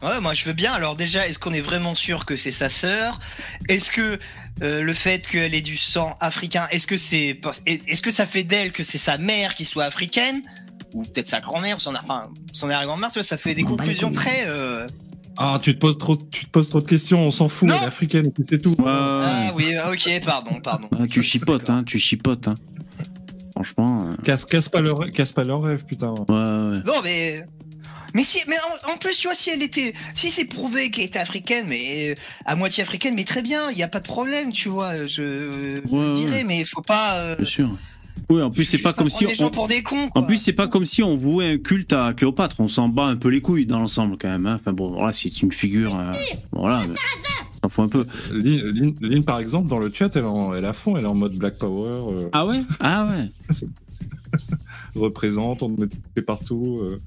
[0.02, 0.72] Ouais, moi je veux bien.
[0.72, 3.20] Alors déjà, est-ce qu'on est vraiment sûr que c'est sa sœur?
[3.68, 4.18] Est-ce que
[4.62, 8.44] euh, le fait qu'elle ait du sang africain, est-ce que c'est, est-ce que ça fait
[8.44, 10.42] d'elle que c'est sa mère qui soit africaine?
[10.92, 14.44] Ou peut-être sa grand-mère, ou son, enfin, son arrière-grand-mère, ça fait des conclusions très.
[14.46, 14.86] euh,
[15.38, 17.74] Ah, tu te poses trop, tu te poses trop de questions, on s'en fout, Non.
[17.78, 18.76] elle est africaine, c'est tout.
[18.86, 20.88] Ah oui, ok, pardon, pardon.
[20.98, 22.48] Ah, tu chipotes, hein, tu chipotes.
[22.48, 22.54] Hein.
[23.54, 26.10] Franchement, euh, Casse, casse pas leur, casse pas leur rêve, putain.
[26.10, 26.80] ouais, ouais.
[26.84, 27.44] Non mais.
[28.14, 28.56] Mais si, mais
[28.86, 32.10] en, en plus, tu vois, si elle était, si c'est prouvé qu'elle était africaine, mais
[32.10, 32.14] euh,
[32.44, 35.06] à moitié africaine, mais très bien, il y a pas de problème, tu vois, je,
[35.08, 36.44] je Ouais, le dirais, ouais.
[36.44, 37.14] mais il faut pas.
[37.20, 37.70] euh, bien sûr.
[38.30, 40.08] Oui, en plus, c'est pas comme si on, pour des cons.
[40.14, 42.60] En plus, c'est pas comme si on vouait un culte à Cléopâtre.
[42.60, 44.46] On s'en bat un peu les couilles dans l'ensemble, quand même.
[44.46, 44.56] hein.
[44.60, 45.94] Enfin bon, voilà, c'est une figure.
[45.98, 46.12] euh,
[46.52, 46.94] voilà, mais
[47.64, 48.06] on s'en fout un peu.
[48.32, 50.96] Lynn, Lynn- Lynn, par exemple, dans le chat, elle est, en, elle est à fond,
[50.96, 52.62] elle est en mode Black Power, euh, Ah ouais?
[52.80, 53.26] Ah ouais.
[54.94, 56.80] représente, on était partout.
[56.82, 56.98] euh.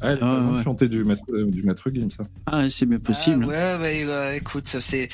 [0.00, 0.62] Ah, elle est Ah, ouais.
[0.62, 2.22] chantée du maître, euh, du maître Gims, ça.
[2.46, 3.44] Ah ouais, c'est bien Ah, possible.
[3.44, 5.08] ouais, ouais, ouais, écoute, ça, c'est.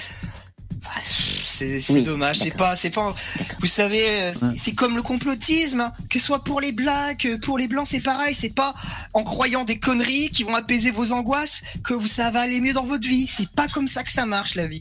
[1.58, 3.14] C'est Oui, dommage, c'est pas, c'est pas.
[3.60, 5.92] Vous savez, euh, c'est- c'est comme le complotisme, hein.
[6.10, 8.34] que ce soit pour les blacks, euh, pour les blancs, c'est pareil.
[8.34, 8.74] C'est pas
[9.14, 12.72] en croyant des conneries qui vont apaiser vos angoisses que vous ça va aller mieux
[12.72, 13.26] dans votre vie.
[13.28, 14.80] C'est pas comme ça que ça marche la vie.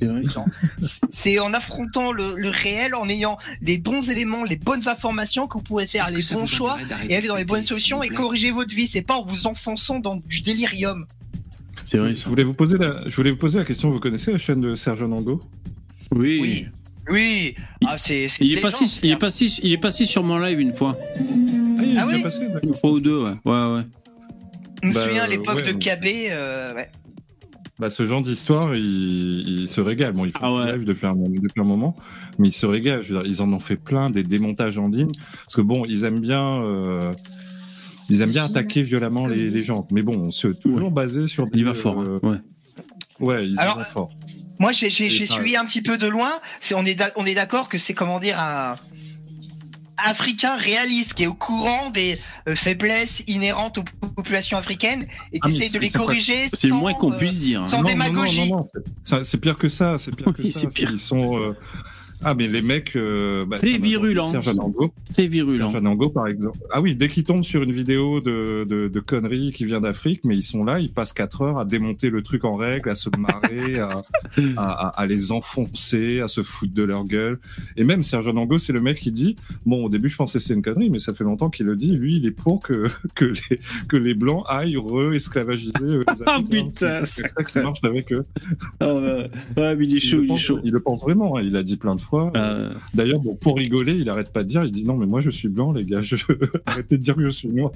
[1.11, 5.57] C'est en affrontant le, le réel, en ayant les bons éléments, les bonnes informations que
[5.57, 6.77] vous pourrez faire les bons choix
[7.09, 8.87] et aller dans les bonnes solutions et corriger votre vie.
[8.87, 11.05] C'est pas en vous enfonçant dans du délirium.
[11.83, 14.31] C'est vrai, Je voulais vous poser la, je voulais vous poser la question, vous connaissez
[14.31, 15.39] la chaîne de Serge Nango?
[16.15, 16.39] Oui.
[16.41, 16.67] Oui.
[17.09, 17.55] Oui.
[17.85, 18.29] Ah, c'est.
[18.29, 20.97] c'est Il est passé, il est passé, il est passé sur mon live une fois.
[20.97, 21.21] Ah,
[21.83, 22.39] il est Ah bien oui passé.
[22.63, 23.31] Une fois ou deux, ouais.
[23.45, 23.81] Ouais, ouais.
[24.83, 26.89] Je me Bah, souviens à l'époque ouais, de KB, euh, ouais.
[27.79, 28.83] Bah, ce genre d'histoire, il,
[29.63, 30.13] il se régale.
[30.13, 30.65] Bon, il fait Ah ouais.
[30.67, 31.95] des lives depuis un, depuis un moment,
[32.39, 33.01] mais il se régale.
[33.03, 35.09] Je veux dire, ils en ont fait plein, des démontages en ligne.
[35.43, 37.11] Parce que bon, ils aiment bien, euh,
[38.09, 39.85] ils aiment bien attaquer violemment les, les gens.
[39.91, 41.59] Mais bon, c'est toujours basé sur des.
[41.59, 41.99] Il va fort.
[42.01, 42.29] euh, hein.
[42.29, 42.37] Ouais.
[43.27, 44.11] Ouais, ils y Alors, vont fort.
[44.59, 46.31] Moi, j'ai suivi un petit peu de loin.
[46.75, 48.75] On est d'ac- on est d'accord que c'est comment dire un
[49.97, 53.83] africain réaliste qui est au courant des euh, faiblesses inhérentes aux
[54.15, 56.49] populations africaines et qui Ah, mais essaye de les corriger.
[56.53, 57.67] C'est le moins qu'on euh, puisse dire.
[57.69, 58.51] sans Non, démagogie.
[59.23, 59.97] c'est- pire que ça.
[59.99, 60.67] C'est pire que ça.
[60.67, 60.89] pire.
[60.91, 61.37] Ils sont.
[61.37, 61.47] euh,
[62.23, 62.95] Ah, mais les mecs.
[62.95, 64.29] euh, bah, Très virulents.
[64.29, 65.57] Serge Anango, Très virulent.
[65.57, 66.57] Serge Anango, par exemple.
[66.71, 70.21] Ah oui, dès qu'ils tombent sur une vidéo de, de, de conneries qui vient d'Afrique,
[70.23, 72.95] mais ils sont là, ils passent 4 heures à démonter le truc en règle, à
[72.95, 74.03] se marrer, à,
[74.57, 77.37] à, à- à les enfoncer, à se foutre de leur gueule.
[77.77, 80.43] Et même Serge Anango, c'est le mec qui dit, bon, au début, je pensais que
[80.43, 82.87] c'était une connerie, mais ça fait longtemps qu'il le dit, lui, il est pour que,
[83.15, 83.57] que, les,
[83.87, 88.23] que les Blancs aillent re-esclavagiser euh, les Ah, putain, c'est ça qui marche avec eux.
[88.79, 89.25] Ah ouais,
[89.57, 90.59] ouais, mais il est chaud, le il est pense, chaud.
[90.63, 92.12] il le pense vraiment, hein, il l'a dit plein de fois.
[92.35, 95.21] Euh, D'ailleurs, bon, pour rigoler, il arrête pas de dire, il dit non, mais moi
[95.21, 96.15] je suis blanc, les gars, je...
[96.65, 97.71] arrêtez de dire que je suis noir.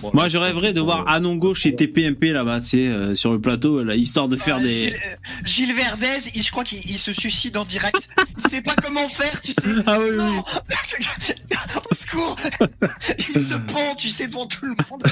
[0.00, 3.40] Bon, Moi, je rêverais de voir Anongo chez TPMP là-bas, tu sais, euh, sur le
[3.40, 4.88] plateau, là, histoire de faire Ouais, des.
[4.88, 8.08] Gilles, euh, Gilles Verdez, il- je crois qu'il il se suicide en direct.
[8.44, 9.68] Il sait pas comment faire, tu sais.
[9.86, 11.47] Ah oui, oui.
[11.90, 12.36] Au secours
[13.18, 15.02] Il se pend, tu sais, devant tout le monde.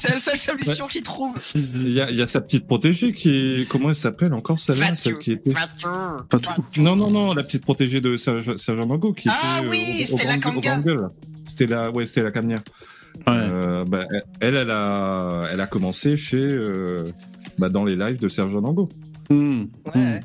[0.00, 1.36] C'est la seule solution qu'il trouve.
[1.54, 3.28] Il y, a, il y a sa petite protégée qui
[3.62, 3.68] est.
[3.68, 5.00] Comment elle s'appelle encore celle-là Fatou.
[5.00, 5.52] Celle qui était.
[6.78, 9.66] Non, non, non, la petite protégée de Serge, Serge Mango qui Ah était.
[9.66, 10.06] euh, oui,
[10.40, 10.60] Grand- au Kanga.
[10.60, 11.08] Grand Gueule.
[11.46, 12.60] C'était la, ouais, c'était la camière.
[13.26, 13.32] Ouais.
[13.34, 14.04] Euh, bah,
[14.40, 17.04] elle, elle a, elle a commencé chez, euh,
[17.58, 18.88] bah, dans les lives de Serge Nango.
[19.28, 19.64] Hmm.
[19.94, 20.20] Ouais.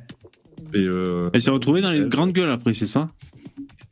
[0.74, 3.10] Et euh, Elle s'est retrouvée dans les elle- grandes gueules après, c'est ça?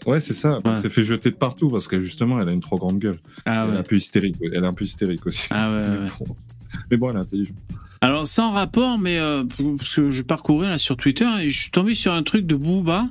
[0.05, 0.59] Ouais, c'est ça.
[0.63, 0.77] Elle Ouais.
[0.77, 3.17] s'est fait jeter de partout parce que justement, elle a une trop grande gueule.
[3.45, 4.35] Ah elle est un peu hystérique.
[4.41, 5.47] Elle est un peu hystérique aussi.
[5.51, 6.07] Ah ouais.
[6.91, 7.09] Mais bon.
[7.11, 7.57] Elle est intelligente.
[8.01, 9.43] Alors, sans rapport, mais euh,
[9.77, 12.55] parce que je parcourais là sur Twitter et je suis tombé sur un truc de
[12.55, 13.07] Booba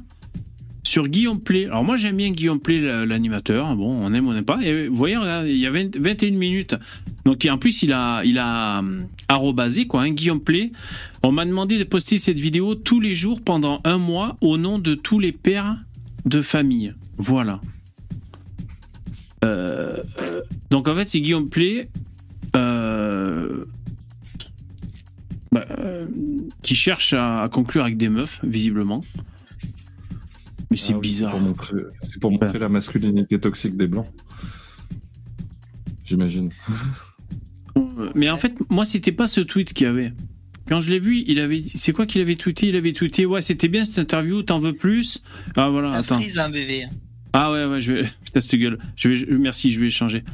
[0.84, 1.64] sur Guillaume Play.
[1.66, 3.74] Alors, moi, j'aime bien Guillaume Play, la- l'animateur.
[3.74, 4.58] Bon, on aime, on n'aime pas.
[4.62, 5.16] Et vous voyez,
[5.46, 6.74] il y a 20 21 minutes.
[7.24, 10.72] Donc, en plus, il a, il a hum, arrobasé, quoi, hein, Guillaume Play.
[11.22, 14.78] On m'a demandé de poster cette vidéo tous les jours pendant un mois au nom
[14.78, 15.76] de tous les pères
[16.24, 16.92] de famille.
[17.16, 17.60] Voilà.
[19.44, 19.96] Euh,
[20.70, 21.88] donc, en fait, c'est Guillaume Play.
[22.54, 23.62] Euh,
[25.50, 26.06] bah, euh,
[26.62, 29.00] qui cherche à, à conclure avec des meufs, visiblement.
[30.70, 31.32] Mais c'est Ah oui, bizarre.
[31.32, 34.06] pour montrer- C'est pour montrer la masculinité toxique des blancs.
[36.04, 36.48] J'imagine.
[38.14, 40.12] Mais en fait, moi, c'était pas ce tweet qu'il y avait.
[40.72, 42.68] Quand je l'ai vu, il avait c'est quoi qu'il avait tweeté?
[42.68, 45.22] Il avait tweeté ouais, c'était bien cette interview, t'en veux plus?
[45.54, 46.18] Ah voilà, attends.
[46.18, 46.86] frise, un bébé.
[47.34, 48.78] Ah ouais ouais, je vais putain cette gueule.
[48.96, 50.24] Je vais merci, je vais changer.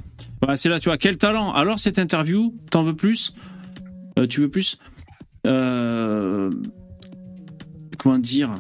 [0.41, 1.53] Voilà, c'est là, tu vois, quel talent.
[1.55, 3.35] Alors cette interview, t'en veux plus?
[4.17, 4.79] Euh, Tu veux plus?
[5.45, 6.53] Euh,
[7.99, 8.55] Comment dire?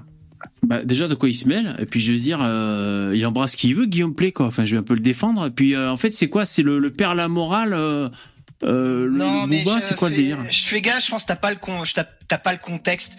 [0.66, 3.54] Bah, déjà de quoi il se mêle et puis je veux dire euh, il embrasse
[3.54, 5.76] qui il veut Guillaume Play quoi enfin je vais un peu le défendre et puis
[5.76, 6.44] en fait c'est quoi?
[6.44, 8.10] C'est le, le père la morale
[8.64, 10.38] euh, le- Non, le mais Booba, je c'est quoi le fais- délire?
[10.50, 13.16] Je fais gaffe, je pense que t'as pas le con, je t'as pas le contexte.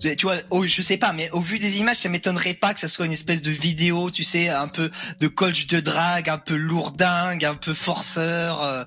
[0.00, 2.80] Tu vois, oh, je sais pas, mais au vu des images, ça m'étonnerait pas que
[2.80, 4.90] ça soit une espèce de vidéo, tu sais, un peu
[5.20, 8.60] de coach de drague, un peu lourdingue, un peu forceur.
[8.62, 8.82] euh,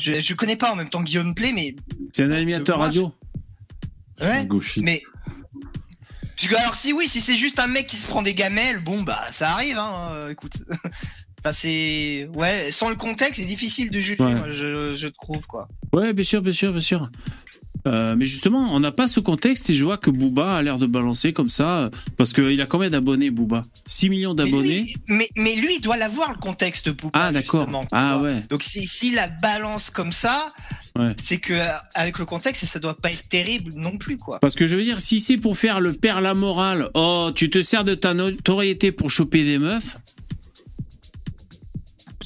[0.00, 1.76] Je, je connais pas en même temps Guillaume Play, mais
[2.12, 3.14] c'est un animateur Moi, radio
[4.20, 4.44] ouais.
[4.46, 4.84] Gauchiste.
[4.84, 5.02] Mais
[6.36, 8.80] Parce que, alors si oui, si c'est juste un mec qui se prend des gamelles,
[8.80, 10.08] bon bah ça arrive, hein.
[10.10, 10.54] euh, écoute.
[11.46, 14.34] Enfin, c'est ouais, sans le contexte, c'est difficile de juger, Ouais.
[14.34, 15.68] moi, je, je trouve quoi.
[15.92, 17.08] Ouais, bien sûr, bien sûr, bien sûr.
[17.86, 20.76] Euh, mais justement, on n'a pas ce contexte et je vois que Booba a l'air
[20.78, 21.82] de balancer comme ça.
[21.82, 23.64] euh, Parce qu'il a combien d'abonnés, Booba?
[23.86, 24.92] 6 millions d'abonnés?
[25.06, 27.68] mais, mais lui, il doit l'avoir le contexte Booba, Ah, d'accord.
[27.92, 28.42] Ah, ouais.
[28.50, 30.52] Donc si, si la balance comme ça,
[30.98, 31.14] Ouais.
[31.22, 34.40] c'est que euh, avec le contexte, ça doit pas être terrible non plus quoi.
[34.40, 37.50] Parce que je veux dire, si c'est pour faire le père la morale, oh, tu
[37.50, 39.96] te sers de ta notoriété pour choper des meufs.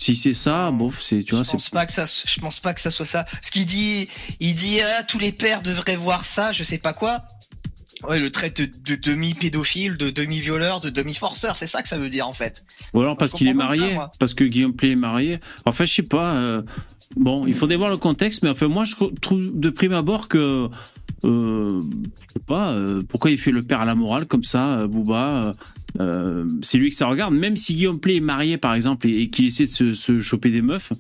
[0.01, 2.73] Si c'est ça, bon, c'est, tu vois, je pense pas que ça, je pense pas
[2.73, 3.27] que ça soit ça.
[3.43, 4.09] Ce qu'il dit,
[4.41, 7.19] il dit ah, tous les pères devraient voir ça, je sais pas quoi.
[8.09, 12.09] Ouais, le traite de, de demi-pédophile, de demi-violeur, de demi-forceur, c'est ça que ça veut
[12.09, 12.65] dire en fait.
[12.95, 15.39] Ou alors parce qu'il est ça, marié, parce que Guillaume Play est marié.
[15.67, 16.35] Enfin, je sais pas.
[16.37, 16.63] euh,
[17.17, 20.71] bon, il faudrait voir le contexte, mais enfin, moi, je trouve de prime abord que.
[21.25, 21.83] Euh,
[22.29, 24.87] je sais pas, euh, pourquoi il fait le père à la morale comme ça, euh,
[24.87, 25.55] Booba
[26.01, 27.35] euh, C'est lui que ça regarde.
[27.35, 30.19] Même si Guillaume Play est marié, par exemple, et, et qu'il essaie de se, se
[30.21, 30.93] choper des meufs,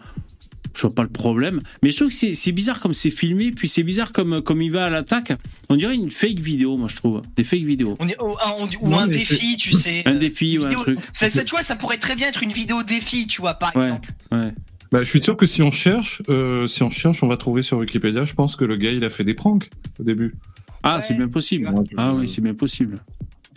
[0.75, 1.61] Je vois pas le problème.
[1.83, 4.71] Mais je trouve que c'est bizarre comme c'est filmé, puis c'est bizarre comme, comme il
[4.71, 5.33] va à l'attaque.
[5.69, 7.23] On dirait une fake vidéo, moi, je trouve.
[7.37, 7.97] Des fake vidéos.
[7.99, 10.03] On est, ou un, ou Non, un défi, tu sais.
[10.07, 10.99] Un défi ou un vidéo- truc.
[11.13, 13.75] Ça, ça, tu vois, ça pourrait très bien être une vidéo défi, tu vois, par
[13.75, 13.85] Ouais.
[13.87, 14.11] exemple.
[14.33, 14.53] Ouais.
[14.93, 17.63] Bah, je suis sûr que si on cherche, euh, si on cherche, on va trouver
[17.63, 18.25] sur Wikipédia.
[18.25, 19.69] Je pense que le gars, il a fait des pranks
[19.99, 20.35] au début.
[20.83, 21.03] Ah, Ouais.
[21.03, 21.73] c'est bien possible.
[21.97, 22.97] Ah oui, c'est bien possible.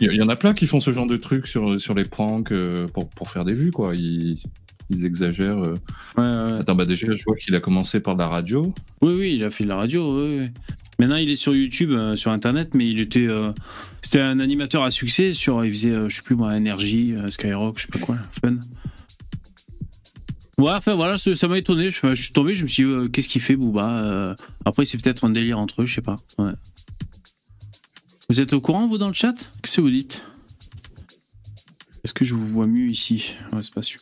[0.00, 2.50] Il y, en a plein qui font ce genre de trucs sur, sur les pranks
[2.52, 3.94] euh, pour, pour faire des vues, quoi.
[3.94, 4.38] Ils,
[4.90, 5.58] ils exagèrent.
[5.58, 5.76] euh.
[6.18, 6.60] Ouais, ouais.
[6.60, 8.74] Attends, bah déjà, je vois qu'il a commencé par la radio.
[9.02, 10.20] Oui, oui, il a fait de la radio.
[10.20, 10.48] Oui, oui.
[10.98, 13.50] Maintenant, il est sur YouTube, euh, sur Internet, mais il était, euh,
[14.02, 15.32] c'était un animateur à succès.
[15.32, 18.16] Sur, il faisait, euh, je sais plus moi, Energy, euh, Skyrock, je sais pas quoi,
[18.42, 18.56] Fun.
[20.58, 21.90] Ouais, enfin voilà, ça m'a étonné.
[21.90, 24.34] Je, suis tombé, je me suis dit, euh, qu'est-ce qu'il fait, Booba Euh,
[24.64, 26.16] Après, c'est peut-être un délire entre eux, je sais pas.
[28.28, 29.34] Vous êtes au courant, vous, dans le chat?
[29.62, 30.24] Qu'est-ce que vous dites?
[32.04, 33.34] Est-ce que je vous vois mieux ici?
[33.52, 34.00] Ouais, c'est pas sûr.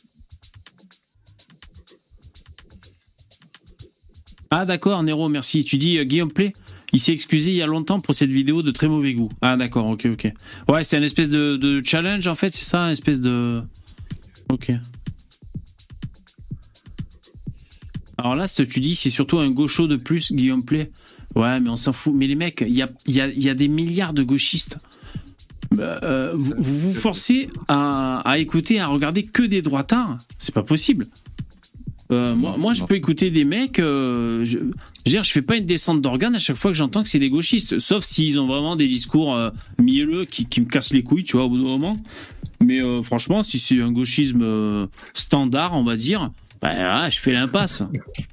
[4.51, 5.65] Ah d'accord, Nero, merci.
[5.65, 6.53] Tu dis euh, Guillaume Play
[6.93, 9.31] il s'est excusé il y a longtemps pour cette vidéo de très mauvais goût.
[9.41, 10.31] Ah d'accord, ok, ok.
[10.69, 13.63] Ouais, c'est un espèce de, de challenge en fait, c'est ça, un espèce de...
[14.51, 14.73] Ok.
[18.23, 20.93] Alors là, ce que tu dis, c'est surtout un gaucho de plus, Guillaume Play.
[21.35, 22.15] Ouais, mais on s'en fout.
[22.15, 24.79] Mais les mecs, il y a, y, a, y a des milliards de gauchistes.
[25.73, 30.19] Bah, euh, vous, vous forcez à, à écouter, à regarder que des droitards.
[30.39, 31.09] C'est pas possible.
[32.13, 33.81] Euh, moi, moi, je peux écouter des mecs.
[33.81, 34.73] euh, je, je veux
[35.07, 37.31] dire, je fais pas une descente d'organes à chaque fois que j'entends que c'est des
[37.31, 39.51] gauchistes, sauf s'ils ont vraiment des discours euh,
[39.81, 41.97] mielleux qui, qui me cassent les couilles, tu vois, au bout d'un moment.
[42.61, 46.31] Mais franchement, si c'est un gauchisme standard, on va dire,
[46.63, 46.71] bah,
[47.03, 47.83] ah, je fais l'impasse.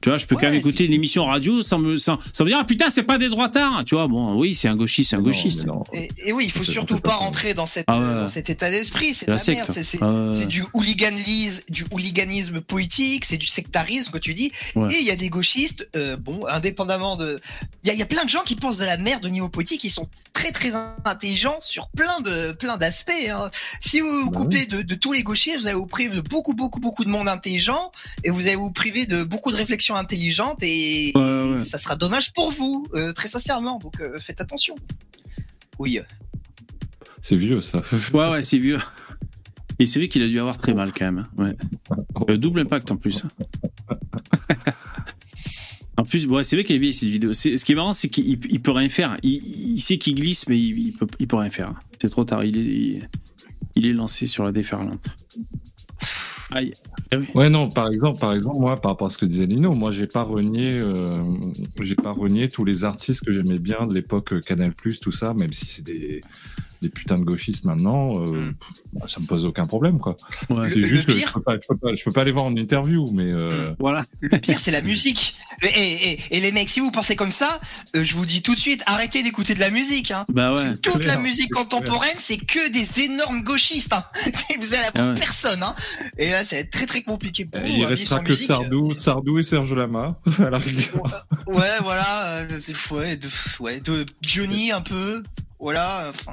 [0.01, 2.43] tu vois, je peux quand Ouais, même écouter une émission radio sans me, sans, sans
[2.45, 3.83] me dire, ah putain, c'est pas des droitards.
[3.85, 5.65] Tu vois, bon, oui, c'est un gauchiste, c'est un Non, gauchiste.
[5.65, 5.83] non.
[5.93, 8.05] Et, et oui, il faut surtout pas rentrer dans, cette, Ah ouais.
[8.05, 9.13] euh, dans cet état d'esprit.
[9.13, 9.71] C'est de la merde.
[9.71, 14.51] C'est- c'est du hooliganisme, du hooliganisme politique, c'est du sectarisme, que tu dis.
[14.75, 14.93] Ouais.
[14.93, 17.39] Et il y a des gauchistes, euh, bon, indépendamment de.
[17.83, 19.29] Il y a, il y a plein de gens qui pensent de la merde au
[19.29, 20.73] niveau politique, ils sont très très
[21.05, 23.11] intelligents sur plein de plein d'aspects.
[23.29, 23.49] hein.
[23.79, 26.21] Si vous vous Bah coupez de, de tous les gauchistes, vous allez vous priver de
[26.21, 27.91] beaucoup beaucoup beaucoup de monde intelligent
[28.23, 31.57] et vous allez vous priver de beaucoup de réflexions intelligentes et Ouais, ouais.
[31.57, 33.79] ça sera dommage pour vous, euh, très sincèrement.
[33.79, 34.75] Donc euh, faites attention.
[35.79, 35.99] Oui.
[37.21, 37.81] C'est vieux, ça.
[38.13, 38.79] Ouais, ouais, c'est vieux.
[39.81, 41.25] Et c'est vrai qu'il a dû avoir très mal quand même.
[41.37, 41.43] hein.
[41.43, 41.55] Ouais.
[42.29, 43.23] Euh, double impact en plus.
[45.97, 47.33] En plus, ouais, c'est vrai qu'elle est vieille cette vidéo.
[47.33, 49.17] Ce qui est marrant, c'est qu'il il peut rien faire.
[49.21, 51.73] Il, il sait qu'il glisse, mais il, il peut, il peut rien faire.
[52.01, 52.45] C'est trop tard.
[52.45, 53.09] Il est, il,
[53.75, 55.05] il est lancé sur la déferlante.
[56.51, 56.71] Aïe.
[57.11, 57.27] Ah oui.
[57.33, 59.89] Ouais, non, par exemple, par exemple, moi, par rapport à ce que disait Lino, moi,
[59.91, 61.07] j'ai pas renié, euh,
[61.81, 65.33] j'ai pas renié tous les artistes que j'aimais bien de l'époque euh, Canal+, tout ça,
[65.33, 66.21] même si c'est des,
[66.81, 68.53] des putains de gauchistes maintenant, euh, Mm.
[68.53, 70.15] pff, bah, ça me pose aucun problème, quoi.
[70.49, 70.69] Ouais.
[70.69, 72.55] C'est juste que je peux, pas, je, peux pas, je peux pas les voir en
[72.55, 74.05] interview, mais euh, Voilà.
[74.21, 75.35] Le pire, c'est la musique.
[75.63, 77.59] Et, et- et- et les mecs, si vous pensez comme ça,
[77.95, 80.11] euh, je vous dis tout de suite, arrêtez d'écouter de la musique.
[80.11, 80.25] Hein.
[80.29, 80.77] Bah ouais.
[80.77, 83.91] Toute clair, la musique contemporaine, c'est que des énormes gauchistes.
[83.93, 84.03] Hein.
[84.59, 85.19] vous allez apprendre Ah ouais.
[85.19, 85.63] personne.
[85.63, 85.75] Hein.
[86.17, 87.67] Et là, ça va être très très compliqué pour vous.
[87.67, 88.47] il hein, restera que musique.
[88.47, 91.25] Sardou, Sardou et Serge Lama, à la rigueur.
[91.47, 92.25] Ouais, voilà.
[92.37, 93.27] euh, c'est ouais, de,
[93.59, 95.23] ouais, de Johnny un peu.
[95.59, 96.07] Voilà.
[96.09, 96.31] Enfin,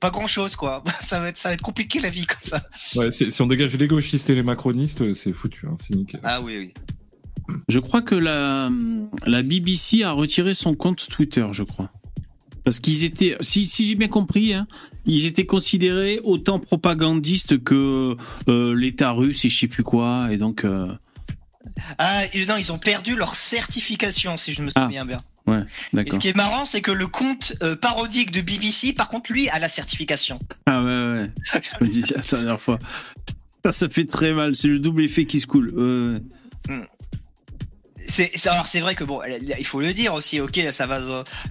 [0.00, 0.84] pas grand chose quoi.
[1.00, 2.62] Ça va être, ça va être compliqué la vie comme ça.
[2.94, 6.20] Ouais, si on dégage les gauchistes et les macronistes, euh, c'est foutu, hein, c'est nickel.
[6.22, 6.74] Ah oui, oui.
[7.68, 8.70] Je crois que la,
[9.24, 11.90] la BBC a retiré son compte Twitter, je crois.
[12.64, 14.66] Parce qu'ils étaient, si, si j'ai bien compris, hein,
[15.04, 18.16] ils étaient considérés autant propagandistes que
[18.48, 20.26] euh, l'État russe et je sais plus quoi.
[20.32, 20.92] Et donc, euh,
[21.98, 24.84] Ah non, ils ont perdu leur certification si je me Ah.
[24.84, 25.18] souviens bien.
[25.46, 25.60] ouais,
[26.06, 29.32] Et ce qui est marrant, c'est que le compte euh, parodique de BBC, par contre,
[29.32, 30.38] lui, a la certification.
[30.66, 31.20] Ah ouais, ouais.
[31.54, 31.60] ouais.
[31.80, 32.78] Je me disais la dernière fois.
[33.64, 34.54] Ça, ça fait très mal.
[34.54, 35.70] C'est le double effet qui se coule.
[35.74, 36.20] Ouais, ouais.
[38.08, 39.20] C'est, c'est- alors c'est vrai que bon,
[39.58, 41.00] il faut le dire aussi, ok, ça va,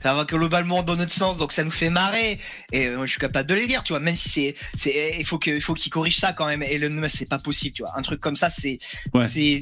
[0.02, 2.38] ça va globalement dans notre sens, donc ça nous fait marrer.
[2.72, 5.16] Et euh, moi, je suis capable de le dire, tu vois, même si c'est, c'est,
[5.20, 6.64] il faut que, il faut qu'il corrige ça quand même.
[6.64, 7.92] Et le Musk, c'est pas possible, tu vois.
[7.98, 8.78] Un truc comme ça, c'est,
[9.14, 9.28] Ouais.
[9.28, 9.62] c'est,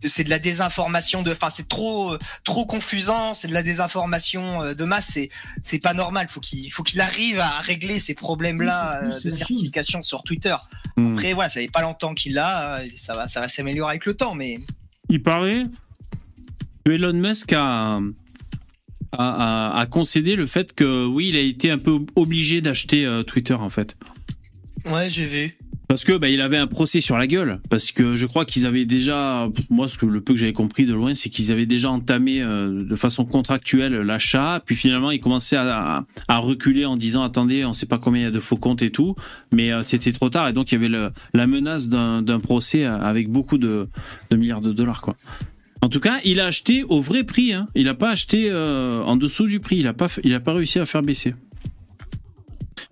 [0.00, 4.74] c'est de la désinformation de, enfin, c'est trop, trop confusant, c'est de la désinformation euh,
[4.74, 5.10] de masse.
[5.12, 5.28] C'est,
[5.62, 6.26] c'est pas normal.
[6.28, 10.56] Faut qu'il, faut qu'il arrive à régler ces problèmes-là Oui, euh, de certification sur Twitter.
[10.96, 11.14] Hmm.
[11.16, 14.04] Après, voilà, ça fait pas longtemps qu'il l'a, euh, ça va, ça va s'améliorer avec
[14.06, 14.58] le temps, mais.
[15.08, 15.64] Il paraît
[16.86, 18.00] Elon Musk a, a,
[19.12, 23.22] a- a concédé le fait que oui, il a été un peu obligé d'acheter euh,
[23.22, 23.96] Twitter en fait.
[24.92, 25.56] Ouais, j'ai vu.
[25.86, 27.60] Parce que bah, il avait un procès sur la gueule.
[27.70, 30.86] Parce que je crois qu'ils avaient déjà, moi ce que le peu que j'avais compris
[30.86, 34.62] de loin, c'est qu'ils avaient déjà entamé euh, de façon contractuelle l'achat.
[34.64, 38.28] Puis finalement, ils commençaient à, reculer en disant attendez, on sait pas combien il y
[38.28, 39.14] a de faux comptes et tout.
[39.52, 42.40] Mais euh, c'était trop tard et donc il y avait le, la menace d'un d'un
[42.40, 43.88] procès avec beaucoup de,
[44.30, 45.16] de milliards de dollars quoi.
[45.84, 47.52] En tout cas, il a acheté au vrai prix.
[47.52, 47.68] Hein.
[47.74, 49.76] Il n'a pas acheté euh, en dessous du prix.
[49.76, 51.34] Il n'a pas, il a pas réussi à faire baisser.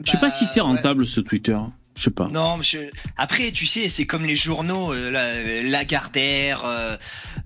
[0.04, 0.72] Je sais pas si c'est Bah, ouais.
[0.76, 1.56] rentable ce Twitter.
[1.96, 2.28] Je sais pas.
[2.28, 2.90] Non, monsieur.
[3.16, 6.96] Après, tu sais, c'est comme les journaux, euh, la- Lagardère, euh,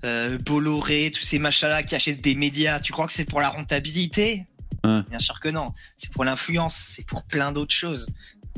[0.03, 2.81] euh, Bolloré, tous ces machins-là qui achètent des médias.
[2.81, 4.43] Tu crois que c'est pour la rentabilité?
[4.83, 4.99] Ouais.
[5.09, 5.69] Bien sûr que non.
[5.97, 8.07] C'est pour l'influence, c'est pour plein d'autres choses.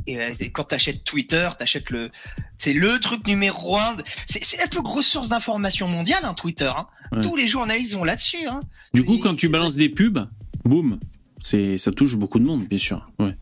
[0.09, 2.09] Et, euh, et quand t'achètes Twitter, t'achètes le,
[2.57, 3.95] c'est le truc numéro un.
[4.25, 6.71] C'est la plus grosse source d'information mondiale, hein, Twitter.
[6.75, 6.87] Hein.
[7.11, 7.21] Ouais.
[7.21, 8.47] Tous les journalistes vont là-dessus.
[8.47, 8.59] Hein.
[8.93, 10.27] Du coup, quand tu balances des pubs,
[10.65, 10.99] boum,
[11.41, 13.09] c'est ça touche beaucoup de monde, bien sûr.
[13.19, 13.35] Ouais.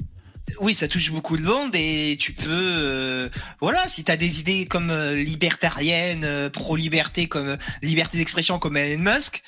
[0.62, 4.66] Oui, ça touche beaucoup de monde et tu peux, euh, voilà, si t'as des idées
[4.66, 9.44] comme euh, libertariennes, euh, pro-liberté, comme euh, liberté d'expression comme Elon Musk,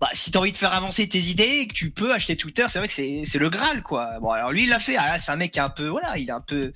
[0.00, 2.78] bah, si t'as envie de faire avancer tes idées que tu peux acheter Twitter, c'est
[2.78, 4.18] vrai que c'est le Graal, quoi.
[4.20, 4.96] Bon, alors lui, il l'a fait.
[4.98, 6.72] Ah, c'est un mec qui est un peu, voilà, il est un peu,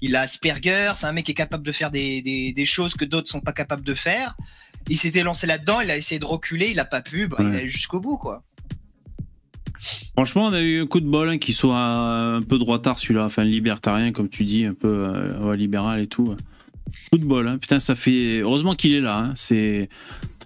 [0.00, 2.94] il a Asperger, c'est un mec qui est capable de faire des, des, des choses
[2.94, 4.34] que d'autres sont pas capables de faire.
[4.88, 7.46] Il s'était lancé là-dedans, il a essayé de reculer, il a pas pu, bah, il
[7.54, 8.42] est allé jusqu'au bout, quoi.
[10.14, 13.24] Franchement, on a eu un coup de bol hein, qu'il soit un peu droitard celui-là,
[13.24, 16.34] enfin libertarien comme tu dis, un peu euh, libéral et tout.
[17.12, 17.58] Coup de bol, hein.
[17.58, 18.40] putain, ça fait.
[18.40, 19.18] Heureusement qu'il est là.
[19.18, 19.32] hein.
[19.36, 19.88] C'est,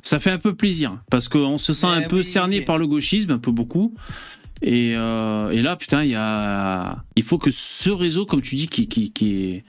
[0.03, 2.24] ça fait un peu plaisir parce qu'on se sent Mais un peu oui.
[2.24, 3.94] cerné par le gauchisme, un peu beaucoup.
[4.61, 8.55] Et, euh, et là, putain, il y a, il faut que ce réseau, comme tu
[8.55, 9.64] dis, qui, qui, qui est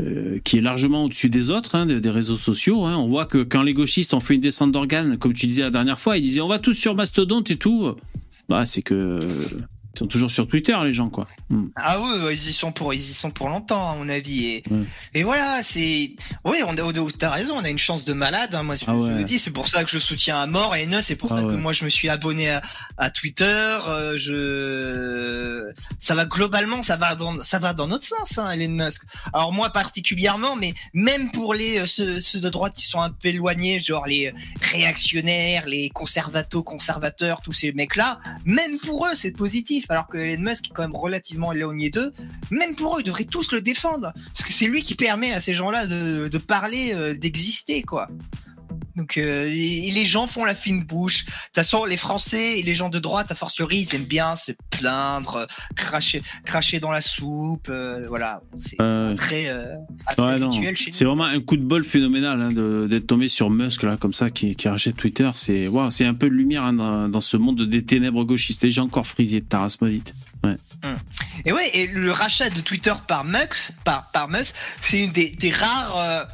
[0.00, 2.84] euh, qui est largement au-dessus des autres, hein, des, des réseaux sociaux.
[2.84, 2.96] hein.
[2.96, 5.70] On voit que quand les gauchistes ont fait une descente d'organes, comme tu disais la
[5.70, 7.94] dernière fois, ils disaient on va tous sur Mastodonte et tout.
[8.48, 9.18] Bah, c'est que
[9.98, 11.26] ils sont toujours sur Twitter, les gens, quoi.
[11.50, 11.66] Hmm.
[11.74, 14.46] Ah oui, ouais, ils y sont pour, ils y sont pour longtemps, à mon avis.
[14.46, 14.84] Et, Ouais.
[15.14, 16.12] et voilà, c'est,
[16.44, 18.54] oui, on a, t'as raison, on a une chance de malade.
[18.54, 19.10] hein, moi, je, Ah ouais.
[19.10, 21.36] je le dis, c'est pour ça que je soutiens à mort et c'est pour Ah
[21.36, 21.52] ça ouais.
[21.54, 22.62] que moi je me suis abonné à,
[22.96, 23.44] à Twitter.
[23.88, 28.84] euh, je, ça va globalement, ça va dans, ça va dans notre sens, hein, Elon
[28.84, 29.02] Musk.
[29.32, 33.10] Alors moi particulièrement, mais même pour les euh, ceux, ceux de droite qui sont un
[33.10, 39.32] peu éloignés, genre les réactionnaires, les conservato conservateurs, tous ces mecs-là, même pour eux c'est
[39.32, 39.86] positif.
[39.88, 42.12] Alors que Elon Musk est quand même relativement éloigné d'eux,
[42.50, 45.40] même pour eux ils devraient tous le défendre, parce que c'est lui qui permet à
[45.40, 48.08] ces gens-là de, parler, euh, d'exister, quoi.
[48.98, 51.24] Donc euh, et- les gens font la fine bouche.
[51.24, 54.36] De toute façon, les Français et les gens de droite, a fortiori, ils aiment bien
[54.36, 55.46] se plaindre,
[55.76, 57.68] cracher, cracher dans la soupe.
[57.70, 59.14] euh, voilà, c'est Ouais.
[59.14, 59.74] très euh,
[60.06, 60.48] assez Ouais, non.
[60.48, 63.96] habituel chez C'est vraiment un coup de bol phénoménal hein, d'être tombé sur Musk là
[63.96, 65.30] comme ça qui, qui rachète Twitter.
[65.34, 68.64] C'est waouh, c'est un peu de lumière hein, dans, dans ce monde des ténèbres gauchistes.
[68.64, 70.12] Et j'ai encore frisé de Taras maudite.
[71.44, 75.30] Et ouais, et le rachat de Twitter par Musk, par, par Musk, c'est une des,
[75.30, 76.28] des rares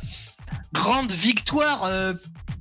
[0.72, 1.88] grandes victoires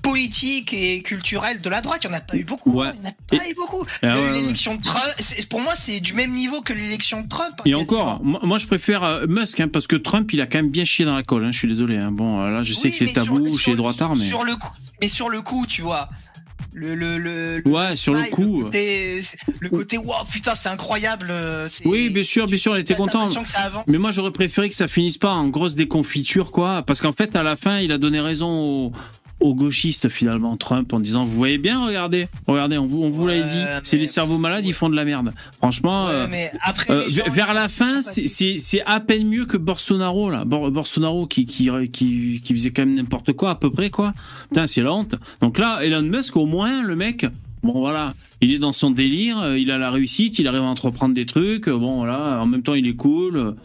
[0.03, 2.01] politiques et culturelles de la droite.
[2.03, 2.71] Il n'y en a pas eu beaucoup.
[2.71, 2.87] Ouais.
[2.89, 3.85] hein, Il n'y en a pas eu beaucoup.
[4.03, 4.31] Ah ouais, ouais.
[4.41, 5.03] l'élection de Trump.
[5.49, 7.53] Pour moi, c'est du même niveau que l'élection de Trump.
[7.57, 10.45] hein, Et encore, moi, moi, je préfère euh, Musk hein, parce que Trump il a
[10.45, 11.45] quand même bien chié dans la colle.
[11.45, 12.05] Hein, je suis désolé.
[12.11, 14.55] Bon, là je sais Oui, que c'est tabou sur- chez les droitards, mais Sur le
[14.55, 14.69] coup,
[15.01, 16.09] mais sur le coup, tu vois.
[16.75, 18.57] Le, le, le, ouais, sur le coup.
[18.59, 19.21] Le côté,
[19.59, 21.27] le côté wow, putain, c'est incroyable.
[21.29, 23.37] euh, Oui, bien sûr, bien sûr, elle était avance.
[23.85, 26.81] Mais moi, j'aurais préféré que ça finisse pas en grosse déconfiture, quoi.
[26.81, 28.91] Parce qu'en fait, à la fin, il a donné raison aux,
[29.43, 33.25] aux gauchistes, finalement, Trump, en disant, vous voyez bien, regardez, regardez, on vous, on vous
[33.25, 33.57] Ouais, dit.
[33.83, 35.33] C'est les cerveaux malades, ils font de la merde.
[35.57, 39.57] Franchement, Ouais, euh, mais après, euh, gens, vers la fin, c'est- à peine mieux que
[39.57, 40.43] Bolsonaro, là.
[40.45, 44.13] Bolsonaro qui, qui, qui, qui faisait quand même n'importe quoi, à peu près, quoi.
[44.49, 45.15] Putain, c'est la honte.
[45.41, 47.25] Donc là, Elon Musk, au moins, le mec,
[47.61, 48.13] bon, voilà.
[48.41, 51.25] Il est dans son délire, euh, il a la réussite, il arrive à entreprendre des
[51.25, 52.39] trucs, bon, voilà.
[52.41, 53.55] En même temps, il est cool.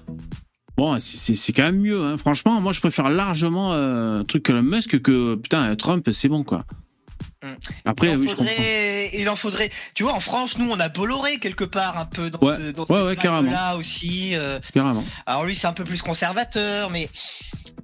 [0.79, 2.16] Bon, c'est- quand même mieux, hein.
[2.16, 2.61] franchement.
[2.61, 6.64] Moi, je préfère largement euh, un truc que Musk que putain Trump, c'est bon quoi.
[7.43, 7.47] Mm.
[7.85, 8.53] Après, il, en oui, je comprends.
[8.53, 9.70] faudrait, il en faudrait.
[9.95, 12.55] Tu vois, en France, nous, on a Bolloré quelque part un peu dans Ouais.
[12.57, 13.51] ce, dans Ouais, ouais, carrément.
[13.51, 14.37] là aussi.
[14.37, 14.61] euh.
[14.72, 15.05] Carrément.
[15.26, 17.09] alors lui, c'est un peu plus conservateur, mais.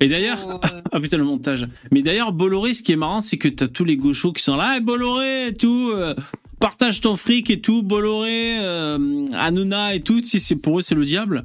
[0.00, 1.66] Et d'ailleurs, euh, ah putain le montage.
[1.90, 4.54] Mais d'ailleurs, Bolloré, ce qui est marrant, c'est que t'as tous les gauchos qui sont
[4.56, 5.90] là, ah, Bolloré et tout.
[5.94, 6.14] euh,
[6.60, 8.56] partage ton fric et tout, Bolloré,
[9.34, 10.20] Hanouna et tout.
[10.22, 11.44] Si c'est pour eux, c'est le diable.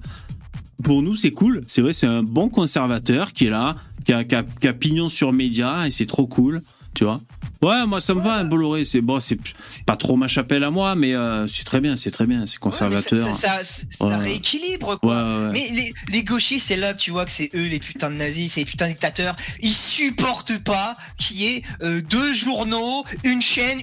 [0.84, 1.64] Pour nous, c'est cool.
[1.68, 3.76] C'est vrai, c'est un bon conservateur qui est là,
[4.06, 6.62] qui a, qui pignon sur média et c'est trop cool.
[6.94, 7.20] Tu vois.
[7.62, 8.86] Ouais, moi ça me va, un Bolloré.
[8.86, 9.38] C'est bon, c'est
[9.86, 12.58] pas trop ma chapelle à moi, mais euh, c'est très bien, c'est très bien, c'est
[12.58, 13.36] conservateur.
[13.36, 14.16] ça, ça, ça- ça Ouais.
[14.16, 15.24] rééquilibre, quoi.
[15.24, 15.52] ouais, ouais.
[15.52, 18.16] Mais les, les gauchistes, c'est là que tu vois que c'est eux les putains de
[18.16, 19.36] nazis, c'est les putains de dictateurs.
[19.62, 23.80] Ils supportent pas qu'il y ait euh, deux journaux, une chaîne,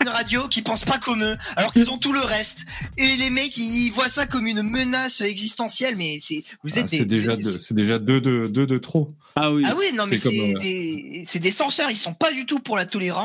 [0.00, 2.66] une radio qui pensent pas comme eux, alors qu'ils ont tout le reste.
[2.98, 5.94] Et les mecs, ils voient ça comme une menace existentielle.
[5.96, 8.78] Mais c'est vous Ah, êtes des, c'est déjà, deux- c'est déjà deux, de deux de
[8.78, 9.14] trop.
[9.36, 9.62] Ah oui.
[9.66, 12.58] Ah oui, non mais C'est euh, des c'est des censeurs, ils sont pas du tout
[12.58, 13.19] pour la tolérance,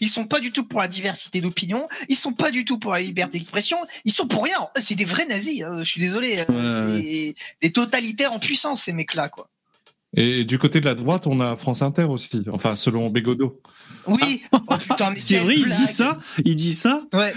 [0.00, 2.92] ils sont pas du tout pour la diversité d'opinion, ils sont pas du tout pour
[2.92, 4.68] la liberté d'expression, ils sont pour rien.
[4.76, 8.92] C'est des vrais nazis, hein, je suis désolé, Ouais, c'est des totalitaires en puissance ces
[8.92, 9.48] mecs-là quoi.
[10.16, 12.42] Et du côté de la droite, on a France Inter aussi.
[12.50, 13.60] Enfin, selon Bégodeau.
[14.06, 14.42] Oui.
[14.52, 17.34] Oh putain, mais C'est quelle vrai, il dit ça Il dit ça Ouais.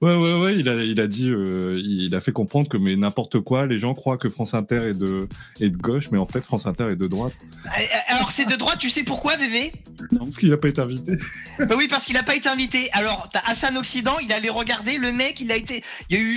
[0.00, 0.56] Ouais, ouais, ouais.
[0.58, 3.66] Il a, il a dit, euh, il a fait comprendre que mais n'importe quoi.
[3.66, 5.28] Les gens croient que France Inter est de,
[5.60, 7.32] est de gauche, mais en fait, France Inter est de droite.
[7.66, 7.70] Euh,
[8.08, 9.72] Alors c'est de droite, tu sais pourquoi, VV
[10.18, 11.12] Parce qu'il n'a pas été invité.
[11.58, 12.88] Bah oui, parce qu'il a pas été invité.
[12.92, 15.82] Alors, t'as Hassan Occident, il allait regarder, le mec, il a été.
[16.08, 16.36] Il y a eu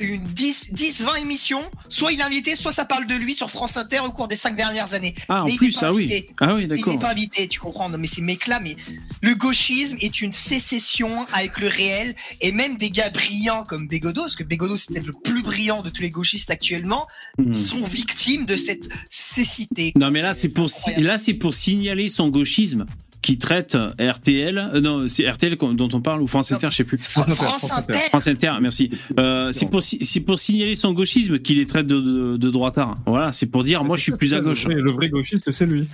[0.00, 1.62] une 10, 10 20 émissions.
[1.88, 4.36] Soit il est invité, soit ça parle de lui sur France Inter au cours des
[4.36, 5.11] 5 dernières années.
[5.28, 6.24] Ah, en Mais il plus, pas ah oui.
[6.40, 6.92] Ah oui, Il d'accord.
[6.92, 7.88] n'est pas invité, tu comprends.
[7.88, 8.76] Non, mais ces mecs-là, mais
[9.22, 12.14] le gauchisme est une sécession avec le réel.
[12.40, 15.82] Et même des gars brillants comme Bégodeau, parce que Bégodeau, c'est peut-être le plus brillant
[15.82, 17.06] de tous les gauchistes actuellement,
[17.38, 17.52] Hmm.
[17.52, 19.92] sont victimes de cette cécité.
[19.96, 22.86] Non, mais là, c'est pour, si- là, c'est pour signaler son gauchisme
[23.22, 24.58] qui traite RTL.
[24.74, 26.56] euh, non, c'est RTL dont on parle ou France Non.
[26.56, 26.98] Inter, je sais plus.
[26.98, 27.92] France, Inter, France Inter.
[28.08, 28.90] France Inter, merci.
[29.18, 29.80] Euh, c'est pour,
[30.26, 32.94] pour signaler son gauchisme qu'il les traite de, de, de droitard.
[33.06, 34.64] Voilà, c'est pour dire, moi, je suis plus à gauche.
[34.66, 35.86] Le vrai, le vrai gauchiste, c'est lui.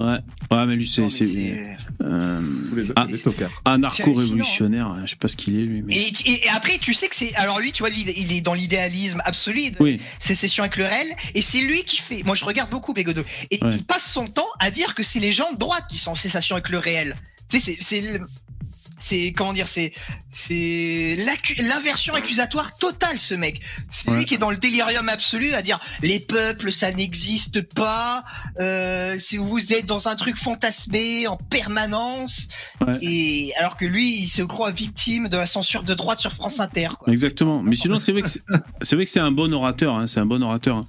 [0.00, 0.16] Ouais,
[0.50, 2.40] ouais, mais lui, c'est, euh,
[2.70, 3.06] Tous les, Ah.
[3.66, 4.86] anarcho-révolutionnaire.
[4.86, 5.82] hein, Je sais pas ce qu'il est, lui.
[5.82, 5.94] Mais...
[5.96, 7.34] Et, et- et après, tu sais que c'est.
[7.34, 11.06] Alors lui, tu vois, lui, il est dans l'idéalisme absolu Oui, sécession avec le réel.
[11.34, 12.22] Et c'est lui qui fait.
[12.24, 13.22] Moi, je regarde beaucoup Bégodeau.
[13.50, 13.74] Et Ouais.
[13.76, 16.14] il passe son temps à dire que c'est les gens de droite qui sont en
[16.16, 17.14] sécession avec le réel.
[17.50, 18.20] Tu sais, c'est.
[19.00, 19.92] C'est comment dire c'est
[20.30, 21.16] c'est
[21.58, 24.18] l'inversion accusatoire totale ce mec c'est Ouais.
[24.18, 28.24] lui qui est dans le délirium absolu à dire les peuples ça n'existe pas
[28.60, 32.46] euh, si vous êtes dans un truc fantasmé en permanence
[32.86, 32.96] Ouais.
[33.02, 36.60] et alors que lui il se croit victime de la censure de droite sur France
[36.60, 37.12] Inter quoi.
[37.12, 37.62] exactement.
[37.62, 38.42] Mais sinon, c'est vrai que c'est,
[38.82, 39.94] c'est vrai que c'est un bon orateur.
[39.96, 40.76] Hein, c'est un bon orateur.
[40.78, 40.84] hein.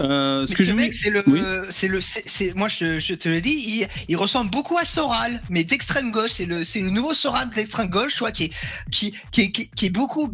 [0.00, 1.40] Euh, ce Mais que ce je mec, c'est le, Oui.
[1.70, 3.50] c'est le, c'est, moi je, je te le dis,
[3.82, 6.30] il, il ressemble beaucoup à Soral, mais d'extrême gauche.
[6.34, 8.52] C'est le, c'est le nouveau Soral d'extrême gauche, tu vois, qui est,
[8.90, 10.32] qui, qui est, qui, qui est beaucoup,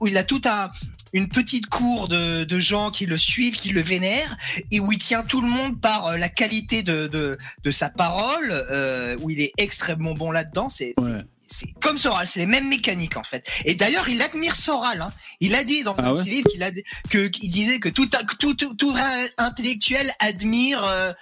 [0.00, 0.70] où il a tout un,
[1.12, 4.36] une petite cour de, de gens qui le suivent, qui le vénèrent,
[4.70, 7.88] et où il tient tout le monde par euh, la qualité de, de, de sa
[7.88, 10.68] parole, euh, où il est extrêmement bon là-dedans.
[10.68, 11.22] C'est- Ouais.
[11.52, 13.44] C'est comme Soral, c'est les mêmes mécaniques en fait.
[13.64, 15.00] Et d'ailleurs, il admire Soral.
[15.02, 15.12] Hein.
[15.40, 16.70] Il a dit dans Ah un ouais petit livre qu'il a
[17.10, 21.12] que qu'il disait que tout tout tout, tout vrai intellectuel admire euh,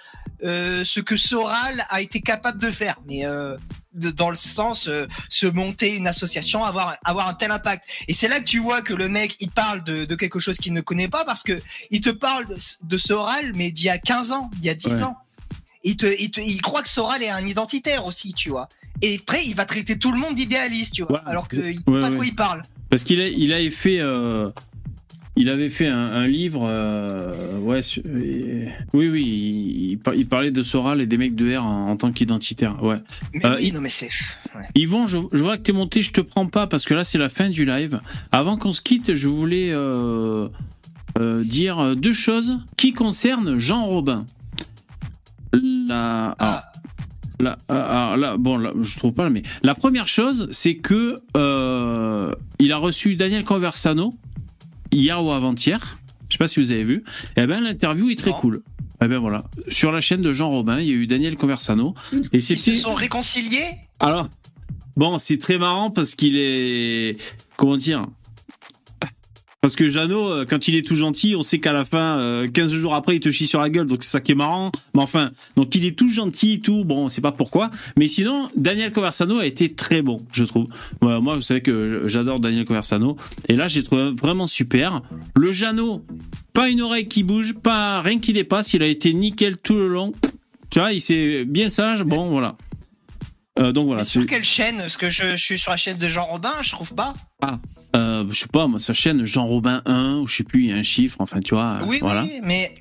[0.43, 3.57] euh, ce que Soral a été capable de faire, mais euh,
[3.93, 4.89] de- dans le sens
[5.29, 7.83] se monter une association, avoir avoir un tel impact.
[8.07, 10.57] Et c'est là que tu vois que le mec il parle de, de quelque chose
[10.57, 11.59] qu'il ne connaît pas parce que
[11.91, 14.75] il te parle de, de Soral, mais d'il y a 15 ans, il y a
[14.75, 15.03] 10 Ouais.
[15.03, 15.17] ans.
[15.85, 18.67] Il te, il te, il croit que Soral est un identitaire aussi, tu vois.
[19.01, 21.13] Et après, il va traiter tout le monde d'idéaliste, tu vois.
[21.13, 21.19] Ouais.
[21.25, 22.17] Alors qu'il ne sait Ouais, pas de ouais.
[22.17, 22.61] quoi il parle.
[22.89, 24.49] Parce qu'il a, il avait fait, euh,
[25.37, 30.15] il avait fait un, un livre, euh, ouais, sur- euh, oui, oui, il, il par-
[30.15, 32.97] il parlait de Soral et des mecs de R en, en tant qu'identitaire, ouais.
[33.33, 34.09] Mais Euh, oui, il- non, mais c'est.
[34.55, 34.65] ouais.
[34.75, 37.17] Yvon, je, je vois que t'es monté, je te prends pas parce que là c'est
[37.19, 38.01] la fin du live.
[38.33, 40.49] Avant qu'on se quitte, je voulais euh,
[41.19, 44.25] euh, dire deux choses qui concernent Jean Robin.
[45.53, 46.68] La, Ah,
[47.39, 52.33] la- alors là, bon, là, je trouve pas, mais la première chose, c'est que euh,
[52.59, 54.13] il a reçu Daniel Conversano
[54.91, 55.97] hier ou avant-hier.
[56.29, 57.03] Je sais pas si vous avez vu.
[57.37, 58.37] Et ben l'interview est très Non.
[58.37, 58.61] cool.
[59.01, 61.95] Et ben voilà, sur la chaîne de Jean Robin, il y a eu Daniel Conversano
[62.33, 63.63] et ils se sont réconciliés?
[64.01, 64.27] Alors,
[64.97, 67.17] bon, c'est très marrant parce qu'il est.
[67.55, 68.05] Comment dire
[69.61, 72.47] Parce que Jeannot, euh, quand il est tout gentil, on sait qu'à la fin, euh,
[72.47, 74.71] 15 jours après, il te chie sur la gueule, donc c'est ça qui est marrant.
[74.93, 77.69] Mais enfin, donc il est tout gentil et tout, bon, on sait pas pourquoi.
[77.97, 80.67] Mais sinon, Daniel Conversano a été très bon, je trouve.
[81.01, 83.17] Moi, vous savez que j'adore Daniel Conversano.
[83.49, 85.01] Et là, j'ai trouvé vraiment super.
[85.35, 86.05] Le Jeannot,
[86.53, 89.89] pas une oreille qui bouge, pas rien qui dépasse, il a été nickel tout le
[89.89, 90.13] long.
[90.69, 92.55] Tu vois, il s'est bien sage, bon, voilà.
[93.59, 94.77] Euh, donc voilà, sur quelle chaîne?
[94.77, 97.13] Parce que je, je suis sur la chaîne de Jean Robin, je trouve pas.
[97.95, 100.69] Euh, je sais pas, moi, sa chaîne Jean Robin 1, ou je sais plus, il
[100.69, 101.79] y a un chiffre, enfin, tu vois.
[101.87, 102.23] oui, voilà.
[102.23, 102.73] oui, mais.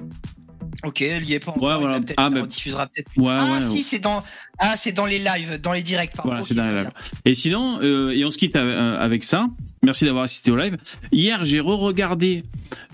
[0.84, 1.62] Ok, elle y est pas encore.
[1.64, 1.98] Ouais, il voilà.
[1.98, 3.08] peut-être- Ah, mais- rediffusera peut-être.
[3.16, 3.60] Ouais, ah, ouais.
[3.60, 4.22] si, c'est dans.
[4.58, 6.12] Ah, c'est dans les lives, dans les directs.
[6.14, 6.30] pardon.
[6.30, 6.90] Voilà, c'est dans les lives.
[7.24, 9.48] Et sinon, euh, et on se quitte euh, avec ça.
[9.82, 10.76] Merci d'avoir assisté au live.
[11.10, 12.44] Hier, j'ai re-regardé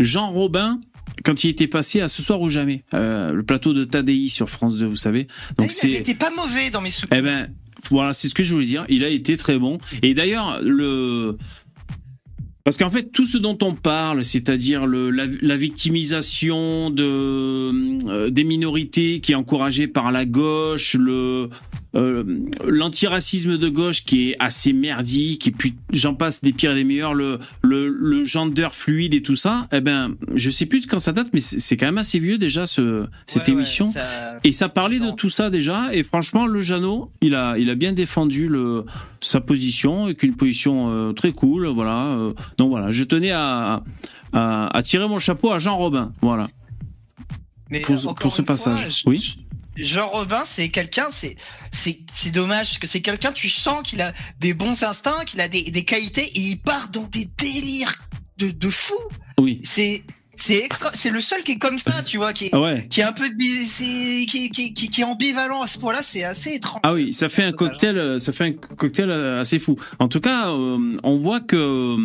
[0.00, 0.80] Jean Robin
[1.24, 4.48] quand il était passé à Ce soir ou jamais, euh, le plateau de Tadei sur
[4.48, 5.24] France 2, vous savez.
[5.58, 7.18] Donc Ah, il c'est, été pas mauvais dans mes souvenirs.
[7.18, 7.48] eh ben,
[7.90, 8.86] voilà, c'est ce que je voulais dire.
[8.88, 9.76] Il a été très bon.
[10.02, 11.36] Et d'ailleurs, le
[12.64, 19.20] parce qu'en fait, tout ce dont on parle, c'est-à-dire la, la victimisation euh, des minorités
[19.20, 21.50] qui est encouragée par la gauche, le
[22.66, 26.84] l'antiracisme de gauche qui est assez merdique, et puis j'en passe des pires et des
[26.84, 30.86] meilleurs, le, le, le gender fluide et tout ça, eh ben, je sais plus de
[30.86, 33.92] quand ça date, mais c'est quand même assez vieux déjà ce, cette Ouais, ouais, émission.
[33.92, 35.94] ça- Et ça parlait de tout ça déjà.
[35.94, 38.84] Et franchement, le Jeannot, il a, il a bien défendu le,
[39.20, 41.66] sa position, avec une position euh, très cool.
[41.68, 42.06] Voilà.
[42.06, 43.82] Euh, donc voilà, je tenais à,
[44.32, 46.12] à, à tirer mon chapeau à Jean Robin.
[46.22, 46.48] Voilà.
[47.70, 49.02] Mais pour, pour ce fois, passage.
[49.04, 49.38] je- oui.
[49.76, 51.36] Jean Robin, c'est quelqu'un, c'est
[51.72, 55.40] c'est c'est dommage parce que c'est quelqu'un, tu sens qu'il a des bons instincts, qu'il
[55.40, 57.94] a des, des qualités et il part dans des délires
[58.38, 58.94] de de fou.
[59.38, 59.60] Oui.
[59.64, 60.04] C'est
[60.36, 62.86] c'est extra, c'est le seul qui est comme ça, tu vois, qui est ouais.
[62.90, 66.54] qui est un peu qui, qui, qui, qui est ambivalent à ce point-là, c'est assez
[66.54, 66.80] étrange.
[66.82, 69.76] Ah oui, ça fait un cocktail, euh, ça fait un cocktail euh, assez fou.
[69.98, 71.96] En tout cas, euh, on voit que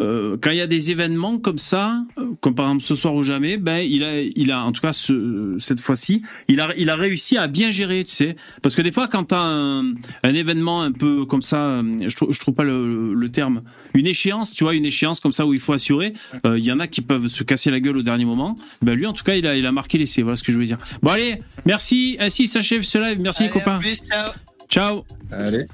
[0.00, 2.02] euh, quand il y a des événements comme ça,
[2.40, 4.92] comme par exemple ce soir ou jamais, ben il a, il a, en tout cas
[4.92, 8.82] ce, cette fois-ci, il a, il a réussi à bien gérer, tu sais, parce que
[8.82, 12.54] des fois quand t'as un, un événement un peu comme ça, je trouve, je trouve
[12.54, 13.62] pas le, le terme,
[13.94, 16.12] une échéance, tu vois, une échéance comme ça où il faut assurer,
[16.46, 18.56] euh, il y en a qui peuvent se casser la gueule au dernier moment.
[18.82, 20.22] Ben lui, en tout cas, il a, il a marqué l'essai.
[20.22, 20.78] Voilà ce que je veux dire.
[21.02, 22.16] Bon allez, merci.
[22.20, 23.20] Ainsi s'achève ce live.
[23.20, 23.78] Merci les Allez, copains.
[23.78, 24.32] plus, ciao.
[24.68, 25.04] Ciao.
[25.30, 25.66] Allez.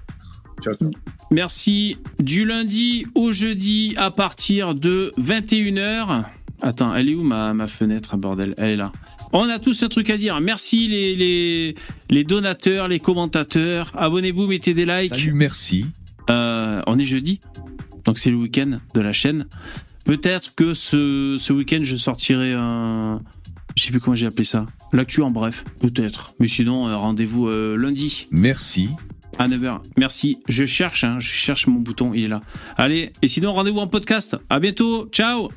[0.62, 0.90] Ciao, ciao.
[1.30, 1.96] Merci.
[2.18, 6.22] Du lundi au jeudi à partir de 21h.
[6.62, 8.54] Attends, elle est où ma, ma fenêtre, bordel?
[8.58, 8.90] Elle est là.
[9.32, 10.40] On a tous un truc à dire.
[10.40, 11.74] Merci les, les,
[12.10, 13.92] les donateurs, les commentateurs.
[13.96, 15.14] Abonnez-vous, mettez des likes.
[15.14, 15.84] Salut, merci.
[16.30, 17.40] Euh, on est jeudi,
[18.04, 19.46] donc c'est le week-end de la chaîne.
[20.08, 23.20] Peut-être que ce, ce week-end, je sortirai un...
[23.76, 24.64] Je sais plus comment j'ai appelé ça.
[24.94, 26.32] L'actu en bref, peut-être.
[26.40, 28.26] Mais sinon, euh, rendez-vous euh, lundi.
[28.30, 28.88] Merci.
[29.38, 29.82] À 9h.
[29.98, 30.38] Merci.
[30.48, 32.40] Je cherche, hein, je cherche mon bouton, il est là.
[32.78, 34.38] Allez, et sinon, rendez-vous en podcast.
[34.48, 35.10] À bientôt.
[35.12, 35.50] Ciao